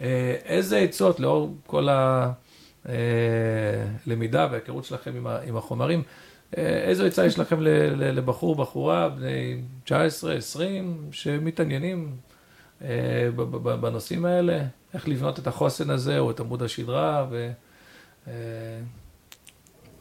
אה, 0.00 0.36
איזה 0.44 0.78
עצות 0.78 1.20
לאור 1.20 1.54
כל 1.66 1.88
הלמידה 4.06 4.48
וההיכרות 4.50 4.84
שלכם 4.84 5.10
עם 5.16 5.26
ה- 5.26 5.58
החומרים, 5.58 5.98
אה, 5.98 6.04
איזו 6.56 7.06
עצה 7.06 7.26
יש 7.26 7.38
לכם 7.38 7.60
לבחור, 7.96 8.56
בחורה, 8.56 9.08
בני 9.08 9.62
19, 9.84 10.34
20, 10.34 11.08
שמתעניינים 11.12 12.16
אה, 12.82 13.28
בנושאים 13.80 14.24
האלה? 14.24 14.62
איך 14.94 15.08
לבנות 15.08 15.38
את 15.38 15.46
החוסן 15.46 15.90
הזה, 15.90 16.18
או 16.18 16.30
את 16.30 16.40
עמוד 16.40 16.62
השדרה, 16.62 17.26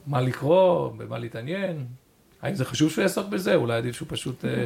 ומה 0.07 0.21
לקרוא, 0.21 0.91
במה 0.97 1.17
להתעניין? 1.17 1.85
האם 2.41 2.55
זה 2.55 2.65
חשוב 2.65 2.91
שהוא 2.91 3.01
יעסוק 3.01 3.27
בזה? 3.27 3.55
אולי 3.55 3.77
עדיף 3.77 3.95
שהוא 3.95 4.07
פשוט 4.11 4.45
אה, 4.45 4.65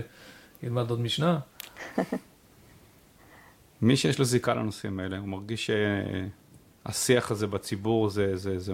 ילמד 0.64 0.90
עוד 0.90 1.00
משנה? 1.00 1.40
מי 3.82 3.98
שיש 3.98 4.20
לו 4.20 4.26
זיקה 4.26 4.54
לנושאים 4.54 5.00
האלה, 5.00 5.18
הוא 5.18 5.28
מרגיש 5.28 5.72
שהשיח 6.86 7.32
הזה 7.32 7.48
בציבור 7.48 8.10
זה, 8.10 8.38
זה, 8.38 8.60
זה 8.60 8.74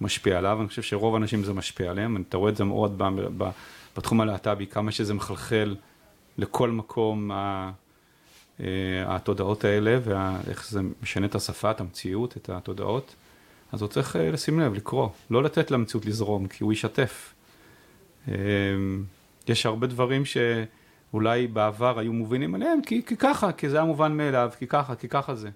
משפיע 0.00 0.38
עליו, 0.38 0.60
אני 0.60 0.68
חושב 0.68 0.82
שרוב 0.82 1.14
האנשים 1.14 1.44
זה 1.44 1.52
משפיע 1.52 1.90
עליהם, 1.90 2.24
אתה 2.28 2.36
רואה 2.36 2.50
את 2.50 2.56
זה 2.56 2.64
מאוד 2.64 2.98
ב, 2.98 3.04
ב, 3.38 3.50
בתחום 3.96 4.20
הלהט"בי, 4.20 4.66
כמה 4.66 4.92
שזה 4.92 5.14
מחלחל 5.14 5.76
לכל 6.38 6.70
מקום 6.70 7.30
ה, 7.30 7.70
אה, 8.60 8.66
התודעות 9.06 9.64
האלה, 9.64 9.98
ואיך 10.04 10.68
זה 10.70 10.80
משנה 11.02 11.26
את 11.26 11.34
השפה, 11.34 11.70
את 11.70 11.80
המציאות, 11.80 12.36
את 12.36 12.50
התודעות, 12.50 13.14
אז 13.72 13.82
הוא 13.82 13.88
צריך 13.88 14.16
אה, 14.16 14.30
לשים 14.30 14.60
לב, 14.60 14.74
לקרוא, 14.74 15.08
לא 15.30 15.42
לתת 15.42 15.70
למציאות 15.70 16.06
לזרום, 16.06 16.48
כי 16.48 16.64
הוא 16.64 16.72
ישתף. 16.72 17.34
אה, 18.28 18.34
יש 19.48 19.66
הרבה 19.66 19.86
דברים 19.86 20.22
שאולי 20.24 21.46
בעבר 21.46 21.98
היו 21.98 22.12
מובינים 22.12 22.54
עליהם, 22.54 22.82
כי, 22.82 23.02
כי 23.06 23.16
ככה, 23.16 23.52
כי 23.52 23.68
זה 23.68 23.76
היה 23.76 23.86
מובן 23.86 24.16
מאליו, 24.16 24.50
כי 24.58 24.66
ככה, 24.66 24.94
כי 24.94 25.08
ככה 25.08 25.34
זה. 25.34 25.50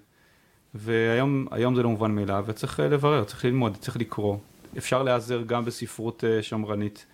והיום 0.75 1.47
היום 1.51 1.75
זה 1.75 1.83
לא 1.83 1.89
מובן 1.89 2.11
מאליו, 2.11 2.43
וצריך 2.47 2.79
אה, 2.79 2.87
לברר, 2.87 3.23
צריך 3.23 3.45
ללמוד, 3.45 3.77
צריך 3.77 3.97
לקרוא. 3.97 4.37
אפשר 4.77 5.03
להיעזר 5.03 5.41
גם 5.41 5.65
בספרות 5.65 6.23
אה, 6.23 6.43
שמרנית, 6.43 7.05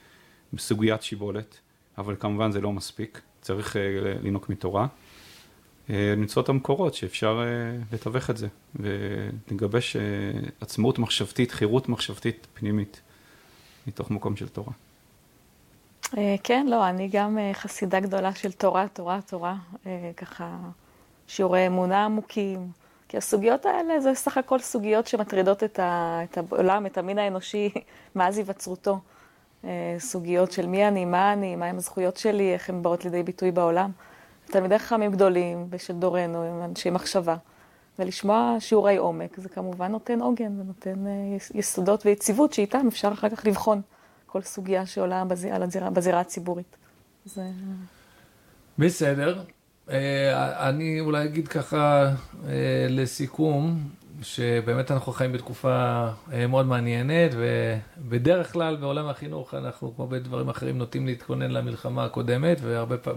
בסוגיית 0.54 1.02
שיבולת, 1.02 1.60
אבל 1.98 2.16
כמובן 2.20 2.52
זה 2.52 2.62
לא 2.62 2.72
מספיק, 2.72 3.22
צריך 3.42 3.76
אה, 3.76 3.82
לנהוג 4.24 4.46
מתורה. 4.50 4.88
למצוא 5.90 6.42
את 6.42 6.50
המקורות 6.50 6.94
שאפשר 6.94 7.42
לתווך 7.92 8.30
את 8.30 8.38
זה, 8.38 8.48
ולגבש 8.76 9.98
עצמאות 10.62 11.00
מחשבתית, 11.00 11.52
חירות 11.52 11.90
מחשבתית 11.90 12.48
פנימית, 12.54 13.02
מתוך 13.88 14.12
מקום 14.12 14.36
של 14.36 14.48
תורה. 14.48 14.74
כן, 16.44 16.66
לא, 16.70 16.90
אני 16.90 17.10
גם 17.12 17.38
חסידה 17.54 18.00
גדולה 18.00 18.36
של 18.36 18.52
תורה, 18.52 18.88
תורה, 18.94 19.20
תורה, 19.22 19.56
ככה 20.18 20.58
שיעורי 21.28 21.68
אמונה 21.68 22.06
עמוקים, 22.06 22.72
כי 23.08 23.18
הסוגיות 23.18 23.66
האלה 23.66 24.00
זה 24.00 24.14
סך 24.16 24.38
הכל 24.38 24.60
סוגיות 24.60 25.08
שמטרידות 25.08 25.64
את, 25.64 25.80
ה, 25.80 26.20
את 26.24 26.38
העולם, 26.38 26.86
את 26.86 26.98
המין 26.98 27.20
האנושי 27.20 27.70
מאז 28.16 28.38
היווצרותו. 28.38 29.00
אה, 29.66 29.96
סוגיות 30.00 30.52
של 30.52 30.68
מי 30.68 30.88
אני, 30.88 31.06
מה 31.06 31.34
אני, 31.34 31.56
מהם 31.56 31.78
הזכויות 31.78 32.18
שלי, 32.18 32.54
איך 32.54 32.70
הן 32.70 32.82
באות 32.84 33.06
לידי 33.06 33.24
ביטוי 33.24 33.52
בעולם. 33.52 33.92
תלמידי 34.46 34.80
חכמים 34.80 35.12
גדולים 35.12 35.68
ושל 35.70 35.94
דורנו 35.94 36.44
הם 36.44 36.64
אנשי 36.64 36.90
מחשבה. 36.90 37.36
ולשמוע 38.00 38.56
שיעורי 38.60 38.98
עומק, 38.98 39.38
זה 39.38 39.50
כמובן 39.50 39.92
נותן 39.92 40.22
עוגן, 40.22 40.56
זה 40.56 40.64
נותן 40.64 41.08
אה, 41.08 41.36
יס- 41.38 41.52
יסודות 41.56 42.06
ויציבות 42.06 42.54
שאיתם 42.54 42.88
אפשר 42.88 43.12
אחר 43.14 43.30
כך 43.30 43.46
לבחון 43.46 43.82
כל 44.26 44.42
סוגיה 44.42 44.86
שעולה 44.86 45.26
בזירה, 45.26 45.90
בזירה 45.90 46.20
הציבורית. 46.20 46.78
זה... 47.26 47.42
בסדר. 48.78 49.44
אה, 49.92 50.70
אני 50.70 51.00
אולי 51.00 51.26
אגיד 51.26 51.48
ככה 51.48 52.12
אה, 52.48 52.88
לסיכום, 52.90 53.90
שבאמת 54.22 54.92
אנחנו 54.92 55.12
חיים 55.12 55.32
בתקופה 55.32 56.08
אה, 56.34 56.48
מאוד 56.48 56.66
מעניינת, 56.66 57.32
ובדרך 57.36 58.54
כלל 58.54 58.76
בעולם 58.76 59.08
החינוך 59.08 59.54
אנחנו, 59.54 59.96
כמו 59.96 60.08
בדברים 60.08 60.50
אחרים, 60.50 60.78
נוטים 60.78 61.06
להתכונן 61.06 61.52
למלחמה 61.52 62.06
הקודמת, 62.06 62.62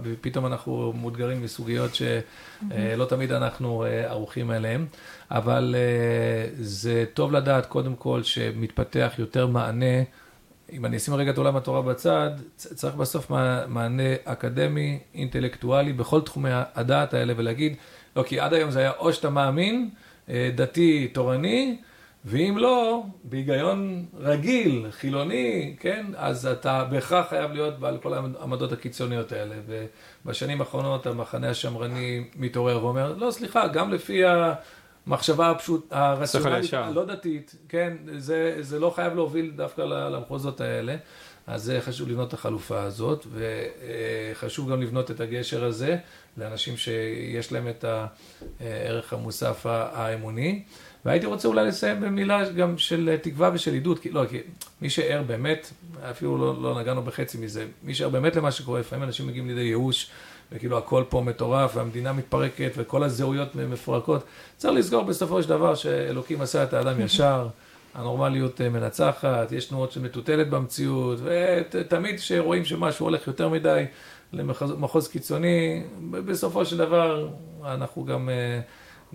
ופתאום 0.03 0.45
אנחנו 0.45 0.93
מאותגרים 1.01 1.43
מסוגיות 1.43 1.91
שלא 1.95 3.05
תמיד 3.05 3.31
אנחנו 3.31 3.85
ערוכים 4.07 4.51
אליהן. 4.51 4.85
אבל 5.31 5.75
זה 6.59 7.05
טוב 7.13 7.31
לדעת, 7.31 7.65
קודם 7.65 7.95
כל, 7.95 8.23
שמתפתח 8.23 9.13
יותר 9.17 9.47
מענה. 9.47 10.03
אם 10.71 10.85
אני 10.85 10.97
אשים 10.97 11.13
רגע 11.13 11.31
את 11.31 11.37
עולם 11.37 11.55
התורה 11.55 11.81
בצד, 11.81 12.29
צריך 12.55 12.95
בסוף 12.95 13.31
מענה 13.67 14.13
אקדמי, 14.23 14.99
אינטלקטואלי, 15.13 15.93
בכל 15.93 16.21
תחומי 16.21 16.49
הדעת 16.75 17.13
האלה, 17.13 17.33
ולהגיד, 17.37 17.75
לא, 18.15 18.23
כי 18.23 18.39
עד 18.39 18.53
היום 18.53 18.71
זה 18.71 18.79
היה 18.79 18.91
או 18.99 19.13
שאתה 19.13 19.29
מאמין, 19.29 19.89
אה, 20.29 20.49
דתי, 20.55 21.07
תורני, 21.07 21.77
ואם 22.25 22.55
לא, 22.57 23.03
בהיגיון 23.23 24.05
רגיל, 24.19 24.85
חילוני, 24.91 25.75
כן, 25.79 26.05
אז 26.15 26.45
אתה 26.45 26.83
בהכרח 26.83 27.29
חייב 27.29 27.51
להיות 27.51 27.79
בעל 27.79 27.97
כל 27.97 28.13
העמדות 28.13 28.71
הקיצוניות 28.71 29.31
האלה. 29.31 29.55
ובשנים 30.25 30.61
האחרונות 30.61 31.05
המחנה 31.05 31.49
השמרני 31.49 32.23
מתעורר 32.35 32.85
ואומר, 32.85 33.13
לא, 33.17 33.31
סליחה, 33.31 33.67
גם 33.67 33.91
לפי 33.91 34.23
המחשבה 35.07 35.49
הפשוט, 35.49 35.87
הרציונלית, 35.91 36.73
הלא 36.73 37.05
דתית, 37.05 37.55
כן, 37.69 37.97
זה, 38.17 38.57
זה 38.59 38.79
לא 38.79 38.93
חייב 38.95 39.15
להוביל 39.15 39.51
דווקא 39.55 39.81
למחוזות 39.81 40.61
האלה. 40.61 40.95
אז 41.47 41.63
זה 41.63 41.81
חשוב 41.81 42.09
לבנות 42.09 42.27
את 42.27 42.33
החלופה 42.33 42.81
הזאת, 42.81 43.27
וחשוב 43.33 44.71
גם 44.71 44.81
לבנות 44.81 45.11
את 45.11 45.19
הגשר 45.19 45.65
הזה 45.65 45.97
לאנשים 46.37 46.77
שיש 46.77 47.51
להם 47.51 47.67
את 47.67 47.85
הערך 48.59 49.13
המוסף 49.13 49.65
האמוני. 49.65 50.63
והייתי 51.05 51.25
רוצה 51.25 51.47
אולי 51.47 51.67
לסיים 51.67 52.01
במילה 52.01 52.49
גם 52.49 52.77
של 52.77 53.17
תקווה 53.21 53.51
ושל 53.53 53.73
עידוד, 53.73 53.99
כי 53.99 54.09
לא, 54.09 54.25
כי 54.29 54.37
מי 54.81 54.89
שער 54.89 55.23
באמת, 55.27 55.71
אפילו 56.11 56.37
לא, 56.37 56.61
לא 56.61 56.81
נגענו 56.81 57.01
בחצי 57.01 57.37
מזה, 57.37 57.65
מי 57.83 57.95
שער 57.95 58.09
באמת 58.09 58.35
למה 58.35 58.51
שקורה, 58.51 58.79
לפעמים 58.79 59.03
אנשים 59.03 59.27
מגיעים 59.27 59.47
לידי 59.47 59.61
ייאוש, 59.61 60.11
וכאילו 60.51 60.77
הכל 60.77 61.03
פה 61.09 61.21
מטורף, 61.21 61.75
והמדינה 61.75 62.13
מתפרקת, 62.13 62.71
וכל 62.77 63.03
הזהויות 63.03 63.55
מפורקות. 63.55 64.23
צריך 64.57 64.73
לזכור 64.73 65.03
בסופו 65.03 65.43
של 65.43 65.49
דבר 65.49 65.75
שאלוקים 65.75 66.41
עשה 66.41 66.63
את 66.63 66.73
האדם 66.73 67.01
ישר. 67.05 67.47
הנורמליות 67.93 68.61
אה, 68.61 68.69
מנצחת, 68.69 69.51
יש 69.51 69.65
תנועות 69.65 69.91
של 69.91 70.01
מטוטלת 70.01 70.49
במציאות, 70.49 71.19
ותמיד 71.23 72.19
כשרואים 72.19 72.65
שמשהו 72.65 73.05
הולך 73.05 73.27
יותר 73.27 73.49
מדי 73.49 73.85
למחוז 74.33 75.07
קיצוני, 75.07 75.83
בסופו 76.11 76.65
של 76.65 76.77
דבר 76.77 77.29
אנחנו 77.65 78.05
גם, 78.05 78.29
אה, 78.29 78.59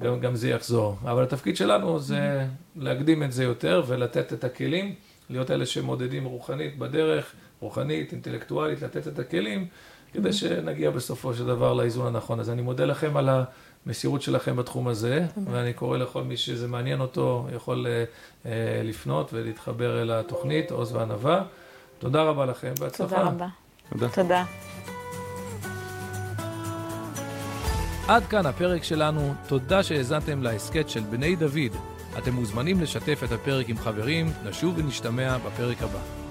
גם, 0.00 0.20
גם 0.20 0.36
זה 0.36 0.48
יחזור. 0.50 0.96
אבל 1.02 1.22
התפקיד 1.22 1.56
שלנו 1.56 1.98
זה 1.98 2.46
להקדים 2.76 3.22
את 3.22 3.32
זה 3.32 3.44
יותר 3.44 3.82
ולתת 3.86 4.32
את 4.32 4.44
הכלים, 4.44 4.94
להיות 5.30 5.50
אלה 5.50 5.66
שמודדים 5.66 6.24
רוחנית 6.24 6.78
בדרך, 6.78 7.32
רוחנית, 7.60 8.12
אינטלקטואלית, 8.12 8.82
לתת 8.82 9.08
את 9.08 9.18
הכלים, 9.18 9.66
כדי 10.12 10.32
שנגיע 10.32 10.90
בסופו 10.90 11.34
של 11.34 11.46
דבר 11.46 11.74
לאיזון 11.74 12.06
הנכון. 12.06 12.40
אז 12.40 12.50
אני 12.50 12.62
מודה 12.62 12.84
לכם 12.84 13.16
על. 13.16 13.28
המסירות 13.86 14.22
שלכם 14.22 14.56
בתחום 14.56 14.88
הזה, 14.88 15.26
ואני 15.52 15.72
קורא 15.72 15.98
לכל 15.98 16.22
מי 16.22 16.36
שזה 16.36 16.68
מעניין 16.68 17.00
אותו, 17.00 17.46
יכול 17.56 17.86
uh, 17.86 18.46
לפנות 18.84 19.30
ולהתחבר 19.32 20.02
אל 20.02 20.10
התוכנית, 20.10 20.70
עוז 20.70 20.92
וענווה. 20.92 21.42
תודה 21.98 22.22
רבה 22.22 22.46
לכם, 22.46 22.72
בהצלחה. 22.80 23.16
תודה 23.16 23.28
רבה. 23.28 23.46
תודה. 23.90 24.08
תודה. 24.08 24.44
עד 28.08 28.26
כאן 28.26 28.46
הפרק 28.46 28.84
שלנו, 28.84 29.34
תודה 29.48 29.82
שהאזנתם 29.82 30.42
להסכת 30.42 30.88
של 30.88 31.00
בני 31.00 31.36
דוד. 31.36 31.76
אתם 32.18 32.32
מוזמנים 32.32 32.80
לשתף 32.80 33.20
את 33.24 33.32
הפרק 33.32 33.68
עם 33.68 33.78
חברים, 33.78 34.32
נשוב 34.44 34.78
ונשתמע 34.78 35.38
בפרק 35.38 35.82
הבא. 35.82 36.25